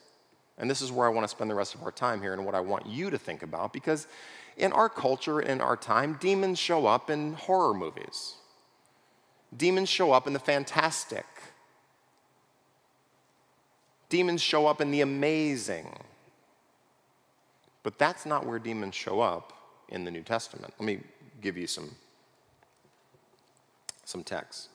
And 0.56 0.70
this 0.70 0.80
is 0.80 0.92
where 0.92 1.06
I 1.06 1.10
want 1.10 1.24
to 1.24 1.28
spend 1.28 1.50
the 1.50 1.54
rest 1.54 1.74
of 1.74 1.82
our 1.82 1.90
time 1.90 2.22
here 2.22 2.32
and 2.32 2.46
what 2.46 2.54
I 2.54 2.60
want 2.60 2.86
you 2.86 3.10
to 3.10 3.18
think 3.18 3.42
about 3.42 3.72
because 3.72 4.06
in 4.56 4.72
our 4.72 4.88
culture, 4.88 5.40
in 5.40 5.60
our 5.60 5.76
time, 5.76 6.16
demons 6.20 6.58
show 6.58 6.86
up 6.86 7.10
in 7.10 7.32
horror 7.32 7.74
movies. 7.74 8.34
Demons 9.56 9.88
show 9.88 10.12
up 10.12 10.26
in 10.26 10.32
the 10.32 10.38
fantastic. 10.38 11.26
Demons 14.08 14.42
show 14.42 14.66
up 14.66 14.80
in 14.80 14.90
the 14.90 15.00
amazing. 15.00 15.92
But 17.82 17.98
that's 17.98 18.24
not 18.24 18.46
where 18.46 18.58
demons 18.58 18.94
show 18.94 19.20
up 19.20 19.52
in 19.88 20.04
the 20.04 20.10
New 20.10 20.22
Testament. 20.22 20.72
Let 20.78 20.86
me 20.86 21.00
give 21.40 21.56
you 21.56 21.66
some 21.66 21.90
some 24.12 24.22
texts. 24.22 24.68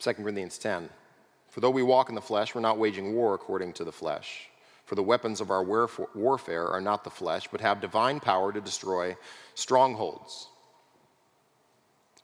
2 0.00 0.12
Corinthians 0.14 0.58
10. 0.58 0.90
For 1.48 1.60
though 1.60 1.70
we 1.70 1.82
walk 1.82 2.08
in 2.08 2.14
the 2.14 2.20
flesh, 2.20 2.54
we're 2.54 2.60
not 2.60 2.78
waging 2.78 3.14
war 3.14 3.34
according 3.34 3.74
to 3.74 3.84
the 3.84 3.92
flesh. 3.92 4.48
For 4.84 4.96
the 4.96 5.02
weapons 5.02 5.40
of 5.40 5.50
our 5.50 5.62
warfare 5.62 6.66
are 6.66 6.80
not 6.80 7.04
the 7.04 7.10
flesh, 7.10 7.46
but 7.50 7.60
have 7.60 7.80
divine 7.80 8.20
power 8.20 8.52
to 8.52 8.60
destroy 8.60 9.16
strongholds. 9.54 10.48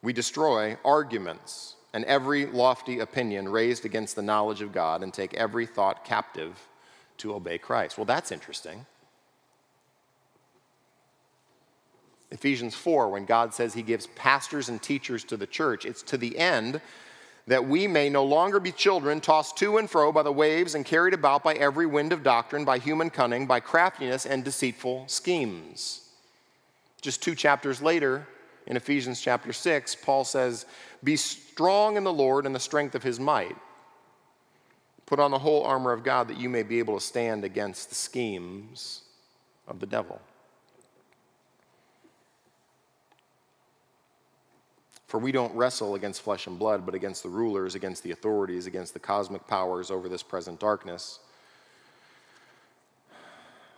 We 0.02 0.12
destroy 0.12 0.76
arguments 0.84 1.76
and 1.94 2.04
every 2.04 2.46
lofty 2.46 2.98
opinion 2.98 3.48
raised 3.48 3.84
against 3.84 4.16
the 4.16 4.22
knowledge 4.22 4.60
of 4.60 4.72
God 4.72 5.02
and 5.02 5.14
take 5.14 5.34
every 5.34 5.66
thought 5.66 6.04
captive 6.04 6.58
to 7.18 7.34
obey 7.34 7.58
Christ. 7.58 7.96
Well, 7.96 8.04
that's 8.04 8.32
interesting. 8.32 8.86
Ephesians 12.30 12.74
4, 12.74 13.08
when 13.08 13.24
God 13.24 13.54
says 13.54 13.72
he 13.72 13.82
gives 13.82 14.06
pastors 14.08 14.68
and 14.68 14.82
teachers 14.82 15.24
to 15.24 15.36
the 15.36 15.46
church, 15.46 15.86
it's 15.86 16.02
to 16.02 16.18
the 16.18 16.38
end 16.38 16.80
that 17.46 17.66
we 17.66 17.86
may 17.86 18.10
no 18.10 18.24
longer 18.24 18.60
be 18.60 18.70
children 18.70 19.20
tossed 19.20 19.56
to 19.56 19.78
and 19.78 19.88
fro 19.88 20.12
by 20.12 20.22
the 20.22 20.30
waves 20.30 20.74
and 20.74 20.84
carried 20.84 21.14
about 21.14 21.42
by 21.42 21.54
every 21.54 21.86
wind 21.86 22.12
of 22.12 22.22
doctrine, 22.22 22.64
by 22.64 22.78
human 22.78 23.08
cunning, 23.08 23.46
by 23.46 23.58
craftiness 23.58 24.26
and 24.26 24.44
deceitful 24.44 25.04
schemes. 25.08 26.02
Just 27.00 27.22
two 27.22 27.34
chapters 27.34 27.80
later, 27.80 28.26
in 28.66 28.76
Ephesians 28.76 29.22
chapter 29.22 29.54
6, 29.54 29.94
Paul 29.94 30.24
says, 30.24 30.66
Be 31.02 31.16
strong 31.16 31.96
in 31.96 32.04
the 32.04 32.12
Lord 32.12 32.44
and 32.44 32.54
the 32.54 32.60
strength 32.60 32.94
of 32.94 33.02
his 33.02 33.18
might. 33.18 33.56
Put 35.06 35.18
on 35.18 35.30
the 35.30 35.38
whole 35.38 35.64
armor 35.64 35.92
of 35.92 36.04
God 36.04 36.28
that 36.28 36.36
you 36.36 36.50
may 36.50 36.62
be 36.62 36.78
able 36.78 36.98
to 36.98 37.04
stand 37.04 37.44
against 37.44 37.88
the 37.88 37.94
schemes 37.94 39.04
of 39.66 39.80
the 39.80 39.86
devil. 39.86 40.20
For 45.08 45.18
we 45.18 45.32
don't 45.32 45.54
wrestle 45.56 45.94
against 45.94 46.20
flesh 46.20 46.46
and 46.46 46.58
blood, 46.58 46.84
but 46.84 46.94
against 46.94 47.22
the 47.22 47.30
rulers, 47.30 47.74
against 47.74 48.02
the 48.02 48.10
authorities, 48.10 48.66
against 48.66 48.92
the 48.92 49.00
cosmic 49.00 49.46
powers 49.46 49.90
over 49.90 50.06
this 50.06 50.22
present 50.22 50.60
darkness, 50.60 51.20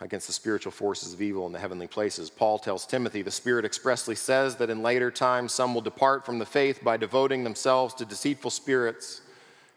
against 0.00 0.26
the 0.26 0.32
spiritual 0.32 0.72
forces 0.72 1.14
of 1.14 1.22
evil 1.22 1.46
in 1.46 1.52
the 1.52 1.58
heavenly 1.60 1.86
places. 1.86 2.30
Paul 2.30 2.58
tells 2.58 2.84
Timothy, 2.84 3.22
the 3.22 3.30
Spirit 3.30 3.64
expressly 3.64 4.16
says 4.16 4.56
that 4.56 4.70
in 4.70 4.82
later 4.82 5.08
times 5.08 5.52
some 5.52 5.72
will 5.72 5.80
depart 5.80 6.26
from 6.26 6.40
the 6.40 6.46
faith 6.46 6.82
by 6.82 6.96
devoting 6.96 7.44
themselves 7.44 7.94
to 7.94 8.04
deceitful 8.04 8.50
spirits 8.50 9.20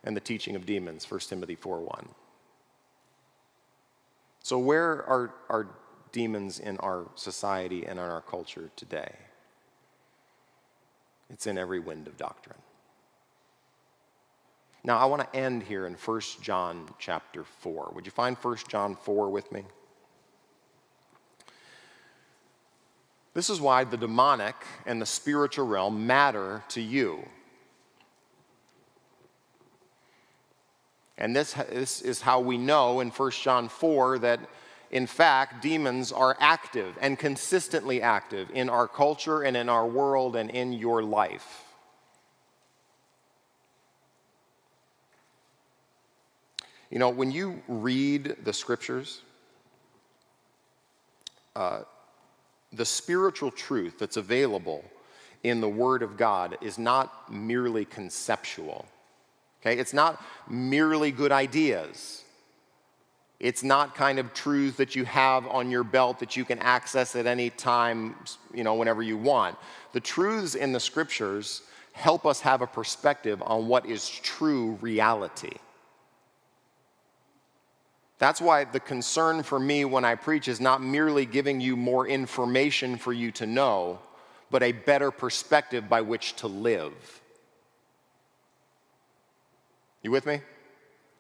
and 0.03 0.17
the 0.17 0.21
teaching 0.21 0.55
of 0.55 0.65
demons. 0.65 1.09
1 1.09 1.19
Timothy 1.19 1.55
4 1.55 1.81
1. 1.81 2.09
So, 4.41 4.57
where 4.57 5.05
are, 5.05 5.35
are 5.49 5.67
demons 6.11 6.57
in 6.57 6.77
our 6.77 7.05
society 7.13 7.85
and 7.85 7.99
in 7.99 8.05
our 8.05 8.21
culture 8.21 8.71
today? 8.75 9.13
It's 11.34 11.47
in 11.47 11.57
every 11.57 11.79
wind 11.79 12.07
of 12.07 12.15
doctrine. 12.15 12.59
Now, 14.84 14.99
I 14.99 15.05
want 15.05 15.21
to 15.21 15.38
end 15.38 15.63
here 15.63 15.88
in 15.88 15.95
1 15.95 16.21
John 16.41 16.88
chapter 16.99 17.43
4. 17.43 17.91
Would 17.95 18.05
you 18.05 18.11
find 18.11 18.38
1 18.38 18.57
John 18.67 18.95
4 18.95 19.29
with 19.29 19.51
me? 19.51 19.63
This 23.34 23.49
is 23.49 23.59
why 23.59 23.84
the 23.84 23.97
demonic 23.97 24.55
and 24.86 25.01
the 25.01 25.07
spiritual 25.07 25.65
realm 25.65 26.05
matter 26.05 26.63
to 26.69 26.81
you. 26.81 27.27
And 31.17 31.36
this, 31.36 31.53
this 31.53 32.01
is 32.01 32.21
how 32.21 32.41
we 32.41 32.59
know 32.59 32.99
in 32.99 33.09
1 33.09 33.31
John 33.31 33.69
4 33.69 34.19
that 34.19 34.39
in 34.93 35.07
fact, 35.07 35.63
demons 35.63 36.11
are 36.11 36.37
active 36.39 36.95
and 37.01 37.17
consistently 37.17 38.03
active 38.03 38.51
in 38.53 38.69
our 38.69 38.87
culture 38.87 39.41
and 39.41 39.57
in 39.57 39.67
our 39.67 39.87
world 39.87 40.35
and 40.35 40.51
in 40.51 40.71
your 40.71 41.01
life. 41.01 41.63
You 46.91 46.99
know, 46.99 47.09
when 47.09 47.31
you 47.31 47.63
read 47.67 48.35
the 48.43 48.53
scriptures, 48.53 49.21
uh, 51.55 51.79
the 52.71 52.85
spiritual 52.85 53.49
truth 53.49 53.97
that's 53.97 54.17
available 54.17 54.85
in 55.41 55.59
the 55.59 55.69
Word 55.69 56.03
of 56.03 56.17
God 56.17 56.59
is 56.61 56.77
not 56.77 57.33
merely 57.33 57.83
conceptual. 57.83 58.85
Okay? 59.59 59.79
It's 59.79 59.93
not 59.93 60.23
merely 60.47 61.09
good 61.09 61.31
ideas. 61.31 62.22
It's 63.43 63.61
not 63.61 63.93
kind 63.93 64.19
of 64.19 64.33
truth 64.33 64.77
that 64.77 64.95
you 64.95 65.03
have 65.03 65.45
on 65.47 65.69
your 65.69 65.83
belt 65.83 66.19
that 66.19 66.37
you 66.37 66.45
can 66.45 66.59
access 66.59 67.13
at 67.13 67.25
any 67.25 67.49
time, 67.49 68.15
you 68.53 68.63
know, 68.63 68.75
whenever 68.75 69.03
you 69.03 69.17
want. 69.17 69.57
The 69.91 69.99
truths 69.99 70.55
in 70.55 70.71
the 70.71 70.79
scriptures 70.79 71.61
help 71.91 72.25
us 72.25 72.39
have 72.39 72.61
a 72.61 72.67
perspective 72.67 73.43
on 73.45 73.67
what 73.67 73.85
is 73.85 74.07
true 74.09 74.77
reality. 74.79 75.57
That's 78.17 78.39
why 78.39 78.63
the 78.63 78.79
concern 78.79 79.43
for 79.43 79.59
me 79.59 79.83
when 79.83 80.05
I 80.05 80.15
preach 80.15 80.47
is 80.47 80.61
not 80.61 80.81
merely 80.81 81.25
giving 81.25 81.59
you 81.59 81.75
more 81.75 82.07
information 82.07 82.95
for 82.95 83.11
you 83.11 83.29
to 83.33 83.45
know, 83.45 83.99
but 84.51 84.63
a 84.63 84.71
better 84.71 85.11
perspective 85.11 85.89
by 85.89 85.99
which 85.99 86.37
to 86.37 86.47
live. 86.47 87.21
You 90.01 90.11
with 90.11 90.25
me? 90.25 90.39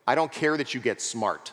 I 0.07 0.15
don't 0.15 0.31
care 0.31 0.55
that 0.55 0.73
you 0.73 0.79
get 0.79 1.01
smart. 1.01 1.51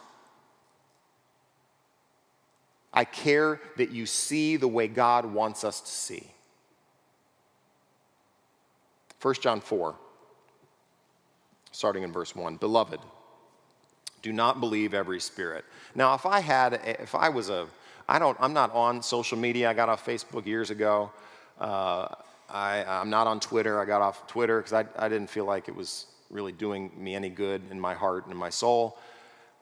I 2.93 3.05
care 3.05 3.61
that 3.77 3.91
you 3.91 4.07
see 4.07 4.57
the 4.57 4.69
way 4.69 4.89
God 4.89 5.25
wants 5.27 5.65
us 5.65 5.81
to 5.81 5.91
see. 5.91 6.27
1 9.23 9.35
John 9.35 9.61
4, 9.61 9.95
starting 11.73 12.03
in 12.03 12.13
verse 12.13 12.35
1. 12.35 12.57
Beloved, 12.57 13.01
do 14.23 14.33
not 14.33 14.61
believe 14.61 14.95
every 14.95 15.21
spirit. 15.21 15.65
Now, 15.95 16.15
if 16.15 16.27
I 16.27 16.41
had, 16.41 16.81
if 16.85 17.15
I 17.15 17.29
was 17.29 17.51
a, 17.51 17.67
I 18.09 18.19
don't, 18.19 18.37
I'm 18.41 18.53
not 18.53 18.73
on 18.73 19.03
social 19.03 19.39
media. 19.39 19.71
I 19.71 19.75
got 19.75 19.89
off 19.89 20.05
Facebook 20.05 20.47
years 20.47 20.71
ago. 20.71 21.11
Uh, 21.61 22.09
I, 22.49 22.85
I'm 22.85 23.11
not 23.11 23.27
on 23.27 23.41
Twitter. 23.41 23.81
I 23.81 23.85
got 23.85 24.03
off 24.03 24.27
Twitter 24.27 24.59
because 24.59 24.73
I, 24.73 24.85
I 24.99 25.09
didn't 25.09 25.29
feel 25.29 25.45
like 25.45 25.69
it 25.69 25.77
was 25.77 26.07
really 26.31 26.53
doing 26.53 26.91
me 26.97 27.15
any 27.15 27.29
good 27.29 27.63
in 27.71 27.79
my 27.79 27.95
heart 27.95 28.25
and 28.25 28.33
in 28.33 28.39
my 28.39 28.51
soul. 28.51 28.99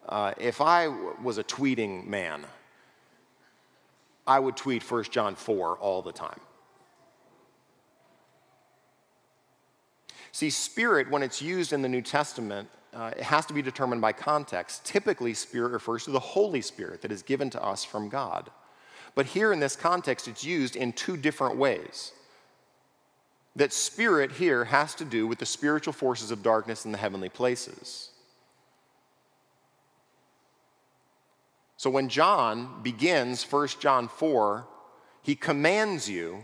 Uh, 0.08 0.32
if 0.38 0.60
I 0.60 0.86
w- 0.86 1.16
was 1.22 1.38
a 1.38 1.44
tweeting 1.44 2.06
man, 2.06 2.46
I 4.28 4.38
would 4.38 4.56
tweet 4.56 4.88
1 4.88 5.04
John 5.04 5.34
4 5.34 5.78
all 5.78 6.02
the 6.02 6.12
time. 6.12 6.38
See, 10.32 10.50
spirit, 10.50 11.10
when 11.10 11.22
it's 11.22 11.40
used 11.40 11.72
in 11.72 11.80
the 11.82 11.88
New 11.88 12.02
Testament, 12.02 12.68
uh, 12.92 13.12
it 13.16 13.22
has 13.22 13.46
to 13.46 13.54
be 13.54 13.62
determined 13.62 14.02
by 14.02 14.12
context. 14.12 14.84
Typically, 14.84 15.34
spirit 15.34 15.72
refers 15.72 16.04
to 16.04 16.10
the 16.10 16.20
Holy 16.20 16.60
Spirit 16.60 17.02
that 17.02 17.10
is 17.10 17.22
given 17.22 17.48
to 17.50 17.64
us 17.64 17.84
from 17.84 18.08
God. 18.08 18.50
But 19.14 19.26
here 19.26 19.52
in 19.52 19.60
this 19.60 19.74
context, 19.74 20.28
it's 20.28 20.44
used 20.44 20.76
in 20.76 20.92
two 20.92 21.16
different 21.16 21.56
ways. 21.56 22.12
That 23.56 23.72
spirit 23.72 24.32
here 24.32 24.66
has 24.66 24.94
to 24.96 25.04
do 25.04 25.26
with 25.26 25.38
the 25.38 25.46
spiritual 25.46 25.92
forces 25.92 26.30
of 26.30 26.42
darkness 26.42 26.84
in 26.84 26.92
the 26.92 26.98
heavenly 26.98 27.30
places. 27.30 28.10
So 31.78 31.90
when 31.90 32.08
John 32.08 32.82
begins 32.82 33.44
1 33.44 33.68
John 33.78 34.08
4, 34.08 34.66
he 35.22 35.36
commands 35.36 36.10
you 36.10 36.42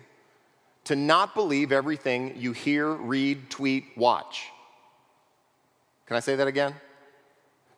to 0.85 0.95
not 0.95 1.35
believe 1.35 1.73
everything 1.73 2.35
you 2.37 2.53
hear, 2.53 2.93
read, 2.93 3.51
tweet, 3.51 3.85
watch. 3.97 4.47
Can 6.07 6.17
I 6.17 6.21
say 6.21 6.37
that 6.37 6.47
again? 6.47 6.73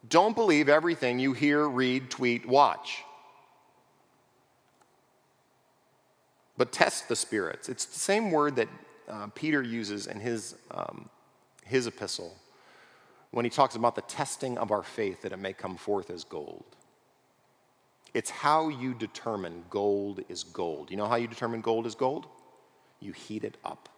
Don't 0.07 0.37
believe 0.37 0.69
everything 0.69 1.19
you 1.19 1.33
hear, 1.33 1.67
read, 1.67 2.11
tweet, 2.11 2.47
watch. 2.47 3.03
But 6.59 6.73
test 6.73 7.09
the 7.09 7.17
spirits. 7.17 7.71
It's 7.71 7.87
the 7.87 7.99
same 7.99 8.33
word 8.33 8.57
that 8.57 8.69
uh, 9.09 9.29
Peter 9.35 9.63
uses 9.63 10.09
in 10.09 10.21
his, 10.21 10.57
um, 10.73 11.09
his 11.65 11.87
epistle 11.87 12.37
when 13.31 13.47
he 13.47 13.51
talks 13.51 13.77
about 13.77 13.95
the 13.95 14.03
testing 14.03 14.59
of 14.59 14.71
our 14.71 14.83
faith 14.83 15.23
that 15.23 15.33
it 15.33 15.39
may 15.39 15.55
come 15.55 15.77
forth 15.77 16.11
as 16.11 16.23
gold. 16.23 16.76
It's 18.15 18.31
how 18.31 18.69
you 18.69 18.95
determine 18.95 19.65
gold 19.69 20.23
is 20.29 20.45
gold. 20.45 20.91
You 20.91 20.97
know 20.97 21.07
how 21.07 21.17
you 21.17 21.29
determine 21.29 21.61
gold 21.61 21.87
is 21.87 21.95
gold? 21.95 22.27
You 23.01 23.13
heat 23.13 23.45
it 23.45 23.57
up. 23.65 23.89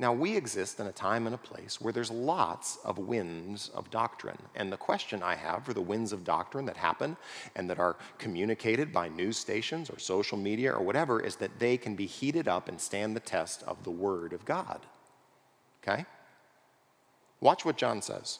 Now, 0.00 0.14
we 0.14 0.34
exist 0.34 0.80
in 0.80 0.86
a 0.86 0.92
time 0.92 1.26
and 1.26 1.34
a 1.34 1.38
place 1.38 1.78
where 1.78 1.92
there's 1.92 2.10
lots 2.10 2.78
of 2.84 2.96
winds 2.96 3.68
of 3.74 3.90
doctrine. 3.90 4.38
And 4.56 4.72
the 4.72 4.78
question 4.78 5.22
I 5.22 5.34
have 5.34 5.66
for 5.66 5.74
the 5.74 5.82
winds 5.82 6.14
of 6.14 6.24
doctrine 6.24 6.64
that 6.64 6.78
happen 6.78 7.18
and 7.54 7.68
that 7.68 7.78
are 7.78 7.98
communicated 8.16 8.94
by 8.94 9.08
news 9.08 9.36
stations 9.36 9.90
or 9.90 9.98
social 9.98 10.38
media 10.38 10.72
or 10.72 10.82
whatever 10.82 11.20
is 11.20 11.36
that 11.36 11.58
they 11.58 11.76
can 11.76 11.96
be 11.96 12.06
heated 12.06 12.48
up 12.48 12.66
and 12.66 12.80
stand 12.80 13.14
the 13.14 13.20
test 13.20 13.62
of 13.64 13.84
the 13.84 13.90
Word 13.90 14.32
of 14.32 14.46
God. 14.46 14.86
Okay? 15.82 16.06
Watch 17.42 17.66
what 17.66 17.76
John 17.76 18.00
says. 18.00 18.38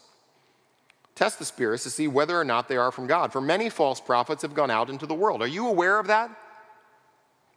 Test 1.21 1.39
the 1.39 1.45
spirits 1.45 1.83
to 1.83 1.91
see 1.91 2.09
whether 2.09 2.41
or 2.41 2.45
not 2.45 2.67
they 2.67 2.79
are 2.79 2.91
from 2.91 3.07
God. 3.07 3.31
For 3.31 3.43
many 3.43 3.69
false 3.69 4.01
prophets 4.01 4.41
have 4.41 4.55
gone 4.55 4.71
out 4.71 4.89
into 4.89 5.05
the 5.05 5.15
world. 5.15 5.43
Are 5.43 5.47
you 5.47 5.69
aware 5.69 5.99
of 5.99 6.07
that? 6.07 6.31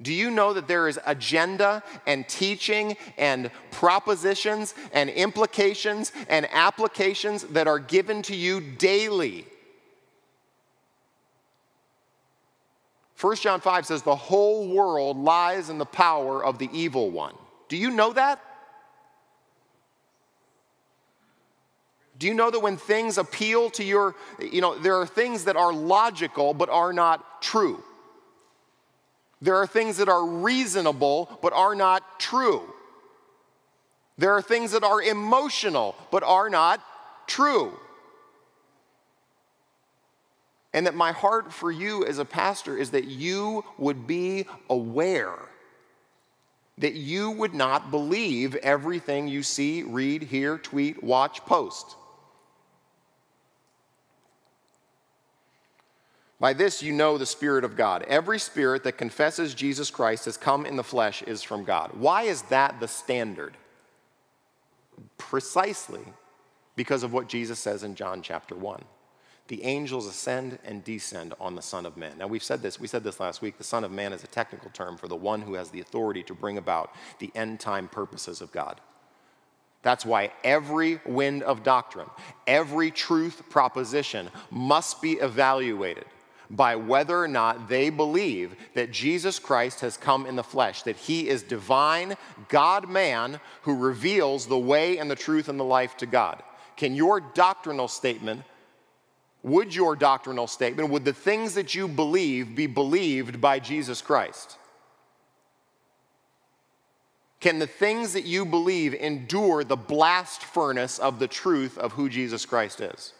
Do 0.01 0.11
you 0.11 0.31
know 0.31 0.51
that 0.51 0.67
there 0.67 0.89
is 0.89 0.99
agenda 1.05 1.81
and 2.05 2.27
teaching 2.27 2.97
and 3.17 3.49
propositions 3.71 4.75
and 4.91 5.09
implications 5.09 6.11
and 6.27 6.45
applications 6.51 7.43
that 7.43 7.69
are 7.69 7.79
given 7.79 8.21
to 8.23 8.35
you 8.35 8.59
daily? 8.59 9.45
1 13.17 13.35
John 13.37 13.61
5 13.61 13.85
says 13.85 14.01
the 14.01 14.13
whole 14.13 14.67
world 14.67 15.15
lies 15.15 15.69
in 15.69 15.77
the 15.77 15.85
power 15.85 16.43
of 16.43 16.59
the 16.59 16.69
evil 16.73 17.11
one. 17.11 17.35
Do 17.69 17.77
you 17.77 17.91
know 17.91 18.11
that? 18.11 18.41
Do 22.23 22.29
you 22.29 22.33
know 22.33 22.49
that 22.49 22.61
when 22.61 22.77
things 22.77 23.17
appeal 23.17 23.69
to 23.71 23.83
your, 23.83 24.15
you 24.39 24.61
know, 24.61 24.79
there 24.79 24.95
are 24.95 25.05
things 25.05 25.43
that 25.43 25.57
are 25.57 25.73
logical 25.73 26.53
but 26.53 26.69
are 26.69 26.93
not 26.93 27.41
true? 27.41 27.83
There 29.41 29.57
are 29.57 29.67
things 29.67 29.97
that 29.97 30.07
are 30.07 30.25
reasonable 30.25 31.37
but 31.41 31.51
are 31.51 31.75
not 31.75 32.21
true. 32.21 32.63
There 34.17 34.31
are 34.31 34.41
things 34.41 34.71
that 34.71 34.85
are 34.85 35.01
emotional 35.01 35.97
but 36.11 36.23
are 36.23 36.49
not 36.49 36.81
true. 37.27 37.77
And 40.71 40.87
that 40.87 40.95
my 40.95 41.11
heart 41.11 41.51
for 41.51 41.73
you 41.73 42.05
as 42.05 42.19
a 42.19 42.25
pastor 42.25 42.77
is 42.77 42.91
that 42.91 43.03
you 43.03 43.65
would 43.77 44.07
be 44.07 44.45
aware, 44.69 45.39
that 46.77 46.93
you 46.93 47.31
would 47.31 47.53
not 47.53 47.91
believe 47.91 48.55
everything 48.55 49.27
you 49.27 49.43
see, 49.43 49.83
read, 49.83 50.23
hear, 50.23 50.57
tweet, 50.57 51.03
watch, 51.03 51.41
post. 51.41 51.97
By 56.43 56.51
this 56.51 56.83
you 56.83 56.91
know 56.91 57.17
the 57.17 57.25
Spirit 57.25 57.63
of 57.63 57.77
God. 57.77 58.03
Every 58.03 58.37
spirit 58.37 58.83
that 58.83 58.97
confesses 58.97 59.53
Jesus 59.53 59.89
Christ 59.89 60.25
has 60.25 60.35
come 60.35 60.65
in 60.65 60.75
the 60.75 60.83
flesh 60.83 61.21
is 61.21 61.41
from 61.41 61.63
God. 61.63 61.91
Why 61.93 62.23
is 62.23 62.41
that 62.41 62.81
the 62.81 62.87
standard? 62.89 63.55
Precisely 65.17 66.03
because 66.75 67.01
of 67.01 67.13
what 67.13 67.29
Jesus 67.29 67.59
says 67.59 67.83
in 67.83 67.95
John 67.95 68.21
chapter 68.21 68.55
1. 68.55 68.83
The 69.47 69.63
angels 69.63 70.05
ascend 70.05 70.59
and 70.65 70.83
descend 70.83 71.33
on 71.39 71.55
the 71.55 71.61
Son 71.61 71.85
of 71.85 71.95
Man. 71.95 72.17
Now, 72.17 72.27
we've 72.27 72.43
said 72.43 72.61
this, 72.61 72.77
we 72.77 72.87
said 72.87 73.05
this 73.05 73.21
last 73.21 73.41
week. 73.41 73.57
The 73.57 73.63
Son 73.63 73.85
of 73.85 73.91
Man 73.93 74.11
is 74.11 74.25
a 74.25 74.27
technical 74.27 74.69
term 74.71 74.97
for 74.97 75.07
the 75.07 75.15
one 75.15 75.43
who 75.43 75.53
has 75.53 75.69
the 75.69 75.79
authority 75.79 76.23
to 76.23 76.33
bring 76.33 76.57
about 76.57 76.93
the 77.19 77.31
end 77.35 77.61
time 77.61 77.87
purposes 77.87 78.41
of 78.41 78.51
God. 78.51 78.81
That's 79.81 80.05
why 80.05 80.33
every 80.43 80.99
wind 81.05 81.41
of 81.43 81.63
doctrine, 81.63 82.09
every 82.47 82.91
truth 82.91 83.43
proposition 83.49 84.29
must 84.51 85.01
be 85.01 85.13
evaluated 85.13 86.03
by 86.49 86.75
whether 86.75 87.17
or 87.17 87.27
not 87.27 87.69
they 87.69 87.89
believe 87.89 88.55
that 88.73 88.91
Jesus 88.91 89.39
Christ 89.39 89.81
has 89.81 89.97
come 89.97 90.25
in 90.25 90.35
the 90.35 90.43
flesh, 90.43 90.83
that 90.83 90.95
he 90.95 91.27
is 91.27 91.43
divine, 91.43 92.15
God 92.49 92.89
man, 92.89 93.39
who 93.63 93.75
reveals 93.75 94.47
the 94.47 94.57
way 94.57 94.97
and 94.97 95.09
the 95.09 95.15
truth 95.15 95.49
and 95.49 95.59
the 95.59 95.63
life 95.63 95.97
to 95.97 96.05
God. 96.05 96.43
Can 96.77 96.95
your 96.95 97.21
doctrinal 97.21 97.87
statement, 97.87 98.43
would 99.43 99.75
your 99.75 99.95
doctrinal 99.95 100.47
statement, 100.47 100.89
would 100.89 101.05
the 101.05 101.13
things 101.13 101.53
that 101.55 101.75
you 101.75 101.87
believe 101.87 102.55
be 102.55 102.67
believed 102.67 103.41
by 103.41 103.59
Jesus 103.59 104.01
Christ? 104.01 104.57
Can 107.39 107.59
the 107.59 107.67
things 107.67 108.13
that 108.13 108.25
you 108.25 108.45
believe 108.45 108.93
endure 108.93 109.65
the 109.65 109.75
blast 109.75 110.43
furnace 110.43 110.97
of 110.97 111.19
the 111.19 111.27
truth 111.27 111.77
of 111.77 111.91
who 111.91 112.07
Jesus 112.07 112.45
Christ 112.45 112.79
is? 112.79 113.11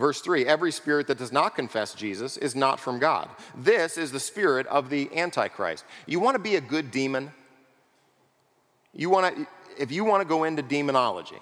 Verse 0.00 0.22
3 0.22 0.46
Every 0.46 0.72
spirit 0.72 1.06
that 1.08 1.18
does 1.18 1.30
not 1.30 1.54
confess 1.54 1.94
Jesus 1.94 2.38
is 2.38 2.56
not 2.56 2.80
from 2.80 2.98
God. 2.98 3.28
This 3.54 3.98
is 3.98 4.10
the 4.10 4.18
spirit 4.18 4.66
of 4.68 4.88
the 4.88 5.14
Antichrist. 5.14 5.84
You 6.06 6.18
want 6.18 6.36
to 6.36 6.42
be 6.42 6.56
a 6.56 6.60
good 6.60 6.90
demon? 6.90 7.30
You 8.94 9.10
want 9.10 9.36
to, 9.36 9.46
if 9.78 9.92
you 9.92 10.04
want 10.04 10.22
to 10.22 10.28
go 10.28 10.44
into 10.44 10.62
demonology, 10.62 11.38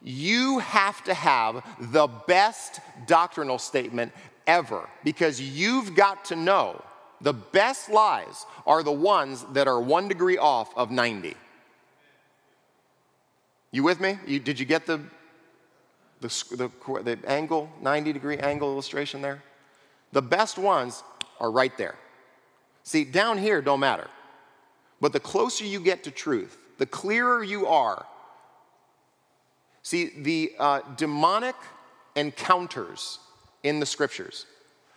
you 0.00 0.60
have 0.60 1.02
to 1.04 1.12
have 1.12 1.64
the 1.80 2.06
best 2.06 2.80
doctrinal 3.08 3.58
statement 3.58 4.12
ever 4.46 4.88
because 5.02 5.40
you've 5.40 5.96
got 5.96 6.24
to 6.26 6.36
know 6.36 6.82
the 7.20 7.32
best 7.32 7.90
lies 7.90 8.46
are 8.64 8.84
the 8.84 8.92
ones 8.92 9.44
that 9.54 9.66
are 9.66 9.80
one 9.80 10.06
degree 10.06 10.38
off 10.38 10.72
of 10.76 10.92
90. 10.92 11.34
You 13.72 13.82
with 13.82 14.00
me? 14.00 14.18
You, 14.24 14.38
did 14.38 14.60
you 14.60 14.66
get 14.66 14.86
the 14.86 15.00
the, 16.20 16.28
the, 16.56 17.02
the 17.02 17.18
angle, 17.28 17.70
90 17.80 18.12
degree 18.12 18.38
angle 18.38 18.72
illustration 18.72 19.22
there? 19.22 19.42
The 20.12 20.22
best 20.22 20.58
ones 20.58 21.02
are 21.40 21.50
right 21.50 21.76
there. 21.76 21.96
See, 22.82 23.04
down 23.04 23.38
here 23.38 23.60
don't 23.60 23.80
matter. 23.80 24.08
But 25.00 25.12
the 25.12 25.20
closer 25.20 25.64
you 25.64 25.80
get 25.80 26.04
to 26.04 26.10
truth, 26.10 26.56
the 26.78 26.86
clearer 26.86 27.42
you 27.42 27.66
are. 27.66 28.06
See, 29.82 30.10
the 30.18 30.52
uh, 30.58 30.80
demonic 30.96 31.54
encounters 32.16 33.18
in 33.62 33.80
the 33.80 33.86
scriptures 33.86 34.46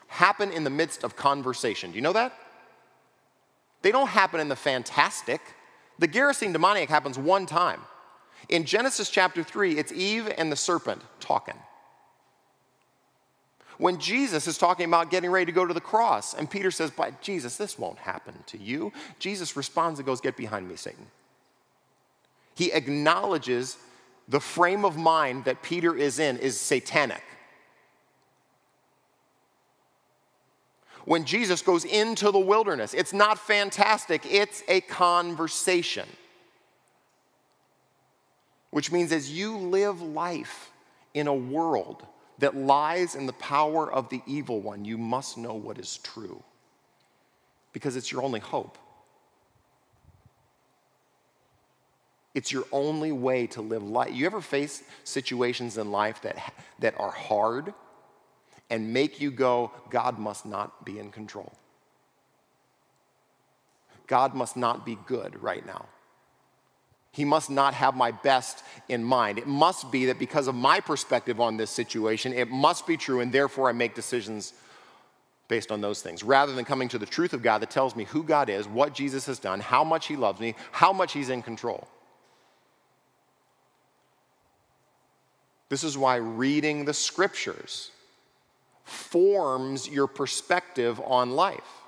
happen 0.07 0.51
in 0.51 0.63
the 0.63 0.69
midst 0.69 1.03
of 1.03 1.15
conversation. 1.15 1.91
Do 1.91 1.95
you 1.95 2.01
know 2.01 2.13
that? 2.13 2.33
They 3.81 3.91
don't 3.91 4.09
happen 4.09 4.39
in 4.39 4.49
the 4.49 4.55
fantastic. 4.55 5.41
The 5.99 6.07
Gerasene 6.07 6.53
demoniac 6.53 6.89
happens 6.89 7.17
one 7.17 7.45
time. 7.45 7.81
In 8.49 8.65
Genesis 8.65 9.09
chapter 9.09 9.43
3, 9.43 9.77
it's 9.77 9.91
Eve 9.91 10.31
and 10.37 10.51
the 10.51 10.55
serpent 10.55 11.01
talking. 11.19 11.57
When 13.77 13.99
Jesus 13.99 14.47
is 14.47 14.57
talking 14.57 14.85
about 14.85 15.09
getting 15.09 15.31
ready 15.31 15.45
to 15.47 15.51
go 15.51 15.65
to 15.65 15.73
the 15.73 15.81
cross, 15.81 16.33
and 16.33 16.49
Peter 16.49 16.69
says, 16.69 16.91
But 16.91 17.21
Jesus, 17.21 17.57
this 17.57 17.79
won't 17.79 17.97
happen 17.97 18.35
to 18.47 18.57
you. 18.57 18.91
Jesus 19.17 19.55
responds 19.55 19.99
and 19.99 20.05
goes, 20.05 20.21
Get 20.21 20.37
behind 20.37 20.67
me, 20.67 20.75
Satan. 20.75 21.07
He 22.53 22.71
acknowledges 22.71 23.77
the 24.27 24.39
frame 24.39 24.85
of 24.85 24.97
mind 24.97 25.45
that 25.45 25.63
Peter 25.63 25.95
is 25.95 26.19
in 26.19 26.37
is 26.37 26.59
satanic. 26.59 27.23
when 31.05 31.25
Jesus 31.25 31.61
goes 31.61 31.85
into 31.85 32.31
the 32.31 32.39
wilderness. 32.39 32.93
It's 32.93 33.13
not 33.13 33.37
fantastic, 33.39 34.25
it's 34.25 34.63
a 34.67 34.81
conversation. 34.81 36.07
Which 38.71 38.91
means 38.91 39.11
as 39.11 39.31
you 39.31 39.57
live 39.57 40.01
life 40.01 40.71
in 41.13 41.27
a 41.27 41.33
world 41.33 42.05
that 42.39 42.55
lies 42.55 43.15
in 43.15 43.27
the 43.27 43.33
power 43.33 43.91
of 43.91 44.09
the 44.09 44.21
evil 44.25 44.59
one, 44.59 44.83
you 44.83 44.97
must 44.97 45.37
know 45.37 45.53
what 45.53 45.77
is 45.77 45.97
true 45.97 46.43
because 47.73 47.95
it's 47.95 48.11
your 48.11 48.23
only 48.23 48.39
hope. 48.39 48.77
It's 52.33 52.51
your 52.51 52.63
only 52.71 53.11
way 53.11 53.47
to 53.47 53.61
live 53.61 53.83
life. 53.83 54.13
You 54.13 54.25
ever 54.25 54.41
face 54.41 54.83
situations 55.03 55.77
in 55.77 55.91
life 55.91 56.21
that, 56.21 56.53
that 56.79 56.97
are 56.97 57.11
hard 57.11 57.73
and 58.69 58.93
make 58.93 59.19
you 59.19 59.31
go, 59.31 59.71
God 59.89 60.17
must 60.17 60.45
not 60.45 60.85
be 60.85 60.97
in 60.97 61.11
control? 61.11 61.51
God 64.07 64.33
must 64.33 64.55
not 64.55 64.85
be 64.85 64.97
good 65.05 65.41
right 65.41 65.65
now. 65.65 65.85
He 67.11 67.25
must 67.25 67.49
not 67.49 67.73
have 67.73 67.95
my 67.95 68.11
best 68.11 68.63
in 68.87 69.03
mind. 69.03 69.37
It 69.37 69.47
must 69.47 69.91
be 69.91 70.05
that 70.05 70.17
because 70.17 70.47
of 70.47 70.55
my 70.55 70.79
perspective 70.79 71.41
on 71.41 71.57
this 71.57 71.69
situation, 71.69 72.31
it 72.31 72.49
must 72.49 72.87
be 72.87 72.95
true, 72.95 73.19
and 73.19 73.31
therefore 73.31 73.67
I 73.67 73.73
make 73.73 73.95
decisions 73.95 74.53
based 75.49 75.71
on 75.73 75.81
those 75.81 76.01
things, 76.01 76.23
rather 76.23 76.53
than 76.53 76.63
coming 76.63 76.87
to 76.87 76.97
the 76.97 77.05
truth 77.05 77.33
of 77.33 77.41
God 77.41 77.61
that 77.61 77.69
tells 77.69 77.93
me 77.93 78.05
who 78.05 78.23
God 78.23 78.49
is, 78.49 78.65
what 78.65 78.93
Jesus 78.93 79.25
has 79.25 79.37
done, 79.37 79.59
how 79.59 79.83
much 79.83 80.07
He 80.07 80.15
loves 80.15 80.39
me, 80.39 80.55
how 80.71 80.93
much 80.93 81.11
He's 81.11 81.29
in 81.29 81.41
control. 81.41 81.89
This 85.67 85.83
is 85.83 85.97
why 85.97 86.15
reading 86.15 86.85
the 86.85 86.93
scriptures 86.93 87.91
forms 88.85 89.89
your 89.89 90.07
perspective 90.07 91.01
on 91.03 91.31
life. 91.31 91.80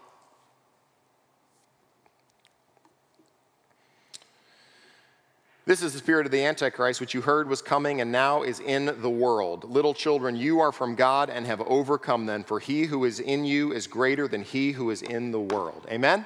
This 5.66 5.82
is 5.82 5.94
the 5.94 6.00
spirit 6.00 6.26
of 6.26 6.34
the 6.34 6.44
Antichrist, 6.44 7.00
which 7.00 7.14
you 7.14 7.22
heard 7.22 7.48
was 7.48 7.62
coming 7.62 8.02
and 8.02 8.12
now 8.12 8.44
is 8.44 8.60
in 8.60 8.94
the 9.02 9.10
world. 9.10 9.64
Little 9.64 9.94
children, 9.94 10.36
you 10.36 10.60
are 10.60 10.74
from 10.74 10.96
God 10.96 11.30
and 11.30 11.46
have 11.46 11.62
overcome 11.62 12.26
them, 12.26 12.44
for 12.44 12.60
he 12.60 12.84
who 12.84 13.06
is 13.06 13.22
in 13.22 13.46
you 13.46 13.72
is 13.72 13.88
greater 13.88 14.28
than 14.28 14.42
he 14.42 14.74
who 14.74 14.90
is 14.90 15.02
in 15.02 15.32
the 15.32 15.40
world. 15.40 15.86
Amen? 15.90 16.26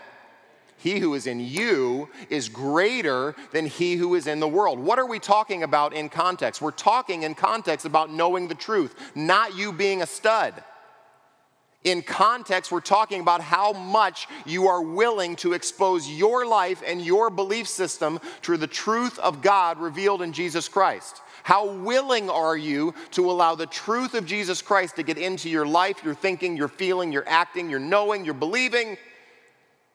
He 0.79 0.97
who 0.97 1.13
is 1.13 1.27
in 1.27 1.39
you 1.39 2.09
is 2.31 2.49
greater 2.49 3.35
than 3.51 3.67
he 3.67 3.95
who 3.95 4.15
is 4.15 4.25
in 4.25 4.39
the 4.39 4.47
world. 4.47 4.79
What 4.79 4.97
are 4.97 5.05
we 5.05 5.19
talking 5.19 5.61
about 5.61 5.93
in 5.93 6.09
context? 6.09 6.59
We're 6.59 6.71
talking 6.71 7.21
in 7.21 7.35
context 7.35 7.85
about 7.85 8.11
knowing 8.11 8.47
the 8.47 8.55
truth, 8.55 8.95
not 9.13 9.55
you 9.55 9.71
being 9.71 10.01
a 10.01 10.07
stud. 10.07 10.63
In 11.83 12.01
context, 12.01 12.71
we're 12.71 12.81
talking 12.81 13.21
about 13.21 13.39
how 13.39 13.71
much 13.71 14.27
you 14.45 14.67
are 14.67 14.81
willing 14.81 15.35
to 15.37 15.53
expose 15.53 16.09
your 16.09 16.45
life 16.45 16.83
and 16.85 17.01
your 17.01 17.29
belief 17.29 17.67
system 17.67 18.19
to 18.41 18.57
the 18.57 18.67
truth 18.67 19.17
of 19.19 19.41
God 19.41 19.79
revealed 19.79 20.21
in 20.21 20.33
Jesus 20.33 20.67
Christ. 20.67 21.21
How 21.43 21.71
willing 21.71 22.29
are 22.29 22.57
you 22.57 22.93
to 23.11 23.31
allow 23.31 23.55
the 23.55 23.67
truth 23.67 24.15
of 24.15 24.25
Jesus 24.25 24.61
Christ 24.61 24.97
to 24.97 25.03
get 25.03 25.17
into 25.17 25.49
your 25.49 25.65
life, 25.65 26.03
your 26.03 26.15
thinking, 26.15 26.57
your 26.57 26.67
feeling, 26.67 27.11
your 27.11 27.23
acting, 27.27 27.69
your 27.69 27.79
knowing, 27.79 28.25
your 28.25 28.33
believing? 28.33 28.97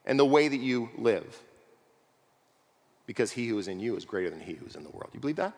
and 0.05 0.18
the 0.18 0.24
way 0.24 0.49
that 0.49 0.59
you 0.59 0.91
live. 0.97 1.41
Because 3.07 3.33
he 3.33 3.49
who 3.49 3.59
is 3.59 3.68
in 3.68 3.80
you 3.80 3.97
is 3.97 4.05
greater 4.05 4.30
than 4.30 4.41
he 4.41 4.55
who 4.55 4.66
is 4.66 4.76
in 4.76 4.85
the 4.85 4.91
world. 4.91 5.11
You 5.12 5.20
believe 5.20 5.37
that? 5.37 5.55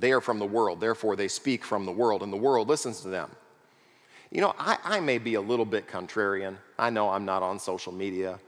They 0.00 0.12
are 0.12 0.20
from 0.20 0.38
the 0.38 0.46
world, 0.46 0.80
therefore 0.80 1.14
they 1.14 1.28
speak 1.28 1.64
from 1.64 1.84
the 1.84 1.92
world, 1.92 2.22
and 2.22 2.32
the 2.32 2.36
world 2.36 2.68
listens 2.68 3.00
to 3.02 3.08
them. 3.08 3.30
You 4.30 4.40
know, 4.40 4.54
I, 4.58 4.78
I 4.82 5.00
may 5.00 5.18
be 5.18 5.34
a 5.34 5.40
little 5.40 5.64
bit 5.64 5.88
contrarian. 5.88 6.56
I 6.78 6.88
know 6.90 7.10
I'm 7.10 7.24
not 7.24 7.42
on 7.42 7.58
social 7.58 7.92
media. 7.92 8.38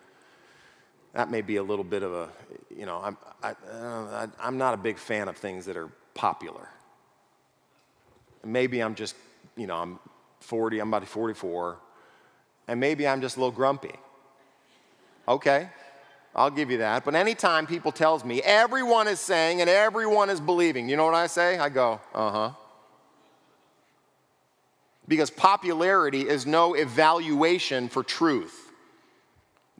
That 1.13 1.31
may 1.31 1.43
be 1.43 1.57
a 1.57 1.63
little 1.63 1.85
bit 1.85 2.03
of 2.03 2.15
a, 2.15 2.29
you 2.75 2.87
know, 2.87 3.01
I'm, 3.03 3.17
I, 3.43 3.51
uh, 3.51 4.27
I, 4.41 4.47
I'm 4.47 4.57
not 4.57 4.73
a 4.75 4.77
big 4.79 4.97
fan 4.97 5.29
of 5.29 5.37
things 5.37 5.67
that 5.67 5.77
are 5.77 5.91
popular. 6.15 6.69
Maybe 8.45 8.81
I'm 8.81 8.95
just, 8.95 9.15
you 9.57 9.67
know, 9.67 9.77
I'm 9.77 9.99
40, 10.41 10.79
I'm 10.79 10.89
about 10.89 11.07
44, 11.07 11.77
and 12.69 12.81
maybe 12.81 13.07
I'm 13.07 13.21
just 13.21 13.37
a 13.37 13.41
little 13.41 13.53
grumpy. 13.53 13.95
Okay, 15.29 15.69
I'll 16.35 16.51
give 16.51 16.71
you 16.71 16.79
that. 16.79 17.05
But 17.05 17.15
anytime 17.15 17.67
people 17.67 17.93
tells 17.93 18.25
me 18.25 18.41
everyone 18.43 19.07
is 19.07 19.21
saying 19.21 19.61
and 19.61 19.69
everyone 19.69 20.31
is 20.31 20.41
believing, 20.41 20.89
you 20.89 20.97
know 20.97 21.05
what 21.05 21.15
I 21.15 21.27
say? 21.27 21.59
I 21.59 21.69
go, 21.69 22.01
uh-huh. 22.15 22.53
Because 25.07 25.31
popularity 25.31 26.29
is 26.29 26.47
no 26.47 26.75
evaluation 26.75 27.89
for 27.89 28.03
truth. 28.03 28.73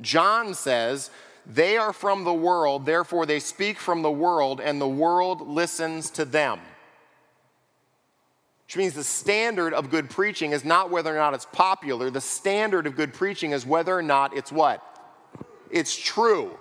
John 0.01 0.55
says, 0.55 1.11
they 1.47 1.77
are 1.77 1.93
from 1.93 2.25
the 2.25 2.35
world, 2.35 2.87
therefore 2.87 3.25
they 3.25 3.41
speak 3.41 3.79
from 3.79 4.03
the 4.03 4.11
world, 4.11 4.61
and 4.61 4.81
the 4.81 4.89
world 4.89 5.49
listens 5.49 6.11
to 6.11 6.25
them. 6.25 6.61
Which 8.67 8.77
means 8.77 8.95
the 8.95 9.05
standard 9.05 9.75
of 9.75 9.91
good 9.91 10.09
preaching 10.09 10.53
is 10.53 10.65
not 10.65 10.91
whether 10.91 11.15
or 11.15 11.19
not 11.19 11.35
it's 11.35 11.47
popular. 11.47 12.11
The 12.11 12.21
standard 12.21 12.87
of 12.87 12.97
good 12.97 13.13
preaching 13.13 13.53
is 13.53 13.67
whether 13.67 13.97
or 13.97 14.03
not 14.03 14.37
it's 14.37 14.53
what? 14.53 14.83
It's 15.73 15.97
true. 15.97 16.57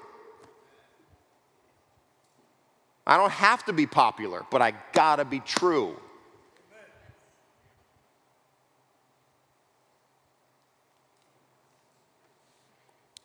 I 3.06 3.18
don't 3.18 3.32
have 3.32 3.66
to 3.66 3.74
be 3.74 3.86
popular, 3.86 4.46
but 4.50 4.62
I 4.62 4.74
gotta 4.94 5.26
be 5.26 5.42
true. 5.42 5.98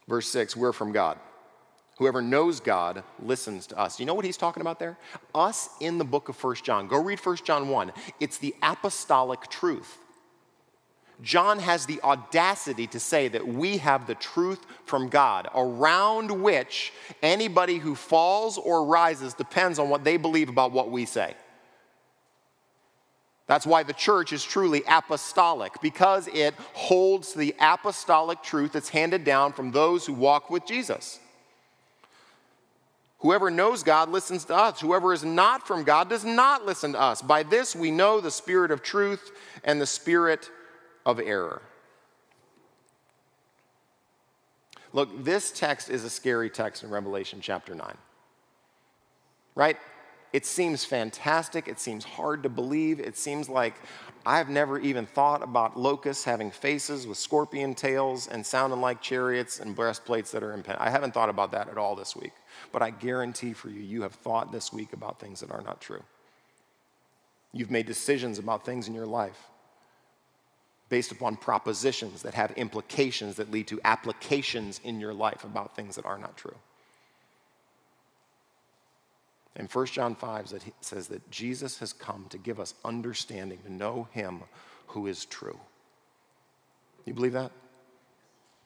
Verse 0.09 0.28
6 0.28 0.57
we're 0.57 0.72
from 0.72 0.93
God. 0.93 1.18
Whoever 1.99 2.20
knows 2.20 2.61
God 2.61 3.03
listens 3.22 3.66
to 3.68 3.78
us. 3.78 3.99
You 3.99 4.05
know 4.07 4.12
what 4.12 4.24
he's 4.24 4.37
talking 4.37 4.61
about 4.61 4.78
there? 4.78 4.99
Us 5.34 5.70
in 5.80 5.97
the 5.97 6.05
book 6.05 6.28
of 6.28 6.37
First 6.37 6.62
John. 6.62 6.89
Go 6.89 7.03
read 7.03 7.18
First 7.18 7.45
John 7.47 7.68
1. 7.68 7.93
It's 8.20 8.37
the 8.37 8.55
apostolic 8.62 9.49
truth. 9.49 9.99
John 11.23 11.59
has 11.59 11.87
the 11.87 12.01
audacity 12.03 12.87
to 12.89 13.01
say 13.01 13.29
that 13.29 13.47
we 13.47 13.79
have 13.79 14.07
the 14.07 14.14
truth 14.14 14.64
from 14.85 15.09
God, 15.09 15.49
around 15.55 16.31
which 16.31 16.93
anybody 17.23 17.79
who 17.79 17.95
falls 17.95 18.59
or 18.59 18.85
rises 18.85 19.33
depends 19.33 19.79
on 19.79 19.89
what 19.89 20.05
they 20.05 20.19
believe 20.19 20.49
about 20.49 20.73
what 20.73 20.91
we 20.91 21.07
say. 21.07 21.35
That's 23.47 23.67
why 23.67 23.85
the 23.85 23.93
church 23.93 24.33
is 24.33 24.45
truly 24.45 24.83
apostolic, 24.89 25.81
because 25.81 26.29
it 26.29 26.55
holds 26.75 27.33
the 27.33 27.55
apostolic 27.61 28.43
truth 28.43 28.73
that's 28.73 28.89
handed 28.89 29.25
down 29.25 29.53
from 29.53 29.71
those 29.71 30.05
who 30.05 30.12
walk 30.12 30.51
with 30.51 30.67
Jesus. 30.67 31.21
Whoever 33.21 33.51
knows 33.51 33.83
God 33.83 34.11
listens 34.11 34.45
to 34.47 34.55
us. 34.55 34.81
Whoever 34.81 35.12
is 35.12 35.25
not 35.25 35.67
from 35.67 35.85
God 35.85 36.11
does 36.11 36.25
not 36.25 36.67
listen 36.67 36.93
to 36.93 37.01
us. 37.01 37.23
By 37.23 37.43
this 37.43 37.75
we 37.75 37.91
know 37.91 38.21
the 38.21 38.31
spirit 38.31 38.71
of 38.71 38.83
truth 38.83 39.33
and 39.64 39.81
the 39.81 39.87
spirit 39.87 40.51
of 41.07 41.20
error. 41.20 41.62
Look, 44.92 45.24
this 45.24 45.52
text 45.52 45.88
is 45.88 46.04
a 46.04 46.11
scary 46.11 46.50
text 46.50 46.82
in 46.82 46.90
Revelation 46.90 47.40
chapter 47.40 47.74
9. 47.74 47.96
Right? 49.54 49.78
It 50.32 50.44
seems 50.44 50.84
fantastic. 50.84 51.68
It 51.68 51.78
seems 51.78 52.04
hard 52.04 52.42
to 52.42 52.48
believe. 52.48 52.98
It 52.98 53.16
seems 53.16 53.48
like 53.48 53.74
I've 54.26 54.50
never 54.50 54.78
even 54.80 55.07
thought 55.07 55.42
about 55.42 55.78
locusts 55.78 56.24
having 56.24 56.50
faces 56.50 57.07
with 57.07 57.16
scorpion 57.16 57.74
tails 57.74 58.26
and 58.26 58.44
sounding 58.44 58.80
like 58.80 59.00
chariots 59.00 59.61
and 59.61 59.74
breastplates 59.74 60.32
that 60.32 60.42
are 60.42 60.57
impen- 60.57 60.80
I 60.80 60.90
haven't 60.90 61.14
thought 61.14 61.28
about 61.28 61.52
that 61.52 61.68
at 61.68 61.78
all 61.78 61.94
this 61.94 62.16
week. 62.16 62.32
But 62.72 62.82
I 62.82 62.90
guarantee 62.90 63.52
for 63.52 63.68
you, 63.68 63.80
you 63.80 64.02
have 64.02 64.12
thought 64.12 64.50
this 64.50 64.72
week 64.72 64.92
about 64.92 65.20
things 65.20 65.40
that 65.40 65.50
are 65.50 65.62
not 65.62 65.80
true. 65.80 66.02
You've 67.52 67.70
made 67.70 67.86
decisions 67.86 68.38
about 68.38 68.64
things 68.64 68.88
in 68.88 68.94
your 68.94 69.07
life 69.07 69.48
based 70.89 71.12
upon 71.12 71.37
propositions 71.37 72.22
that 72.22 72.34
have 72.34 72.53
implications 72.53 73.37
that 73.37 73.51
lead 73.51 73.66
to 73.68 73.80
applications 73.84 74.80
in 74.84 75.01
your 75.01 75.12
life 75.12 75.45
about 75.45 75.74
things 75.74 75.97
that 75.97 76.05
are 76.05 76.18
not 76.18 76.37
true. 76.37 76.55
In 79.57 79.66
1 79.66 79.87
John 79.87 80.14
5 80.14 80.53
it 80.53 80.62
says 80.80 81.09
that 81.09 81.30
Jesus 81.30 81.78
has 81.78 81.93
come 81.93 82.26
to 82.28 82.39
give 82.39 82.61
us 82.61 82.74
understanding, 82.84 83.59
to 83.64 83.72
know 83.72 84.09
him 84.12 84.43
who 84.89 85.07
is 85.07 85.24
true. 85.24 85.59
You 87.05 87.14
believe 87.14 87.32
that? 87.32 87.53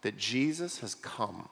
That 0.03 0.17
Jesus 0.17 0.81
has 0.81 0.95
come 0.95 1.49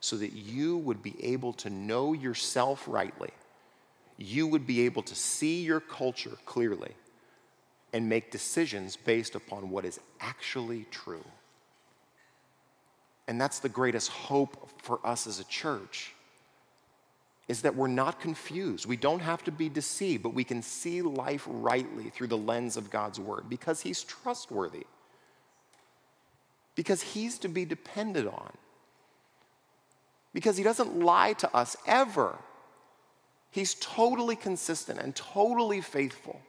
so 0.00 0.16
that 0.16 0.32
you 0.32 0.76
would 0.78 1.02
be 1.02 1.14
able 1.24 1.52
to 1.54 1.70
know 1.70 2.12
yourself 2.12 2.84
rightly. 2.86 3.30
You 4.18 4.46
would 4.48 4.66
be 4.66 4.82
able 4.82 5.02
to 5.04 5.14
see 5.14 5.62
your 5.62 5.80
culture 5.80 6.36
clearly 6.44 6.94
and 7.92 8.08
make 8.08 8.30
decisions 8.30 8.96
based 8.96 9.34
upon 9.34 9.70
what 9.70 9.84
is 9.84 10.00
actually 10.20 10.86
true. 10.90 11.24
And 13.28 13.40
that's 13.40 13.60
the 13.60 13.68
greatest 13.68 14.10
hope 14.10 14.68
for 14.82 14.98
us 15.06 15.26
as 15.26 15.38
a 15.38 15.44
church. 15.44 16.14
is 17.48 17.62
that 17.62 17.74
we're 17.74 17.86
not 17.86 18.20
confused. 18.20 18.86
We 18.86 18.96
don't 18.96 19.20
have 19.20 19.44
to 19.44 19.52
be 19.52 19.68
deceived, 19.68 20.22
but 20.22 20.34
we 20.34 20.44
can 20.44 20.62
see 20.62 21.02
life 21.02 21.44
rightly 21.46 22.08
through 22.10 22.28
the 22.28 22.36
lens 22.36 22.76
of 22.76 22.90
God's 22.90 23.18
word 23.18 23.48
because 23.48 23.80
He's 23.82 24.02
trustworthy, 24.02 24.86
because 26.74 27.02
He's 27.02 27.38
to 27.40 27.48
be 27.48 27.64
depended 27.64 28.26
on, 28.26 28.52
because 30.32 30.56
He 30.56 30.62
doesn't 30.62 31.00
lie 31.00 31.32
to 31.34 31.54
us 31.54 31.76
ever. 31.86 32.38
He's 33.50 33.74
totally 33.74 34.36
consistent 34.36 34.98
and 34.98 35.14
totally 35.14 35.80
faithful. 35.82 36.40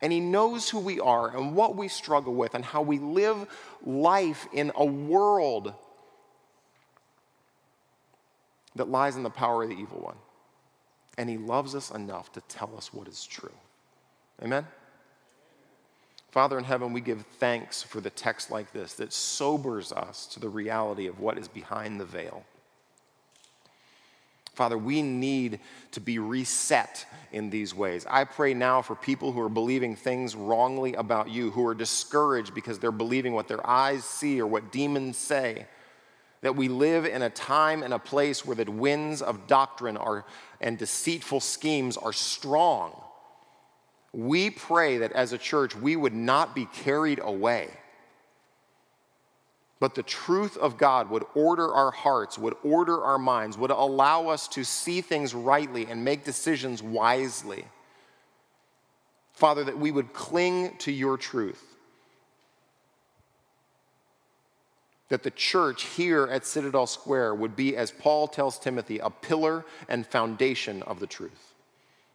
And 0.00 0.12
He 0.12 0.20
knows 0.20 0.68
who 0.68 0.78
we 0.78 1.00
are 1.00 1.34
and 1.34 1.54
what 1.54 1.76
we 1.76 1.88
struggle 1.88 2.34
with 2.34 2.54
and 2.54 2.64
how 2.64 2.82
we 2.82 2.98
live 2.98 3.46
life 3.84 4.46
in 4.52 4.72
a 4.74 4.84
world 4.84 5.72
that 8.76 8.88
lies 8.88 9.16
in 9.16 9.22
the 9.22 9.30
power 9.30 9.62
of 9.62 9.70
the 9.70 9.76
evil 9.76 10.00
one. 10.00 10.16
And 11.16 11.30
He 11.30 11.38
loves 11.38 11.74
us 11.74 11.90
enough 11.90 12.32
to 12.32 12.40
tell 12.42 12.76
us 12.76 12.92
what 12.92 13.08
is 13.08 13.24
true. 13.24 13.52
Amen? 14.42 14.66
Father 16.34 16.58
in 16.58 16.64
heaven, 16.64 16.92
we 16.92 17.00
give 17.00 17.24
thanks 17.38 17.82
for 17.82 18.00
the 18.00 18.10
text 18.10 18.50
like 18.50 18.72
this 18.72 18.94
that 18.94 19.12
sobers 19.12 19.92
us 19.92 20.26
to 20.26 20.40
the 20.40 20.48
reality 20.48 21.06
of 21.06 21.20
what 21.20 21.38
is 21.38 21.46
behind 21.46 22.00
the 22.00 22.04
veil. 22.04 22.44
Father, 24.54 24.78
we 24.78 25.02
need 25.02 25.60
to 25.92 26.00
be 26.00 26.18
reset 26.18 27.06
in 27.32 27.50
these 27.50 27.74
ways. 27.74 28.06
I 28.08 28.24
pray 28.24 28.54
now 28.54 28.82
for 28.82 28.94
people 28.94 29.32
who 29.32 29.40
are 29.40 29.48
believing 29.48 29.96
things 29.96 30.36
wrongly 30.36 30.94
about 30.94 31.28
you, 31.28 31.50
who 31.50 31.66
are 31.66 31.74
discouraged 31.74 32.54
because 32.54 32.78
they're 32.78 32.92
believing 32.92 33.34
what 33.34 33.48
their 33.48 33.66
eyes 33.66 34.04
see 34.04 34.40
or 34.40 34.46
what 34.46 34.70
demons 34.70 35.16
say. 35.16 35.66
That 36.42 36.56
we 36.56 36.68
live 36.68 37.04
in 37.04 37.22
a 37.22 37.30
time 37.30 37.82
and 37.82 37.92
a 37.92 37.98
place 37.98 38.44
where 38.44 38.54
the 38.54 38.70
winds 38.70 39.22
of 39.22 39.46
doctrine 39.46 39.96
are, 39.96 40.24
and 40.60 40.78
deceitful 40.78 41.40
schemes 41.40 41.96
are 41.96 42.12
strong. 42.12 42.92
We 44.12 44.50
pray 44.50 44.98
that 44.98 45.12
as 45.12 45.32
a 45.32 45.38
church 45.38 45.74
we 45.74 45.96
would 45.96 46.14
not 46.14 46.54
be 46.54 46.66
carried 46.66 47.18
away 47.20 47.70
but 49.84 49.94
the 49.94 50.02
truth 50.02 50.56
of 50.56 50.78
God 50.78 51.10
would 51.10 51.26
order 51.34 51.70
our 51.70 51.90
hearts, 51.90 52.38
would 52.38 52.54
order 52.62 53.04
our 53.04 53.18
minds, 53.18 53.58
would 53.58 53.70
allow 53.70 54.28
us 54.28 54.48
to 54.48 54.64
see 54.64 55.02
things 55.02 55.34
rightly 55.34 55.84
and 55.84 56.02
make 56.02 56.24
decisions 56.24 56.82
wisely. 56.82 57.66
Father, 59.34 59.62
that 59.62 59.78
we 59.78 59.90
would 59.90 60.14
cling 60.14 60.74
to 60.78 60.90
your 60.90 61.18
truth. 61.18 61.62
That 65.10 65.22
the 65.22 65.30
church 65.30 65.82
here 65.82 66.28
at 66.28 66.46
Citadel 66.46 66.86
Square 66.86 67.34
would 67.34 67.54
be, 67.54 67.76
as 67.76 67.90
Paul 67.90 68.26
tells 68.26 68.58
Timothy, 68.58 69.00
a 69.00 69.10
pillar 69.10 69.66
and 69.86 70.06
foundation 70.06 70.82
of 70.84 70.98
the 70.98 71.06
truth 71.06 71.53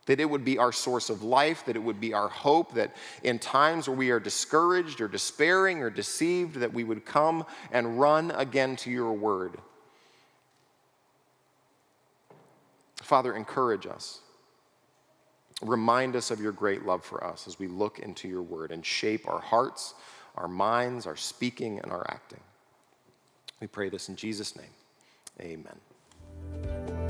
that 0.09 0.19
it 0.19 0.25
would 0.25 0.43
be 0.43 0.57
our 0.57 0.71
source 0.71 1.11
of 1.11 1.21
life, 1.21 1.63
that 1.65 1.75
it 1.75 1.83
would 1.83 1.99
be 1.99 2.15
our 2.15 2.29
hope, 2.29 2.73
that 2.73 2.95
in 3.21 3.37
times 3.37 3.87
where 3.87 3.95
we 3.95 4.09
are 4.09 4.19
discouraged 4.19 5.01
or 5.01 5.07
despairing 5.07 5.83
or 5.83 5.91
deceived, 5.91 6.55
that 6.55 6.73
we 6.73 6.83
would 6.83 7.05
come 7.05 7.45
and 7.71 7.99
run 7.99 8.31
again 8.31 8.75
to 8.75 8.89
your 8.89 9.13
word. 9.13 9.59
Father, 12.95 13.35
encourage 13.35 13.85
us. 13.85 14.21
Remind 15.61 16.15
us 16.15 16.31
of 16.31 16.41
your 16.41 16.53
great 16.53 16.87
love 16.87 17.05
for 17.05 17.23
us 17.23 17.45
as 17.45 17.59
we 17.59 17.67
look 17.67 17.99
into 17.99 18.27
your 18.27 18.41
word 18.41 18.71
and 18.71 18.83
shape 18.83 19.29
our 19.29 19.39
hearts, 19.39 19.93
our 20.33 20.47
minds, 20.47 21.05
our 21.05 21.17
speaking, 21.17 21.79
and 21.83 21.91
our 21.91 22.05
acting. 22.09 22.41
We 23.61 23.67
pray 23.67 23.89
this 23.89 24.09
in 24.09 24.15
Jesus' 24.15 24.55
name. 24.55 24.73
Amen. 25.39 27.08